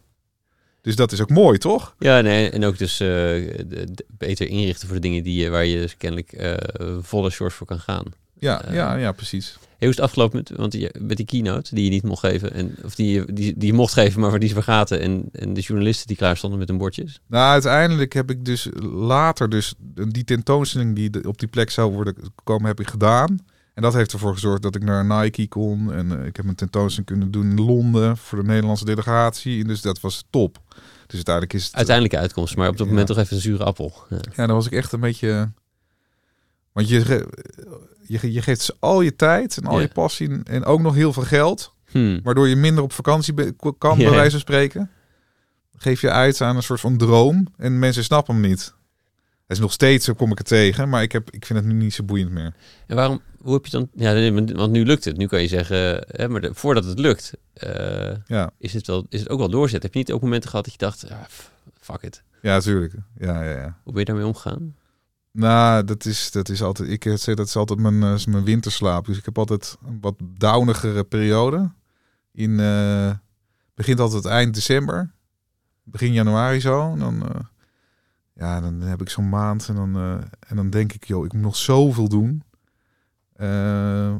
[0.80, 1.94] Dus dat is ook mooi, toch?
[1.98, 5.78] Ja, nee, en ook dus eh, de- beter inrichten voor de dingen die, waar je
[5.78, 6.54] dus kennelijk eh,
[7.00, 8.04] volle shorts voor kan gaan.
[8.38, 9.58] Ja, Eh, ja, ja, precies.
[9.82, 12.52] Hoe is het afgelopen met, want je, met die keynote die je niet mocht geven,
[12.52, 15.24] en, of die, je- die, die je mocht geven, maar waar die ze vergaten, en,
[15.32, 17.20] en de journalisten die klaar stonden met hun bordjes?
[17.26, 19.74] Nou, uiteindelijk heb ik dus later dus
[20.08, 22.14] die tentoonstelling die op die plek zou worden
[22.44, 23.38] komen, heb ik gedaan.
[23.74, 25.92] En dat heeft ervoor gezorgd dat ik naar Nike kon.
[25.92, 29.60] En eh, ik heb een tentoonstelling kunnen doen in Londen voor de Nederlandse delegatie.
[29.60, 30.58] En dus dat was top.
[31.06, 31.74] Dus uiteindelijk is het...
[31.74, 32.92] Uiteindelijke uitkomst, maar op dat Ja.
[32.92, 33.92] moment toch even een zure appel.
[34.10, 34.16] Ja.
[34.36, 35.50] Ja, dan was ik echt een beetje...
[36.72, 37.26] Want je,
[38.20, 41.12] je, je geeft ze al je tijd en al je passie en ook nog heel
[41.12, 41.74] veel geld.
[41.90, 42.20] Hmm.
[42.22, 43.34] Waardoor je minder op vakantie
[43.78, 44.04] kan, Ja.
[44.08, 44.90] bij wijze van spreken.
[45.76, 48.74] Geef je uit aan een soort van droom en mensen snappen hem niet.
[49.46, 51.68] Het is nog steeds, zo kom ik het tegen, maar ik, heb, ik vind het
[51.68, 52.54] nu niet zo boeiend meer.
[52.86, 55.16] En waarom, hoe heb je dan, ja, want nu lukt het.
[55.16, 59.06] Nu kan je zeggen, hè, maar de- voordat het lukt, eh, Ja, is, het wel,
[59.08, 59.82] is het ook wel doorzetten.
[59.82, 61.18] Heb je niet ook momenten gehad dat je dacht, ah,
[61.80, 62.22] fuck it.
[62.42, 62.94] ja, natuurlijk.
[63.18, 63.76] Ja, ja, ja.
[63.82, 64.74] Hoe ben je daarmee omgegaan?
[65.32, 68.44] Nou, dat is, dat is altijd, ik eh, zeg dat is altijd mijn, eh, mijn
[68.44, 69.06] winterslaap.
[69.06, 71.70] Dus ik heb altijd een wat downigere periode.
[72.32, 73.10] In, eh,
[73.74, 75.14] begint altijd eind december,
[75.82, 76.92] begin januari zo.
[76.92, 77.46] En dan,
[78.34, 79.96] ja, dan heb ik zo'n maand en dan,
[80.48, 82.42] en dan denk ik, joh, ik moet nog zoveel doen.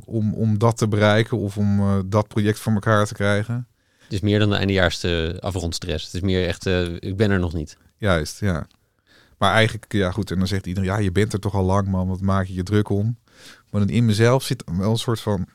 [0.05, 3.67] om, om dat te bereiken of om dat project voor elkaar te krijgen.
[4.03, 6.05] Het is meer dan de eindejaarste afrondstress.
[6.05, 6.67] Het is meer echt,
[6.99, 7.79] ik ben er nog niet.
[7.97, 8.67] Juist, ja.
[9.43, 11.89] Maar eigenlijk, ja goed, en dan zegt iedereen, ja, je bent er toch al lang,
[11.89, 13.19] man, wat maak je je druk om?
[13.71, 15.47] Maar dan in mezelf zit wel een soort van,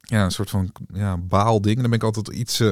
[0.00, 1.80] ja, een soort van, ja, baalding.
[1.80, 2.68] Dan ben ik altijd iets, eh,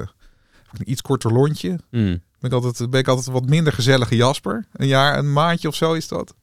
[0.73, 1.79] een iets korter lontje.
[1.91, 2.23] Hmm.
[2.39, 4.67] Ben ik altijd, ben ik altijd wat minder gezellige Jasper.
[4.73, 6.35] Een jaar, een maandje of zo is dat.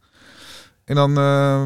[0.84, 1.62] En dan eh,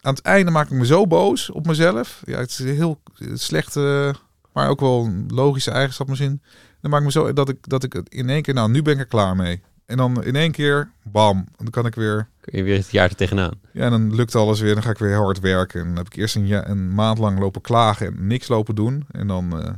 [0.00, 2.22] aan het einde maak ik me zo boos op mezelf.
[2.24, 3.02] Ja, het is een heel
[3.34, 4.14] slechte,
[4.52, 6.42] maar ook wel een logische eigenschap misschien.
[6.80, 8.82] Dan maak ik me zo dat ik, dat ik het in één keer, nou, nu
[8.82, 9.62] ben ik er klaar mee.
[9.88, 13.08] En dan in één keer, bam, dan kan ik weer, Kun je weer het jaar
[13.08, 13.60] er tegenaan.
[13.72, 14.74] ja, en dan lukt alles weer.
[14.74, 15.80] Dan ga ik weer hard werken.
[15.80, 18.74] En dan heb ik eerst een, ja, een maand lang lopen klagen en niks lopen
[18.74, 19.04] doen.
[19.10, 19.72] En dan, eh,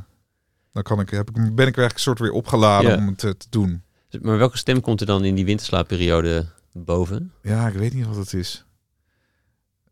[0.71, 2.97] dan kan ik, heb ik, ben ik weer eigenlijk een soort weer opgeladen Ja.
[2.97, 3.81] om het te, te doen.
[4.21, 7.31] Maar welke stem komt er dan in die winterslaapperiode boven?
[7.41, 8.65] Ja, ik weet niet wat het is.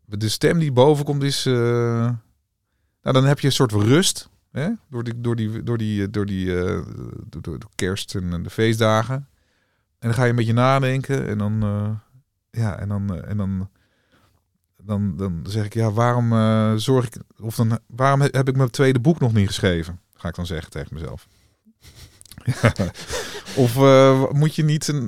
[0.04, 1.46] De stem die boven komt is...
[1.46, 1.52] eh,
[3.02, 4.28] nou, dan heb je een soort rust.
[4.52, 4.68] Hè?
[4.90, 6.80] Door, die, door, die, door, die, door, die, eh,
[7.40, 9.28] door, kerst en de feestdagen.
[10.00, 11.26] En dan ga je een beetje nadenken.
[11.28, 11.62] En dan...
[11.62, 11.90] eh,
[12.62, 13.14] ja, en dan...
[13.14, 13.68] eh, en dan
[14.82, 17.16] dan, dan zeg ik, ja, waarom eh, zorg ik...
[17.40, 20.00] Of dan, waarom heb ik mijn tweede boek nog niet geschreven?
[20.14, 21.26] Ga ik dan zeggen tegen mezelf.
[22.44, 22.72] Ja.
[23.56, 23.74] Of
[24.32, 25.06] moet je niet een...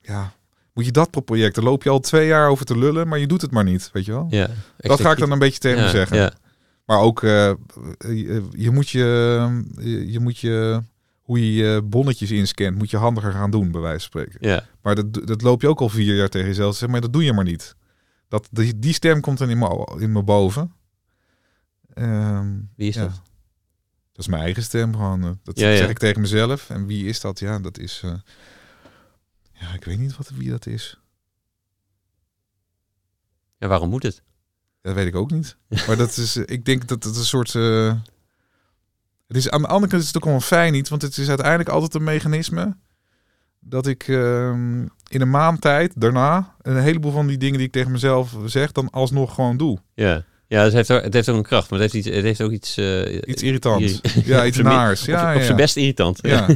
[0.00, 0.32] ja,
[0.72, 1.54] moet je dat project?
[1.54, 3.90] Daar loop je al twee jaar over te lullen, maar je doet het maar niet,
[3.92, 4.26] weet je wel?
[4.30, 6.16] Ja, dat ga ik dan een beetje tegen ja, me zeggen.
[6.16, 6.32] Ja.
[6.84, 9.64] Maar ook, je, je moet je,
[10.06, 10.82] je moet je,
[11.28, 14.48] hoe je je bonnetjes inscant, moet je handiger gaan doen, bij wijze van spreken.
[14.48, 14.66] Ja.
[14.82, 16.76] Maar dat, dat loop je ook al vier jaar tegen jezelf.
[16.76, 17.74] Zeg maar, dat doe je maar niet.
[18.28, 20.72] Dat, die, die stem komt dan in me, in me boven.
[21.94, 23.00] Ehm, Wie is ja.
[23.02, 23.10] dat?
[24.12, 25.22] Dat is mijn eigen stem gewoon.
[25.24, 26.70] eh, Dat Ja, zeg ik tegen mezelf.
[26.70, 27.38] En wie is dat?
[27.38, 28.00] Ja, dat is...
[28.04, 28.14] eh,
[29.52, 31.00] ja, ik weet niet wat, wie dat is.
[33.58, 34.22] Ja, waarom moet het?
[34.80, 35.56] Dat weet ik ook niet.
[35.86, 37.52] Maar dat is, eh, ik denk dat het een soort.
[39.28, 41.28] Het is aan de andere kant is het ook wel fijn niet, want het is
[41.28, 42.76] uiteindelijk altijd een mechanisme
[43.60, 47.72] dat ik ehm, in een maand tijd daarna een heleboel van die dingen die ik
[47.72, 49.78] tegen mezelf zeg, dan alsnog gewoon doe.
[49.94, 50.24] Ja.
[50.46, 52.40] Ja, het heeft, ook, het heeft ook een kracht, maar het heeft, iets, het heeft
[52.40, 52.76] ook iets...
[52.76, 54.00] eh, Iets irritants.
[54.00, 55.00] irri- Ja, iets naars.
[55.00, 55.44] Op, Ja, op ja.
[55.44, 56.18] zijn best irritant.
[56.22, 56.46] Ja.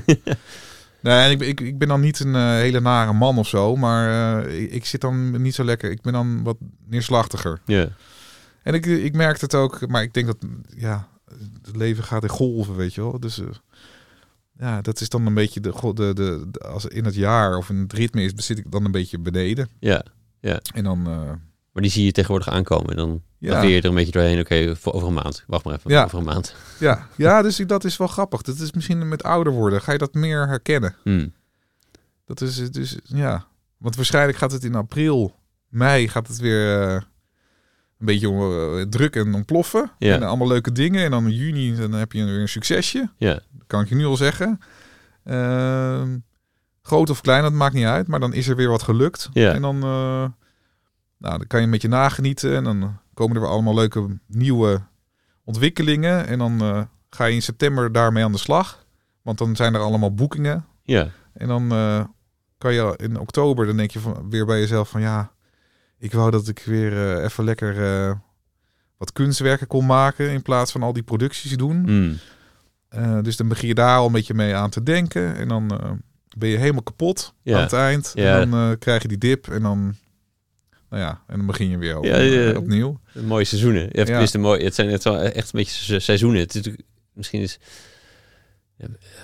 [1.01, 3.77] nee, ik, ben- ik, ik ben dan niet een eh, hele nare man of zo,
[3.77, 5.91] maar eh, ik, ik zit dan niet zo lekker.
[5.91, 6.57] Ik ben dan wat
[6.89, 7.61] neerslachtiger.
[7.67, 7.89] ja.
[8.63, 10.37] En ik, ik merk het ook, maar ik denk dat
[10.77, 11.09] ja,
[11.63, 13.21] het leven gaat in golven, weet je wel.
[13.21, 13.47] Dus eh,
[14.59, 17.69] ja, dat is dan een beetje de, de, de, de- als in het jaar of
[17.71, 19.69] in het ritme is, zit ik dan een beetje beneden.
[19.79, 20.05] ja.
[20.75, 21.31] En dan, eh,
[21.73, 22.91] Maar die zie je tegenwoordig aankomen.
[22.91, 23.53] En dan Ja.
[23.55, 23.61] ja.
[23.61, 24.41] veer je er een beetje doorheen.
[24.41, 25.45] Oké, voor over een maand.
[25.47, 25.91] Wacht maar even.
[25.91, 26.05] Ja.
[26.05, 26.55] Over een maand.
[26.79, 28.43] ja, ja, dus ik- dat is wel grappig.
[28.43, 30.95] Dat is misschien met ouder worden, ga je dat meer herkennen.
[31.03, 31.33] Hmm.
[32.25, 33.47] Dat is dus, ja.
[33.79, 35.35] Want waarschijnlijk gaat het in april,
[35.69, 37.01] mei gaat het weer eh,
[38.03, 39.91] een beetje eh, druk en ontploffen.
[39.99, 40.15] Ja.
[40.15, 41.05] En allemaal leuke dingen.
[41.05, 43.11] En dan in juni dan heb je weer een succesje.
[43.17, 43.33] Ja.
[43.33, 44.61] Dat kan ik je nu al zeggen.
[45.25, 46.19] Ehm,
[46.83, 48.07] groot of klein, dat maakt niet uit.
[48.07, 49.29] Maar dan is er weer wat gelukt.
[49.33, 49.53] Ja.
[49.53, 50.29] En dan, eh,
[51.19, 52.57] nou, dan kan je met je nagenieten.
[52.57, 54.81] En dan komen er weer allemaal leuke nieuwe
[55.45, 56.27] ontwikkelingen.
[56.27, 58.85] En dan eh, ga je in september daarmee aan de slag.
[59.23, 60.65] Want dan zijn er allemaal boekingen.
[60.83, 61.09] Ja.
[61.33, 61.69] En dan
[62.59, 65.33] kan je in oktober, dan denk je van, weer bij jezelf van ja,
[66.03, 68.15] ik wou dat ik weer eh, even lekker eh,
[68.97, 71.85] wat kunstwerken kon maken in plaats van al die producties doen.
[71.85, 72.19] Hmm.
[72.89, 75.37] Eh, dus dan begin je daar al een beetje mee aan te denken.
[75.37, 75.81] En dan
[76.37, 77.57] ben je helemaal kapot Ja.
[77.57, 78.13] aan het eind.
[78.15, 78.41] Ja.
[78.41, 79.95] En dan krijg je die dip en dan,
[80.91, 83.01] nou ja, en dan begin je weer op, Ja, opnieuw.
[83.13, 83.89] Mooie seizoenen.
[83.93, 84.39] Ja, Ja.
[84.39, 84.65] mooi.
[84.65, 86.41] Het zijn het wel echt een beetje se- seizoenen.
[86.41, 87.59] Het is natuurlijk, misschien is...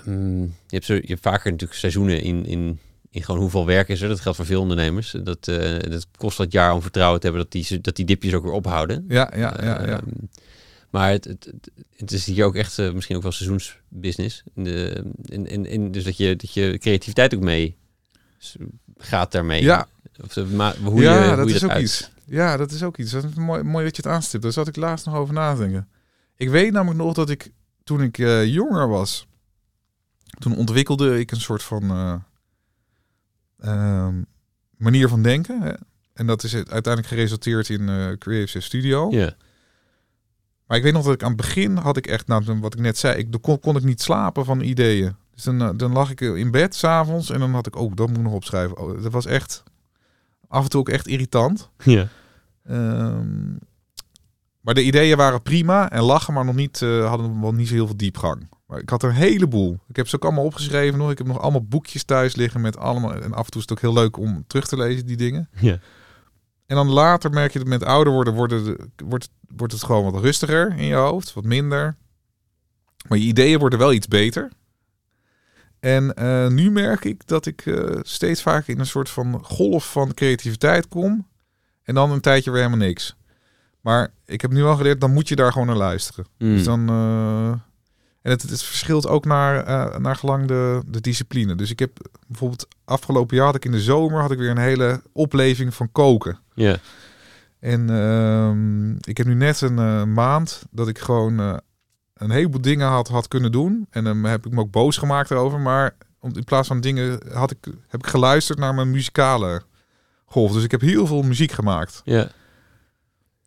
[0.05, 2.79] mm, je, hebt zo, je hebt vaker natuurlijk seizoenen in, in,
[3.11, 4.07] in gewoon hoeveel werk is er.
[4.07, 5.15] Dat geldt voor veel ondernemers.
[5.23, 8.33] Dat, eh, dat kost wat jaar om vertrouwen te hebben dat die, dat die dipjes
[8.33, 9.05] ook weer ophouden.
[9.07, 9.85] Ja, ja, ja, ja.
[9.85, 10.05] Ehm,
[10.89, 11.51] maar het, het,
[11.95, 14.43] het, is hier ook echt eh, misschien ook wel seizoensbusiness.
[14.55, 17.77] In de, in, in, in, dus dat je, dat je creativiteit ook mee
[18.97, 19.61] gaat daarmee.
[19.63, 19.87] Ja.
[20.23, 22.11] Of, de ma- hoe ja, je, hoe dat je is ook uit- iets.
[22.25, 23.11] Ja, dat is ook iets.
[23.11, 24.43] Dat is mooi, mooi dat je het aanstipt.
[24.43, 25.87] Daar zat ik laatst nog over na te denken.
[26.35, 27.51] Ik weet namelijk nog dat ik,
[27.83, 29.27] toen ik eh, jonger was,
[30.39, 31.91] toen ontwikkelde ik een soort van
[33.59, 34.21] eh, ehm,
[34.77, 35.61] manier van denken.
[35.61, 35.71] Hè?
[36.13, 39.07] En dat is het uiteindelijk geresulteerd in eh Creative Studio.
[39.11, 39.33] Ja,
[40.67, 42.79] Maar ik weet nog dat ik aan het begin had ik echt, nou, wat ik
[42.79, 45.15] net zei, ik, kon, kon ik niet slapen van ideeën.
[45.35, 48.07] Dus dan, eh, dan lag ik in bed s'avonds en dan had ik, oh, dat
[48.07, 48.77] moet ik nog opschrijven.
[48.77, 49.63] Oh, dat was echt
[50.47, 51.69] af en toe ook echt irritant.
[51.83, 52.07] ja.
[52.63, 53.51] Ehm,
[54.61, 57.73] maar de ideeën waren prima en lachen, maar nog niet, eh, hadden wel niet zo
[57.73, 58.49] heel veel diepgang.
[58.69, 59.79] Maar ik had er een heleboel.
[59.87, 61.11] Ik heb ze ook allemaal opgeschreven nog.
[61.11, 63.13] Ik heb nog allemaal boekjes thuis liggen met allemaal.
[63.13, 65.49] En af en toe is het ook heel leuk om terug te lezen, die dingen.
[65.59, 65.79] ja.
[66.65, 70.11] En dan later merk je dat met ouder worden, worden de- wordt, wordt het gewoon
[70.11, 71.95] wat rustiger in je hoofd, wat minder.
[73.07, 74.51] Maar je ideeën worden wel iets beter.
[75.79, 79.91] En eh, nu merk ik dat ik eh, steeds vaker in een soort van golf
[79.91, 81.27] van creativiteit kom.
[81.83, 83.15] En dan een tijdje weer helemaal niks.
[83.81, 86.25] Maar ik heb nu al geleerd, dan moet je daar gewoon naar luisteren.
[86.37, 86.55] Mm.
[86.55, 87.53] Dus dan, eh,
[88.21, 91.55] en het, het verschilt ook naar, eh, naar gelang de, de discipline.
[91.55, 91.97] Dus ik heb
[92.27, 95.91] bijvoorbeeld afgelopen jaar had ik in de zomer had ik weer een hele opleving van
[95.91, 96.39] koken.
[96.53, 96.77] Ja,
[97.59, 101.57] En ehm, ik heb nu net een eh, maand dat ik gewoon eh,
[102.13, 103.87] een heleboel dingen had, had kunnen doen.
[103.89, 105.59] En dan heb ik me ook boos gemaakt erover.
[105.59, 109.61] Maar in plaats van dingen had ik, heb ik geluisterd naar mijn muzikale
[110.25, 110.51] golf.
[110.51, 112.01] Dus ik heb heel veel muziek gemaakt.
[112.05, 112.29] ja.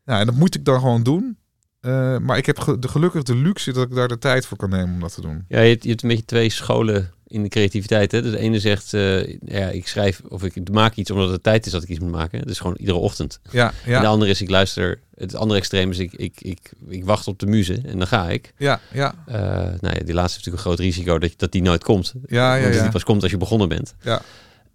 [0.04, 1.36] Ja, en dat moet ik dan gewoon doen.
[1.82, 4.56] Eh, maar ik heb ge- de gelukkig de luxe dat ik daar de tijd voor
[4.56, 5.44] kan nemen om dat te doen.
[5.48, 8.12] ja je, hebt, je hebt een beetje twee scholen in de creativiteit.
[8.12, 8.22] Hè?
[8.22, 11.66] Dus de ene zegt, eh, ja, ik schrijf of ik maak iets omdat het tijd
[11.66, 12.38] is dat ik iets moet maken.
[12.40, 13.40] Het is gewoon iedere ochtend.
[13.50, 15.00] Ja, En de ja, andere is, ik luister.
[15.14, 18.28] Het andere extreem is, ik, ik, ik, ik wacht op de muze en dan ga
[18.28, 18.52] ik.
[18.56, 21.62] ja, ja, Eh, nou ja, die laatste heeft natuurlijk een groot risico dat, dat die
[21.62, 22.14] nooit komt.
[22.26, 22.82] ja, ja, Want ja.
[22.82, 23.94] die pas komt als je begonnen bent.
[24.02, 24.22] Ja.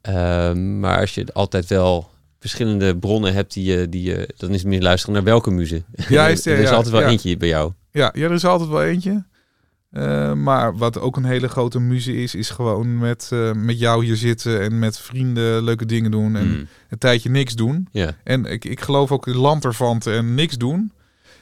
[0.01, 2.09] Ehm, maar als je altijd wel
[2.39, 5.83] verschillende bronnen hebt, die je, die je, dan is het meer luisteren naar welke muze.
[6.09, 7.71] Ja, er is ja, altijd wel eentje bij jou.
[7.91, 9.25] Ja, ja, er is altijd wel eentje.
[9.91, 14.05] Eh, maar wat ook een hele grote muze is, is gewoon met, eh, met jou
[14.05, 16.67] hier zitten en met vrienden leuke dingen doen en Mm.
[16.89, 17.87] een tijdje niks doen.
[17.91, 20.91] Ja, En ik, ik geloof ook in lanterfanten en niks doen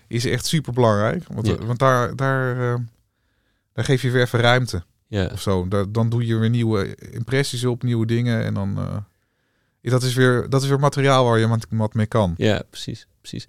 [0.08, 1.24] is echt super belangrijk.
[1.34, 1.56] Want, Ja.
[1.66, 2.80] want daar, daar, eh,
[3.74, 5.68] daar geef je weer even ruimte Ja, of zo.
[5.68, 8.44] Daar, dan doe je weer nieuwe impressies op, nieuwe dingen.
[8.44, 8.78] En dan.
[9.86, 12.34] Eh, dat, is weer, dat is weer materiaal waar je wat, wat mee kan.
[12.38, 13.48] ja precies, precies.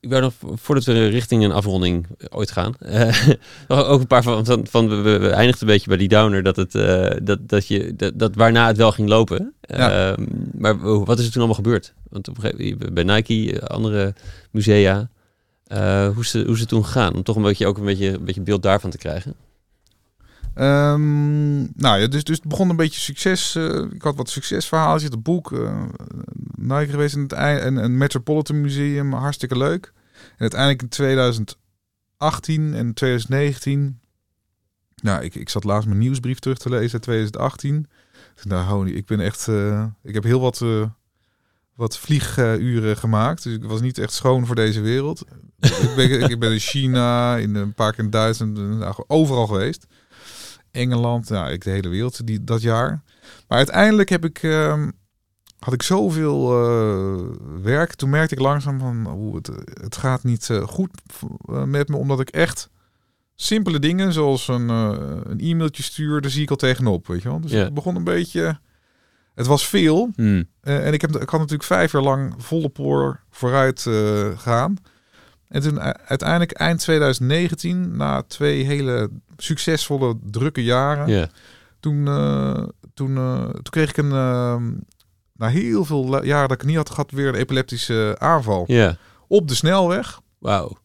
[0.00, 3.28] Ik wou nog, voordat we richting een afronding ooit gaan, eh,
[3.92, 6.56] ook een paar van, van, van we, we eindigden een beetje bij die downer, dat
[6.56, 9.54] het, eh, dat, dat je, dat, dat waarna het wel ging lopen.
[9.60, 10.12] Ja.
[10.12, 11.94] Ehm, maar wat is er toen allemaal gebeurd?
[12.10, 14.14] Want op een gegeven moment, bij Nike, eh, andere
[14.50, 15.08] musea,
[15.66, 17.14] eh, hoe, is het, hoe is het toen gegaan?
[17.14, 19.34] Om toch een beetje ook een beetje, een beetje beeld daarvan te krijgen.
[20.54, 23.54] Ehm, nou ja, dus, dus het begon een beetje succes.
[23.54, 25.02] eh, ik had wat succesverhalen.
[25.02, 25.52] Het boek.
[25.52, 25.82] eh
[26.56, 29.12] Nike geweest in het en een Metropolitan Museum.
[29.12, 29.92] Hartstikke leuk.
[30.14, 33.98] En uiteindelijk in 2018 en 2019.
[35.02, 37.88] Nou, ik, ik zat laatst mijn nieuwsbrief terug te lezen uit 2018.
[38.34, 39.48] Toen dacht ik, ben echt.
[39.48, 40.64] eh, ik heb heel wat,
[41.74, 43.42] wat vlieguren gemaakt.
[43.42, 45.24] Dus ik was niet echt schoon voor deze wereld.
[45.60, 49.86] ik, ben, ik ben in China, in een paar keer in Duitsland, nou, overal geweest.
[50.74, 53.02] Engeland, nou, ik de hele wereld die, dat jaar.
[53.48, 54.90] Maar uiteindelijk heb ik, ehm,
[55.58, 57.24] had ik zoveel eh,
[57.62, 57.94] werk.
[57.94, 60.90] Toen merkte ik langzaam van hoe het, het gaat niet eh, goed
[61.48, 62.70] eh, met me, omdat ik echt
[63.34, 67.40] simpele dingen zoals een, een e-mailtje stuur, daar zie ik al tegenop, weet je wel.
[67.40, 67.64] Dus Ja.
[67.64, 68.58] het begon een beetje.
[69.34, 70.10] Het was veel.
[70.14, 70.44] Hmm.
[70.60, 73.86] En ik, heb, ik had natuurlijk vijf jaar lang volle poor vooruit
[74.36, 74.76] gaan.
[75.54, 81.28] En toen u- uiteindelijk eind 2019, na twee hele succesvolle, drukke jaren, Ja,
[81.80, 82.62] toen, eh,
[82.94, 84.56] toen, eh, toen kreeg ik een, eh,
[85.32, 88.64] na heel veel jaren dat ik niet had gehad, weer een epileptische aanval.
[88.66, 88.96] ja.
[89.28, 90.76] Op de snelweg, wauw.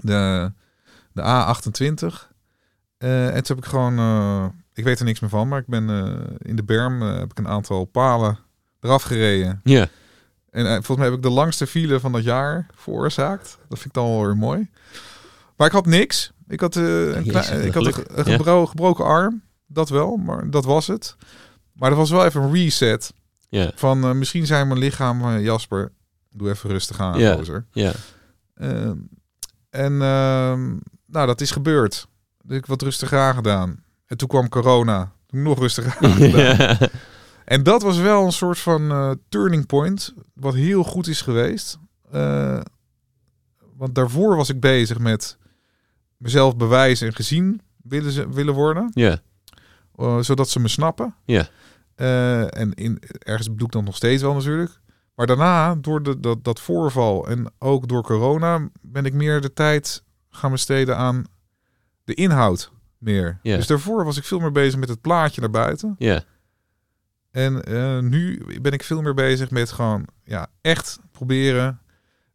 [0.00, 0.52] de,
[1.12, 2.30] de A28.
[2.98, 4.44] Eh, en toen heb ik gewoon, eh,
[4.74, 7.30] ik weet er niks meer van, maar ik ben eh, in de berm, eh, heb
[7.30, 8.38] ik een aantal palen
[8.80, 9.60] eraf gereden.
[9.64, 9.86] Ja,
[10.56, 13.58] En eh, volgens mij heb ik de langste file van dat jaar veroorzaakt.
[13.68, 14.70] Dat vind ik dan wel weer mooi.
[15.56, 16.32] Maar ik had niks.
[16.48, 19.42] Ik had, eh, een, Jezus, ik had een, gebro- gebroken arm.
[19.66, 21.16] Dat wel, maar dat was het.
[21.72, 23.12] Maar dat was wel even een reset.
[23.48, 25.92] ja, Van eh, misschien zijn mijn lichaam, Jasper,
[26.30, 27.36] doe even rustig aan, Ja.
[27.72, 27.92] ja.
[28.54, 28.96] Ehm,
[29.70, 30.68] en ehm,
[31.06, 32.06] nou, dat is gebeurd.
[32.42, 33.84] Dus ik heb wat rustiger aangedaan.
[34.06, 35.12] En toen kwam corona.
[35.26, 36.76] Toen nog rustiger aangedaan.
[37.46, 41.78] En dat was wel een soort van eh, turning point, wat heel goed is geweest.
[42.10, 42.60] Eh,
[43.76, 45.38] want daarvoor was ik bezig met
[46.16, 49.18] mezelf bewijzen en gezien willen, ze, willen worden, ja.
[49.96, 51.14] eh, zodat ze me snappen.
[51.24, 51.48] Ja.
[52.50, 54.80] En in, ergens bedoel ik dan nog steeds wel natuurlijk.
[55.14, 59.52] Maar daarna, door de, dat, dat voorval en ook door corona, ben ik meer de
[59.52, 61.24] tijd gaan besteden aan
[62.04, 63.38] de inhoud meer.
[63.42, 65.94] Dus daarvoor was ik veel meer bezig met het plaatje naar buiten.
[65.98, 66.24] ja.
[67.36, 71.80] En eh, nu ben ik veel meer bezig met gewoon ja, echt proberen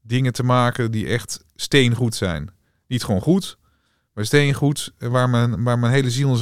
[0.01, 2.49] dingen te maken die echt steengoed zijn.
[2.87, 3.57] Niet gewoon goed,
[4.13, 6.35] maar steengoed eh, waar mijn, waar mijn hele ziel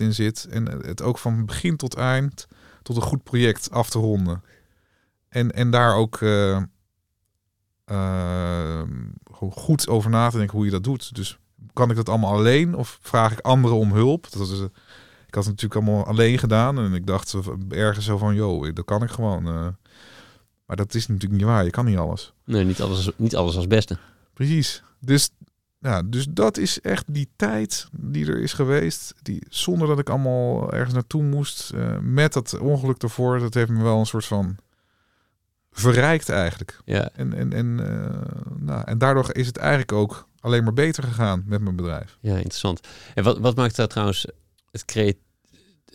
[0.00, 0.46] in zit.
[0.50, 2.46] En het ook van begin tot eind
[2.82, 4.42] tot een goed project af te ronden.
[5.28, 6.62] En, en daar ook eh,
[7.84, 8.82] eh,
[9.50, 11.14] goed over na te denken hoe je dat doet.
[11.14, 11.38] Dus
[11.72, 14.30] kan ik dat allemaal alleen of vraag ik anderen om hulp?
[14.30, 14.66] Dat is, eh,
[15.36, 17.34] had het natuurlijk allemaal alleen gedaan en ik dacht
[17.68, 19.46] ergens zo van, joh, dat kan ik gewoon.
[19.46, 19.66] eh.
[20.66, 21.64] maar dat is natuurlijk niet waar.
[21.64, 22.32] Je kan niet alles.
[22.44, 23.98] Nee, niet alles, niet alles als beste.
[24.32, 24.82] Precies.
[25.00, 25.30] Dus,
[25.78, 29.14] ja, dus dat is echt die tijd die er is geweest.
[29.22, 31.70] Die, zonder dat ik allemaal ergens naartoe moest.
[31.70, 33.38] eh, met dat ongeluk ervoor.
[33.38, 34.56] Dat heeft me wel een soort van
[35.70, 36.78] verrijkt eigenlijk.
[36.84, 38.20] Ja, En, en, en, eh,
[38.58, 42.18] nou, en daardoor is het eigenlijk ook alleen maar beter gegaan met mijn bedrijf.
[42.20, 42.80] ja interessant.
[43.14, 44.26] En wat, wat maakt dat trouwens
[44.70, 45.16] het creët...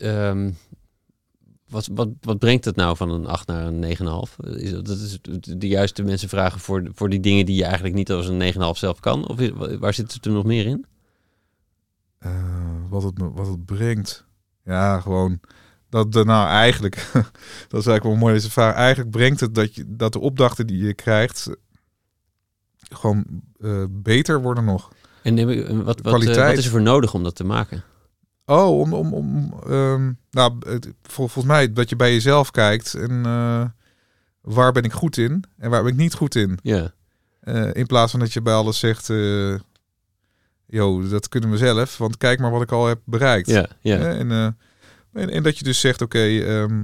[0.02, 0.50] ehm,
[1.68, 4.56] wat, wat, wat brengt het nou van een 8 naar een 9,5?
[4.56, 7.94] Is dat, dat is de juiste mensen vragen voor, voor die dingen die je eigenlijk
[7.94, 9.28] niet als een 9,5 zelf kan?
[9.28, 10.86] Of is- waar zit het er nog meer in?
[12.18, 12.30] Eh,
[12.88, 14.24] wat, het, wat het brengt.
[14.64, 15.40] Ja, gewoon.
[15.88, 16.94] Dat, de, nou, eigenlijk,
[17.68, 18.74] dat is eigenlijk wel mooi deze vraag.
[18.74, 21.50] Eigenlijk brengt het dat, je, dat de opdrachten die je krijgt
[22.76, 23.24] gewoon
[23.60, 24.90] eh, beter worden nog.
[25.22, 27.84] En wat, wat, eh, wat is er voor nodig om dat te maken?
[28.46, 32.94] Oh, om, om, om ehm, nou, het, vol- volgens mij dat je bij jezelf kijkt
[32.94, 33.64] en eh,
[34.40, 36.58] waar ben ik goed in en waar ben ik niet goed in.
[36.62, 36.92] Ja,
[37.40, 39.54] Eh, in plaats van dat je bij alles zegt, eh
[40.66, 43.48] yo, dat kunnen we zelf, want kijk maar wat ik al heb bereikt.
[43.48, 43.98] ja, ja.
[44.10, 44.44] En, eh,
[45.22, 46.82] en, en dat je dus zegt, oké, ehm,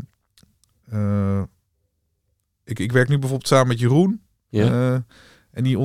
[0.91, 1.43] eh,
[2.65, 4.23] ik, ik werk nu bijvoorbeeld samen met Jeroen.
[4.49, 4.65] ja.
[4.95, 5.01] eh,
[5.51, 5.79] en die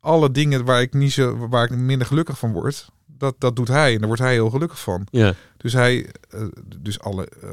[0.00, 2.88] alle dingen waar ik niet zo, waar ik minder gelukkig van word,
[3.20, 3.92] dat, dat doet hij.
[3.92, 5.06] En daar wordt hij heel gelukkig van.
[5.10, 5.34] ja.
[5.56, 6.40] Dus hij, eh,
[6.78, 7.48] dus alle, eh,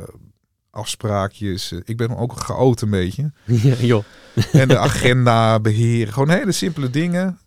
[0.69, 1.71] afspraakjes.
[1.71, 3.31] Eh, Ik ben ook een chaot een beetje.
[3.45, 4.03] ja, joh.
[4.51, 6.13] En de agenda beheren.
[6.13, 7.39] Gewoon hele simpele dingen.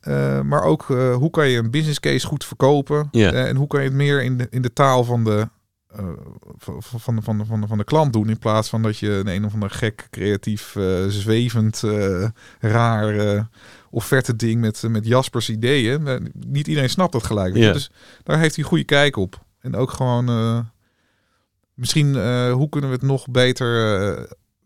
[0.45, 0.83] Maar ook
[1.15, 3.09] hoe kan je een business case goed verkopen.
[3.11, 3.33] Ja.
[3.33, 5.49] En hoe kan je het meer in de, in de taal van de,
[6.59, 8.29] van, van, de, van, de, van, de, van de klant doen.
[8.29, 10.77] In plaats van dat je een een of ander gek, creatief,
[11.09, 11.83] zwevend,
[12.61, 13.49] raar
[13.91, 16.07] offerte ding met, met Jaspers ideeën.
[16.07, 17.57] Eh, Niet iedereen snapt dat gelijk.
[17.57, 17.73] Ja.
[17.73, 17.91] Dus
[18.23, 19.45] daar heeft hij goede kijk op.
[19.61, 20.29] En ook gewoon...
[20.29, 20.59] eh,
[21.75, 23.99] misschien, eh, hoe kunnen we het nog beter...
[24.19, 24.25] eh,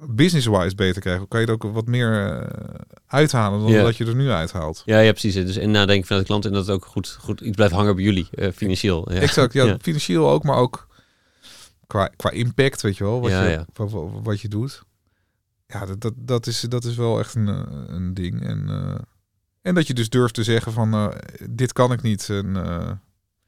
[0.09, 1.29] business-wise beter krijgen?
[1.29, 2.49] Kan je er ook wat meer eh,
[3.07, 3.83] uithalen dan Ja.
[3.83, 4.83] dat je er nu uithaalt?
[4.85, 5.35] Ja, ja, precies.
[5.35, 7.95] Dus en nadenken vanuit de klant en dat het ook goed, goed iets blijft hangen
[7.95, 9.13] bij jullie, eh, financieel.
[9.13, 9.21] Ja.
[9.21, 10.87] Exact, ja, financieel ook, maar ook
[11.87, 13.67] qua, qua impact, weet je wel, wat, Ja, je, ja.
[13.75, 14.83] Wat, wat, wat je doet.
[15.67, 18.43] Ja, dat, dat, dat, is, dat is wel echt een, eh, een ding.
[18.47, 18.95] En, eh,
[19.65, 21.09] en dat je dus durft te zeggen van, eh,
[21.51, 22.29] dit kan ik niet.
[22.31, 22.91] En eh,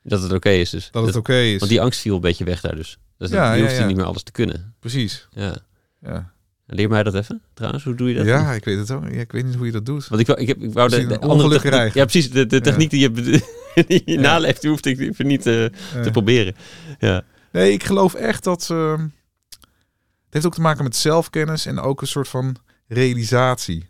[0.03, 0.89] Dat het oké is dus.
[0.91, 1.59] dat het oké is.
[1.59, 2.99] Want die angst viel een beetje weg daar dus.
[3.19, 3.87] Dus Ja, je hoeft ja.
[3.87, 4.75] niet meer alles te kunnen.
[4.81, 5.57] Precies, Ja.
[6.01, 6.35] ja.
[6.67, 7.85] Leer mij dat even, trouwens.
[7.85, 8.27] Hoe doe je dat?
[8.27, 9.05] Ja, ik weet het ook.
[9.05, 10.09] Ja, ik weet niet hoe je dat doet.
[10.09, 11.95] Want ik, wou- ik, heb, ik wou de, de andere techniek-.
[11.95, 12.31] Ja, precies.
[12.31, 13.11] De, de techniek die je,
[13.87, 15.65] die je naleeft, die hoefde ik even niet eh,
[16.03, 16.55] te proberen.
[16.99, 17.25] Ja.
[17.53, 18.69] Nee, ik geloof echt dat.
[18.71, 22.57] ehm, het heeft ook te maken met zelfkennis en ook een soort van
[22.89, 23.89] realisatie.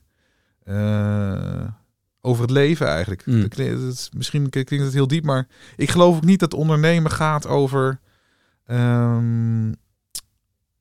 [0.65, 1.65] eh,
[2.27, 3.27] over het leven eigenlijk.
[3.27, 3.41] Mm.
[3.41, 5.47] Dat klinkt- misschien klinkt het heel diep, maar
[5.77, 8.01] ik geloof ook niet dat ondernemen gaat over
[8.67, 9.73] ehm,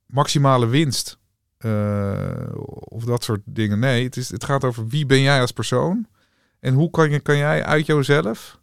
[0.06, 1.18] maximale winst.
[1.58, 2.48] eh,
[2.80, 3.80] of dat soort dingen.
[3.80, 6.08] Nee, het, is, het gaat over wie ben jij als persoon.
[6.60, 8.60] En hoe kan, je, kan jij uit jouzelf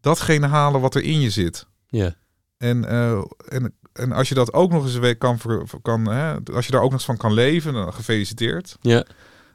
[0.00, 1.66] datgene halen wat er in je zit.
[1.88, 2.14] Ja.
[2.58, 5.38] En, eh, en, en als je dat ook nog eens een week kan,
[5.82, 8.76] kan hè, als je daar ook nog eens van kan leven, dan gefeliciteerd.
[8.80, 9.04] Ja.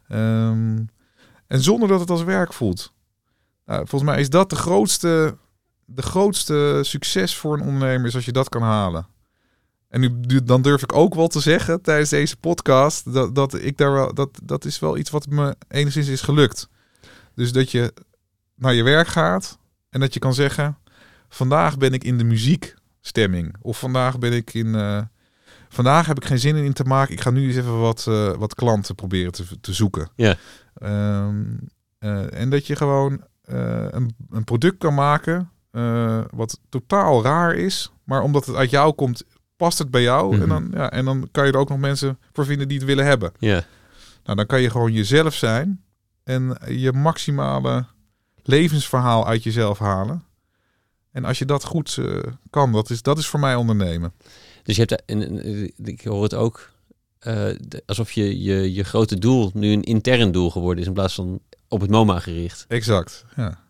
[0.08, 0.84] Ehm,
[1.54, 2.94] en zonder dat het als werk voelt.
[3.66, 5.38] Nou, volgens mij is dat de grootste,
[5.86, 9.08] de grootste succes voor een ondernemer, is als je dat kan halen.
[9.90, 13.78] En nu, dan durf ik ook wel te zeggen tijdens deze podcast dat, dat ik
[13.78, 16.70] daar wel dat dat is wel iets wat me enigszins is gelukt.
[17.36, 17.94] Dus dat je
[18.56, 19.58] naar je werk gaat
[19.90, 20.78] en dat je kan zeggen:
[21.30, 25.02] vandaag ben ik in de muziekstemming of vandaag ben ik in eh,
[25.74, 27.14] vandaag heb ik geen zin in te maken.
[27.14, 30.10] Ik ga nu eens even wat, eh, wat klanten proberen te, te zoeken.
[30.16, 30.36] Ja.
[30.74, 31.44] Ehm,
[32.00, 35.52] eh, en dat je gewoon eh, een, een product kan maken
[36.32, 39.24] wat totaal raar is, maar omdat het uit jou komt,
[39.56, 40.34] past het bij jou.
[40.34, 40.41] Mhm.
[40.41, 42.88] En, dan, ja, en dan kan je er ook nog mensen voor vinden die het
[42.88, 43.32] willen hebben.
[43.40, 43.64] Ja.
[44.24, 45.84] Nou, dan kan je gewoon jezelf zijn
[46.24, 47.86] en je maximale
[48.44, 50.24] levensverhaal uit jezelf halen.
[51.12, 52.00] En als je dat goed
[52.50, 54.14] kan, dat is, dat is voor mij ondernemen.
[54.64, 56.72] Dus je hebt, en, en, ik hoor het ook,
[57.19, 57.49] eh,
[57.85, 61.40] alsof je, je je grote doel nu een intern doel geworden is in plaats van
[61.68, 62.65] op het MoMA gericht.
[62.68, 63.26] Exact.
[63.35, 63.62] Ja,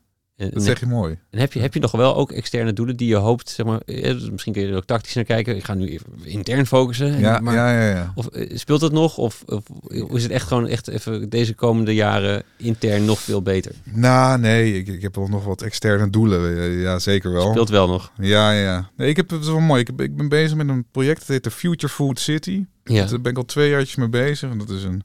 [0.43, 1.17] dat en- zeg je mooi.
[1.29, 3.79] en heb je, heb je nog wel ook externe doelen die je hoopt, zeg maar,
[3.85, 5.55] eh, dus misschien kun je er ook tactisch naar kijken.
[5.55, 7.13] Ik ga nu even intern focussen.
[7.13, 8.11] En- Ja, maar, ja, ja, ja.
[8.15, 9.17] Of eh, speelt het nog?
[9.17, 9.63] Of, of
[10.11, 13.71] is het echt gewoon echt even deze komende jaren intern nog veel beter?
[13.83, 16.71] Nou, nee, ik, ik heb wel nog wat externe doelen.
[16.79, 17.49] Ja, zeker wel.
[17.51, 18.11] Speelt wel nog.
[18.19, 18.89] Ja, ja.
[18.97, 19.81] Nee, ik heb het wel mooi.
[19.81, 22.65] Ik, heb, ik ben bezig met een project dat heet de Future Food City.
[22.83, 23.05] Ja.
[23.05, 24.51] Daar ben ik al twee jaartjes mee bezig.
[24.51, 25.03] En dat is een.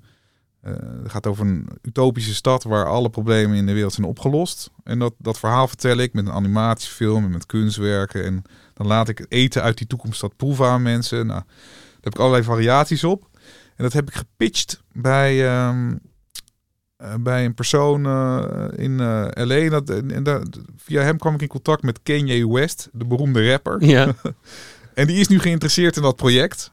[0.69, 4.71] Eh, het gaat over een utopische stad waar alle problemen in de wereld zijn opgelost.
[4.85, 8.25] En dat, dat verhaal vertel ik met een animatiefilm en met kunstwerken.
[8.25, 8.43] En
[8.75, 11.27] dan laat ik het eten uit die toekomststad proeven aan mensen.
[11.27, 13.29] Nou, daar heb ik allerlei variaties op.
[13.77, 15.97] En dat heb ik gepitcht bij, ehm,
[16.97, 19.57] eh, bij een persoon eh, in eh LA.
[19.57, 20.43] En dat, en, en daar-
[20.77, 23.85] via hem kwam ik in contact met Kanye West, de beroemde rapper.
[23.85, 24.15] Ja.
[24.95, 26.73] En die is nu geïnteresseerd in dat project.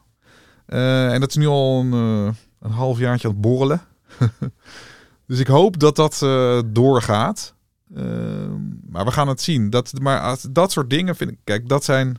[0.65, 2.35] En dat is nu al een,
[2.65, 3.81] een half jaartje aan het borrelen.
[5.27, 7.53] dus ik hoop dat dat eh, doorgaat.
[7.95, 8.51] Ehm,
[8.89, 9.69] maar we gaan het zien.
[9.69, 11.37] Dat, maar als, dat soort dingen vind ik...
[11.43, 12.17] Kijk, dat zijn...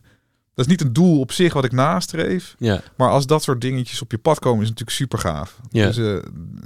[0.55, 2.55] Dat is niet een doel op zich wat ik nastreef.
[2.59, 2.81] ja.
[2.97, 5.60] Maar als dat soort dingetjes op je pad komen, is het natuurlijk super gaaf.
[5.70, 5.86] Ja.
[5.86, 6.16] Dus eh,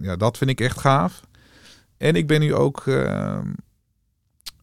[0.02, 1.20] ja, dat vind ik echt gaaf.
[1.96, 3.46] En ik ben nu ook ehm,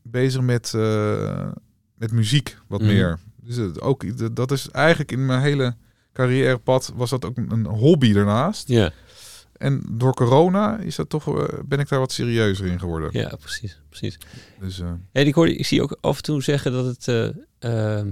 [0.01, 1.47] bezig met, eh,
[1.95, 2.89] met muziek wat Mhm.
[2.89, 3.19] meer.
[3.41, 5.75] Dus het ook, dat is eigenlijk in mijn hele
[6.13, 8.67] carrièrepad was dat ook een hobby daarnaast.
[8.67, 8.91] Ja.
[9.57, 13.09] En door corona is dat toch, eh, ben ik daar wat serieuzer in geworden.
[13.13, 13.79] ja, precies.
[13.89, 14.17] precies.
[14.59, 17.07] Dus, eh, Ja, ik, hoorde, ik zie ook af en toe zeggen dat het...
[17.07, 17.29] eh,
[17.59, 18.11] ehm,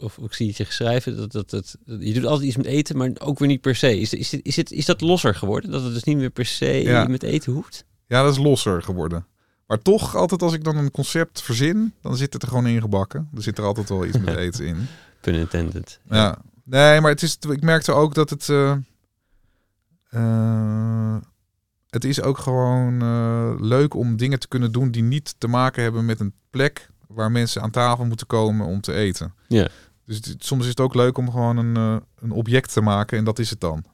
[0.00, 2.66] of, of ik zie het je schrijven, dat, dat, dat, je doet altijd iets met
[2.66, 4.00] eten, maar ook weer niet per se.
[4.00, 5.70] Is, is, is, het, is dat losser geworden?
[5.70, 7.04] Dat het dus niet meer per se Ja.
[7.04, 7.84] met eten hoeft?
[8.06, 9.26] ja, dat is losser geworden.
[9.66, 13.28] Maar toch, altijd als ik dan een concept verzin, dan zit het er gewoon ingebakken.
[13.36, 14.86] Er zit er altijd wel iets met eten in.
[15.20, 16.00] Pun intended.
[16.10, 16.38] Ja.
[16.64, 18.48] Nee, maar het is, ik merkte ook dat het.
[20.12, 21.16] Eh,
[21.90, 25.82] het is ook gewoon eh, leuk om dingen te kunnen doen die niet te maken
[25.82, 29.34] hebben met een plek waar mensen aan tafel moeten komen om te eten.
[29.48, 29.68] Ja.
[30.06, 33.18] Dus het- soms is het ook leuk om gewoon een, eh, een object te maken
[33.18, 33.84] en dat is het dan.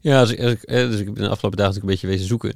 [0.00, 2.52] Ja, ik, dus ik ben de afgelopen dagen een beetje wezen zoeken.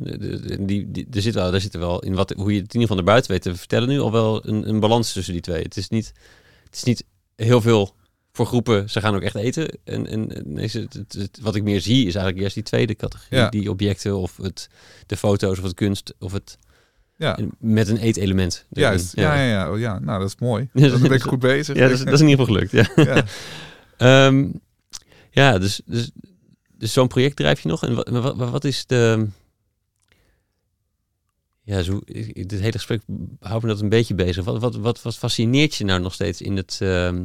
[0.66, 2.80] Die, die, er zit wel, daar zit er wel in wat, hoe je het in
[2.80, 5.42] ieder geval naar buiten weet te vertellen nu al wel een, een balans tussen die
[5.42, 5.62] twee.
[5.62, 6.12] Het is niet,
[6.64, 7.04] het is niet
[7.36, 7.94] heel veel
[8.32, 8.90] voor groepen.
[8.90, 9.78] Ze gaan ook echt eten.
[9.84, 12.94] En, en, is het, het, het- wat ik meer zie is eigenlijk juist die tweede
[12.94, 13.38] categorie.
[13.38, 13.48] Ja.
[13.48, 14.68] Die objecten of het,
[15.06, 16.58] de foto's of het kunst of het
[17.16, 18.66] Ja, met een eetelement.
[18.70, 19.16] juist.
[19.16, 19.70] Ja, ja, ja.
[19.72, 19.98] Oh, ja.
[19.98, 20.68] Nou, dat is mooi.
[20.72, 21.76] Ja, Dan ben ik goed bezig.
[21.76, 22.94] Ja, dat is, dat is in ieder geval gelukt.
[22.96, 23.04] Ja.
[23.04, 23.24] Ja.
[24.26, 24.46] Ehm,
[25.30, 26.10] ja, dus, dus,
[26.78, 27.82] dus zo'n project drijf je nog.
[27.84, 29.26] En wat, wat, wat is de...
[31.64, 32.00] Ja, zo,
[32.32, 33.02] dit hele gesprek
[33.40, 34.44] houdt me dat een beetje bezig.
[34.44, 37.24] Wat, wat, wat, wat fascineert je nou nog steeds in, het, ehm,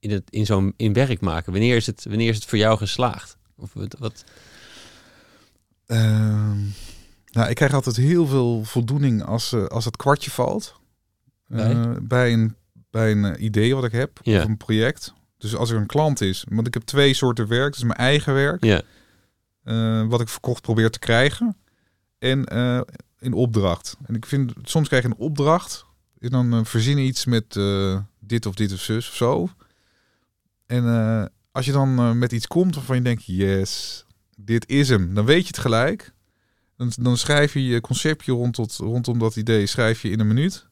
[0.00, 1.52] in, het, in zo'n in werk maken?
[1.52, 3.36] Wanneer is, het, wanneer is het voor jou geslaagd?
[3.56, 4.24] Of wat, wat,
[5.86, 6.58] Ehm,
[7.32, 10.80] nou, ik krijg altijd heel veel voldoening als, eh, als het kwartje valt.
[11.46, 11.70] Bij?
[11.70, 12.54] Eh, bij een,
[12.90, 14.38] bij een eh, idee wat ik heb, Ja.
[14.38, 15.14] of een project.
[15.38, 17.72] Dus als er een klant is, want ik heb twee soorten werk.
[17.72, 18.82] Dus mijn eigen werk, ja,
[20.06, 21.56] wat ik verkocht probeer te krijgen.
[22.18, 22.44] En
[23.18, 23.96] in opdracht.
[24.06, 25.84] En ik vind, soms krijg een opdracht.
[26.18, 27.52] En dan verzin iets met
[28.20, 29.48] dit of dit of zus of zo.
[30.70, 34.04] En eh, als je dan eh, met iets komt waarvan je denkt, yes,
[34.36, 35.14] dit is hem.
[35.14, 36.12] Dan weet je het gelijk.
[36.76, 40.26] Dan, dan schrijf je je conceptje rond tot, rondom dat idee schrijf je in een
[40.26, 40.66] minuut.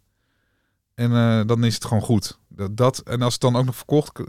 [0.95, 2.39] En eh, dan is het gewoon goed.
[2.49, 4.21] Dat, dat, en als het dan ook nog verkocht,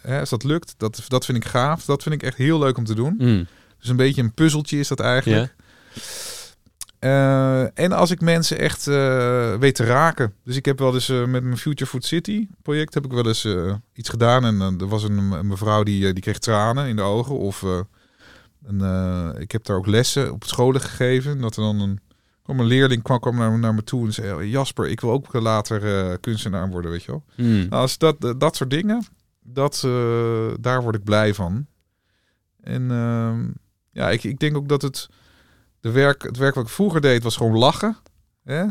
[0.00, 1.84] hè, als dat lukt, dat, dat vind ik gaaf.
[1.84, 3.14] Dat vind ik echt heel leuk om te doen.
[3.18, 3.46] Mm.
[3.78, 5.54] Dus een beetje een puzzeltje is dat eigenlijk.
[7.06, 10.34] Eh, en als ik mensen echt eh, weet te raken.
[10.44, 13.26] Dus ik heb wel eens eh, met mijn Future Food City project heb ik wel
[13.26, 13.48] eens
[13.92, 14.44] iets gedaan.
[14.44, 17.38] En er was een, een mevrouw die, die kreeg tranen in de ogen.
[17.38, 17.64] Of
[18.64, 18.80] een,
[19.38, 21.40] ik heb daar ook lessen op scholen gegeven.
[21.40, 22.00] Dat er dan een,
[22.42, 24.32] kwam een leerling kwam, kwam naar, naar me toe en zei...
[24.32, 27.24] "Oh, Jasper, ik wil ook later kunstenaar worden, weet je wel.
[27.36, 27.46] Mm.
[27.46, 29.06] Nou, als dat, dat soort dingen,
[29.42, 29.80] dat,
[30.60, 31.66] daar word ik blij van.
[32.60, 33.48] En ehm,
[33.90, 35.08] ja, ik, ik denk ook dat het,
[35.86, 37.96] de werk, het werk wat ik vroeger deed, was gewoon lachen.
[38.44, 38.64] Hè?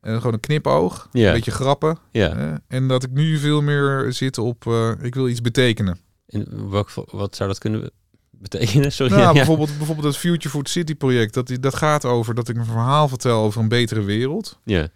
[0.00, 1.98] En gewoon een knipoog, een beetje grappen.
[2.28, 2.54] Hè?
[2.68, 5.98] En dat ik nu veel meer zit op, eh, ik wil iets betekenen.
[6.26, 7.90] En welk, wat zou dat kunnen
[8.30, 8.92] betekenen?
[8.98, 9.12] Sorry.
[9.12, 9.32] Nou, ja.
[9.32, 13.08] bijvoorbeeld, bijvoorbeeld het Future Food City project, dat, dat gaat over dat ik een verhaal
[13.08, 14.58] vertel over een betere wereld.
[14.64, 14.88] Ja.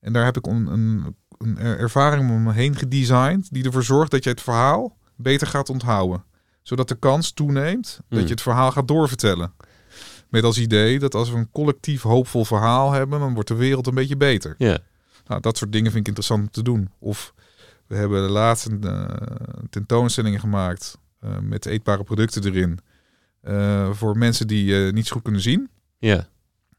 [0.00, 3.84] En daar heb ik een, een, een er- ervaring om me heen gedesigned die ervoor
[3.84, 6.24] zorgt dat je het verhaal beter gaat onthouden.
[6.62, 8.18] Zodat de kans toeneemt Hmm.
[8.18, 9.52] dat je het verhaal gaat doorvertellen.
[10.34, 13.86] Met als idee dat als we een collectief hoopvol verhaal hebben, dan wordt de wereld
[13.86, 14.54] een beetje beter.
[14.58, 14.78] Ja.
[15.26, 16.90] Nou, dat soort dingen vind ik interessant om te doen.
[16.98, 17.34] Of
[17.86, 19.28] we hebben de laatste eh,
[19.70, 22.78] tentoonstellingen gemaakt eh, met eetbare producten erin.
[23.40, 25.68] eh, voor mensen die niet zo goed kunnen zien.
[25.98, 26.26] Ja.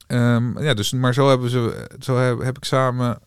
[0.07, 3.19] Ehm, ja, dus, maar zo, hebben ze, zo heb, heb ik samen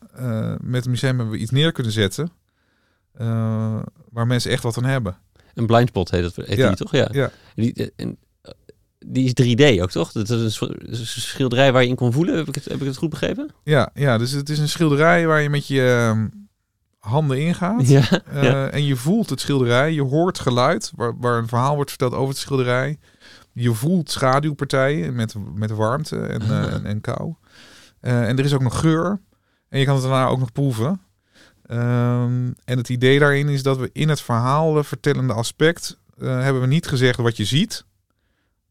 [0.61, 2.31] met het museum hebben we iets neer kunnen zetten.
[4.13, 5.17] waar mensen echt wat aan hebben.
[5.55, 6.69] Een blindspot heet dat, heet Ja.
[6.69, 6.93] die toch?
[6.93, 7.09] Ja.
[7.13, 7.31] Ja.
[7.55, 8.17] Die, en, eh,
[9.07, 10.13] die is 3D ook, toch?
[10.13, 12.37] Dat is een schilderij waar je in kon voelen.
[12.37, 13.51] Heb ik het, heb ik het goed begrepen?
[13.65, 16.27] Ja, ja, dus het is een schilderij waar je met je ehm,
[16.99, 17.89] handen ingaat.
[17.89, 18.23] Ja.
[18.25, 18.69] Eh, ja.
[18.69, 22.29] En je voelt het schilderij, je hoort geluid waar, waar een verhaal wordt verteld over
[22.29, 22.99] het schilderij.
[23.53, 27.35] Je voelt schaduwpartijen met, met warmte en, eh, en, en kou.
[28.01, 29.21] Eh, en er is ook nog geur.
[29.69, 31.01] En je kan het daarna ook nog proeven.
[31.67, 36.67] Ehm, en het idee daarin is dat we in het verhaal vertellende aspect hebben we
[36.67, 37.85] niet gezegd wat je ziet.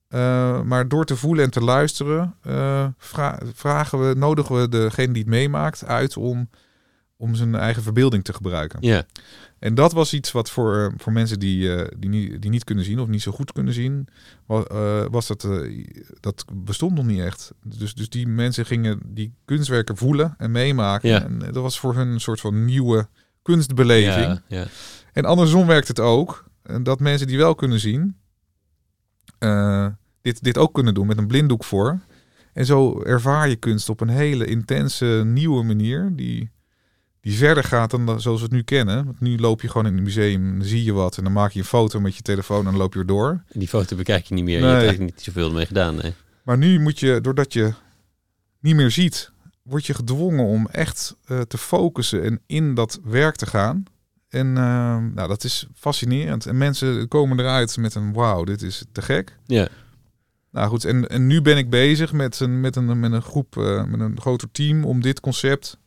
[0.08, 5.14] Eh, maar door te voelen en te luisteren eh, vra- vragen we, nodigen we degene
[5.14, 6.50] die het meemaakt uit om,
[7.18, 8.80] om zijn eigen verbeelding te gebruiken.
[8.82, 9.06] ja.
[9.60, 12.84] En dat was iets wat voor, voor mensen die, eh, die, niet, die niet kunnen
[12.86, 14.08] zien of niet zo goed kunnen zien,
[14.46, 14.64] was,
[15.12, 15.48] was dat,
[16.20, 17.52] dat bestond nog niet echt.
[17.64, 21.10] Dus, dus die mensen gingen die kunstwerken voelen en meemaken.
[21.24, 23.08] En dat was voor hun een soort van nieuwe
[23.42, 24.26] kunstbeleving.
[24.26, 24.66] Ja, ja.
[25.14, 26.46] En andersom werkt het ook.
[26.82, 28.18] Dat mensen die wel kunnen zien,
[29.40, 29.88] eh,
[30.22, 32.00] dit, dit ook kunnen doen met een blinddoek voor.
[32.54, 36.10] En zo ervaar je kunst op een hele intense, nieuwe manier.
[36.16, 36.50] Die,
[37.22, 39.06] die verder gaat dan zoals we het nu kennen.
[39.06, 41.18] Want nu loop je gewoon in het museum, dan zie je wat.
[41.18, 43.30] En dan maak je een foto met je telefoon en dan loop je weer door.
[43.52, 44.56] En die foto bekijk je niet meer.
[44.56, 44.70] Je Nee.
[44.72, 45.96] hebt eigenlijk niet zoveel mee gedaan.
[45.96, 46.14] Nee.
[46.44, 47.74] Maar nu moet je, doordat je
[48.60, 49.32] niet meer ziet,
[49.64, 53.84] word je gedwongen om echt eh, te focussen en in dat werk te gaan.
[54.30, 56.46] En eh, nou, dat is fascinerend.
[56.46, 59.38] En mensen komen eruit met een wauw, dit is te gek.
[59.46, 59.68] Ja.
[60.58, 63.58] Nou goed, en, en nu ben ik bezig met een, met een, met een groep,
[63.58, 65.78] eh, met een groter team om dit concept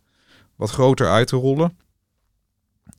[0.57, 1.77] wat groter uit te rollen.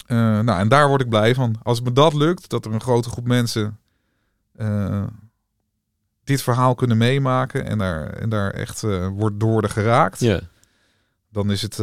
[0.05, 1.55] Eh, nou, en daar word ik blij van.
[1.63, 3.79] Als me dat lukt, dat er een grote groep mensen
[4.55, 5.03] eh,
[6.23, 8.81] dit verhaal kunnen meemaken en daar, en daar echt
[9.11, 10.39] wordt door worden geraakt, ja.
[11.29, 11.75] dan is het,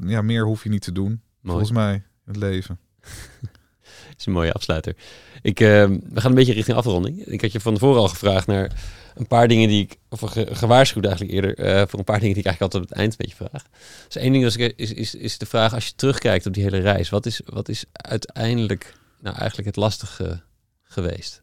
[0.00, 1.20] ja, meer hoef je niet te doen, Mooi.
[1.40, 2.78] volgens mij, in het leven.
[4.18, 4.96] is een mooie afsluiter.
[5.42, 7.26] Ik, uh, we gaan een beetje richting afronding.
[7.26, 8.72] Ik had je van tevoren al gevraagd naar
[9.14, 12.34] een paar dingen die ik, of ge, gewaarschuwd eigenlijk eerder, uh, voor een paar dingen
[12.34, 13.64] die ik eigenlijk altijd op het eind een beetje vraag.
[14.06, 16.78] Dus één ding is, is, is, is de vraag, als je terugkijkt op die hele
[16.78, 20.42] reis, wat is, wat is uiteindelijk nou eigenlijk het lastige
[20.82, 21.42] geweest?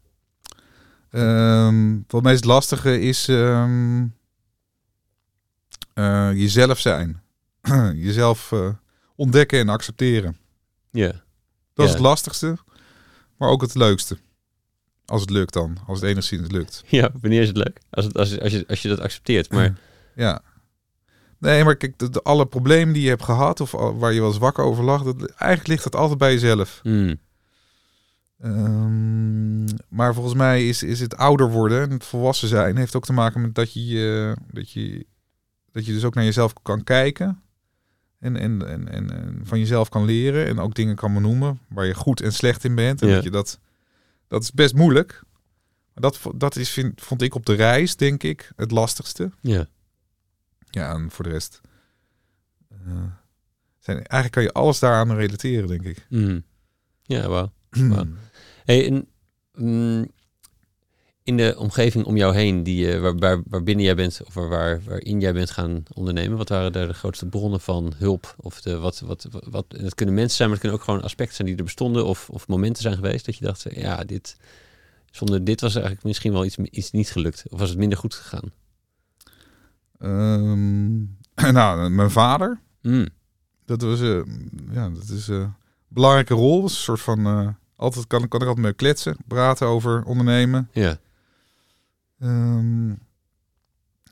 [1.12, 4.16] Um, wat mij het lastige is um,
[5.96, 7.22] uh, jezelf zijn.
[7.96, 8.70] jezelf uh,
[9.16, 10.38] ontdekken en accepteren.
[10.92, 11.21] Ja.
[11.74, 12.58] Dat is het lastigste,
[13.38, 14.18] maar ook het leukste.
[15.06, 16.84] Als het lukt dan, als het enigszins lukt.
[16.88, 17.80] Ja, wanneer is het leuk?
[17.90, 19.52] Als, het, als, als, je, als je dat accepteert.
[19.52, 19.78] Maar
[20.16, 20.42] Ja.
[21.38, 24.30] Nee, maar kijk, de, de- alle problemen die je hebt gehad, of waar je wel
[24.30, 26.80] eens wakker over lag, dat, eigenlijk ligt dat altijd bij jezelf.
[26.84, 27.20] Hmm.
[28.40, 33.06] Ehm, maar volgens mij is, is het ouder worden en het volwassen zijn heeft ook
[33.06, 35.06] te maken met dat je, dat je,
[35.72, 37.42] dat je dus ook naar jezelf kan kijken.
[38.22, 41.94] En, en, en, en, van jezelf kan leren en ook dingen kan benoemen waar je
[41.94, 43.02] goed en slecht in bent.
[43.02, 43.14] En Ja.
[43.16, 43.60] dat, je dat,
[44.28, 45.24] dat is best moeilijk.
[45.94, 49.32] Maar dat, dat is, vind, vond ik op de reis, denk ik, het lastigste.
[49.42, 49.68] ja.
[50.70, 51.62] Ja, en voor de rest.
[52.70, 53.04] eh,
[53.80, 56.06] zijn, eigenlijk kan je alles daaraan relateren, denk ik.
[56.10, 56.44] Hmm.
[57.04, 57.52] Ja, wauw.
[57.70, 58.06] Wauw.
[58.66, 59.08] Hey, en,
[59.54, 60.08] mm,
[61.24, 64.34] in de omgeving om jou heen, die, eh, waar, waar, waar binnen jij bent, of
[64.34, 68.36] waar, waar, waarin jij bent gaan ondernemen, wat waren daar de grootste bronnen van hulp?
[68.38, 70.86] Of de, wat, wat, wat, wat, en het kunnen mensen zijn, maar het kunnen ook
[70.90, 73.82] gewoon aspecten zijn die er bestonden, of, of momenten zijn geweest dat je dacht, eh,
[73.82, 74.38] ja, dit,
[75.12, 78.14] zonder dit was eigenlijk misschien wel iets, iets niet gelukt, of was het minder goed
[78.14, 78.52] gegaan?
[80.00, 81.00] Ehm,
[81.54, 82.60] nou, mijn vader.
[82.82, 83.08] Hmm.
[83.66, 84.22] Dat was eh,
[84.72, 85.54] ja, dat is een
[85.88, 86.64] belangrijke rol.
[86.64, 90.70] Een soort van altijd kan, kan ik altijd mee kletsen, praten over ondernemen.
[90.72, 91.00] Ja,
[92.22, 92.90] Ehm,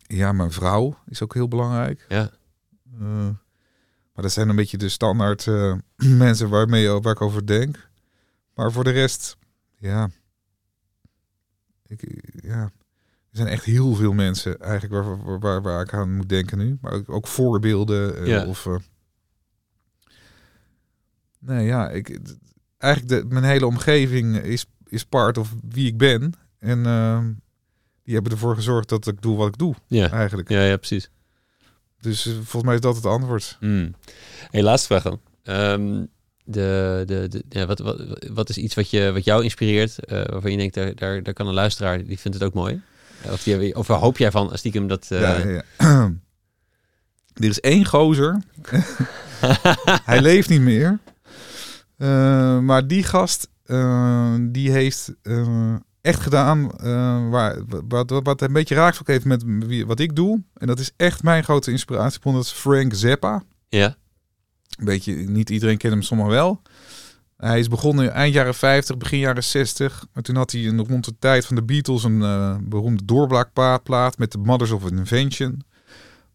[0.08, 2.06] ja, mijn vrouw is ook heel belangrijk.
[2.10, 2.32] ja,
[3.00, 3.30] Eh,
[4.14, 5.76] maar dat zijn een beetje de standaard eh,
[6.26, 7.90] mensen waarmee je- waar ik over denk.
[8.54, 9.38] Maar voor de rest,
[9.78, 10.10] ja,
[11.88, 12.72] ik, ja, er
[13.38, 16.78] zijn echt heel veel mensen eigenlijk waar, waar, waar, waar ik aan moet denken nu.
[16.82, 18.46] Maar ook, ook voorbeelden eh, Ja.
[18.46, 18.66] of.
[18.66, 18.76] eh,
[21.40, 22.20] nee, ja, ik,
[22.78, 26.34] eigenlijk de, mijn hele omgeving is, is part of wie ik ben.
[26.58, 27.34] En ehm,
[28.10, 30.50] die hebben ervoor gezorgd dat ik doe wat ik doe, ja, eigenlijk.
[30.50, 31.10] ja, ja, precies.
[32.02, 33.58] Dus eh, volgens mij is dat het antwoord.
[33.60, 33.96] Hmm.
[34.52, 35.20] Hey, laatste vraag dan.
[35.44, 36.06] Ehm,
[36.44, 40.24] de, de, de, ja, wat, wat, wat is iets wat, je, wat jou inspireert, eh,
[40.26, 42.82] waarvan je denkt, daar, daar, daar kan een luisteraar, die vindt het ook mooi?
[43.32, 45.08] Of, die, of hoop jij van stiekem dat...
[45.12, 45.64] eh, Ja, ja, ja.
[47.44, 48.42] er is één gozer.
[50.06, 51.00] Hij leeft niet meer.
[52.62, 53.50] Maar die gast,
[54.42, 57.58] die heeft eh, echt gedaan eh, waar,
[57.88, 60.44] wat, wat, wat een beetje raakvlak heeft met wie, wat ik doe.
[60.54, 62.34] En dat is echt mijn grote inspiratiebron.
[62.34, 63.44] Dat is Frank Zappa.
[63.70, 63.96] ja,
[64.78, 66.62] Een beetje, niet iedereen kent hem, sommigen wel.
[67.38, 70.06] Hij is begonnen eind jaren 50, begin jaren 60.
[70.14, 74.18] Maar toen had hij in, rond de tijd van de Beatles een eh, beroemde doorbraakplaat
[74.18, 75.62] met de Mothers of Invention.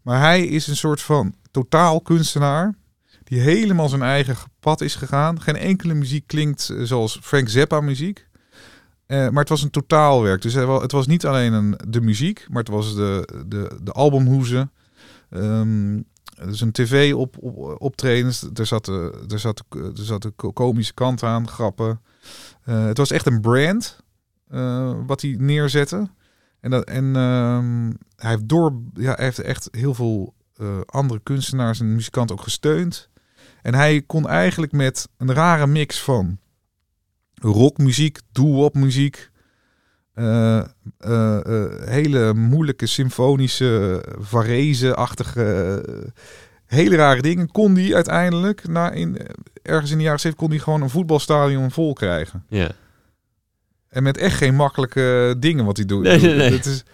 [0.02, 2.74] Maar hij is een soort van totaal kunstenaar
[3.24, 5.40] die helemaal zijn eigen pad is gegaan.
[5.40, 8.26] Geen enkele muziek klinkt eh, zoals Frank Zappa muziek.
[9.06, 10.42] Eh, maar het was een totaalwerk.
[10.42, 13.92] Dus wa- het was niet alleen een, de muziek, maar het was de, de, de
[13.92, 14.72] albumhoezen.
[15.30, 16.00] Ehm,
[16.44, 18.48] dus een tv op, op optredens.
[18.54, 22.00] Er zat, eh, er zat, er zat komische kant aan, grappen.
[22.64, 23.98] Eh, het was echt een brand
[24.48, 26.08] eh, wat hij neerzette.
[26.60, 31.20] En, dat, en ehm, hij heeft door, ja, hij heeft echt heel veel eh, andere
[31.22, 33.08] kunstenaars en muzikanten ook gesteund.
[33.62, 36.38] En hij kon eigenlijk met een rare mix van
[37.44, 39.30] rockmuziek, doo-wop muziek,
[40.14, 40.64] eh, eh,
[40.98, 45.84] eh, hele moeilijke symfonische, varese-achtige,
[46.66, 49.18] hele rare dingen, kon die uiteindelijk, na in,
[49.62, 52.44] ergens in de jaren 70, kon hij gewoon een voetbalstadion vol krijgen.
[52.48, 52.70] ja.
[53.88, 56.02] En met echt geen makkelijke dingen wat hij doet.
[56.02, 56.50] Nee, nee, nee.
[56.50, 56.84] Dat is,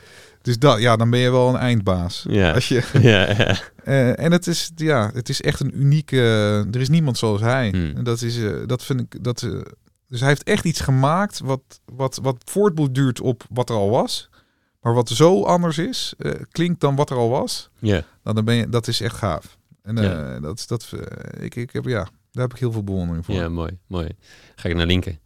[0.42, 2.24] dus dat, ja, dan ben je wel een eindbaas.
[2.28, 2.52] Ja.
[2.52, 4.14] Als je, ja, ja.
[4.14, 6.20] en het is, ja, het is echt een unieke.
[6.72, 7.68] er is niemand zoals hij.
[7.68, 7.92] Hmm.
[7.96, 9.24] En dat is, dat vind ik.
[9.24, 9.48] Dat,
[10.10, 14.28] dus hij heeft echt iets gemaakt wat, wat, wat voortborduurt op wat er al was.
[14.80, 17.70] Maar wat zo anders is, eh, klinkt dan wat er al was.
[17.78, 18.04] ja.
[18.22, 19.58] Nou, dan ben je, dat is echt gaaf.
[19.82, 20.40] En eh, Ja.
[20.40, 23.34] dat, dat, eh, ik, ik heb, ja, daar heb ik heel veel bewondering voor.
[23.34, 24.08] Ja, mooi, mooi.
[24.56, 25.18] Ga ik naar linken.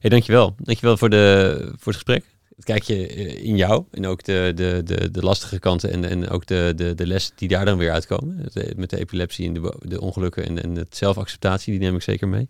[0.00, 0.54] Hey, dankjewel.
[0.58, 2.24] Dankjewel voor, de, voor het gesprek.
[2.56, 3.06] Het kijkje
[3.36, 6.94] in jou en ook de, de, de, de lastige kanten en, en ook de, de,
[6.94, 8.48] de lessen die daar dan weer uitkomen.
[8.76, 12.28] Met de epilepsie en de, de ongelukken en, en het zelfacceptatie, die neem ik zeker
[12.28, 12.48] mee.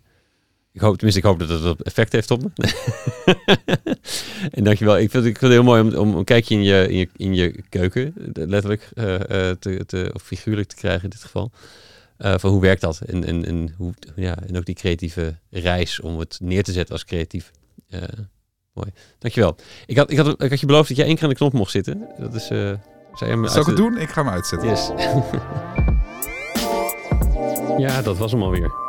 [0.79, 2.49] Ik hoop, tenminste, ik hoop dat het effect heeft op me.
[4.51, 4.97] en dankjewel.
[4.97, 7.09] Ik vind, ik vind het heel mooi om, om een kijkje in je, in je,
[7.15, 11.21] in je keuken, eh, letterlijk, eh, eh, te, te, of figuurlijk te krijgen in dit
[11.21, 11.51] geval.
[12.17, 13.01] Uh, van hoe werkt dat?
[13.05, 16.93] En, en, en, hoe, ja, en ook die creatieve reis om het neer te zetten
[16.93, 17.51] als creatief.
[17.89, 18.01] Uh,
[18.73, 18.89] mooi.
[19.17, 19.55] Dankjewel.
[19.85, 21.53] Ik had, ik, had, ik had je beloofd dat jij één keer aan de knop
[21.53, 22.07] mocht zitten.
[22.19, 22.47] Dat is...
[23.13, 23.97] Zou ik het doen?
[23.97, 24.69] Ik ga hem uitzetten.
[24.69, 24.91] Yes.
[27.87, 28.88] ja, dat was hem alweer.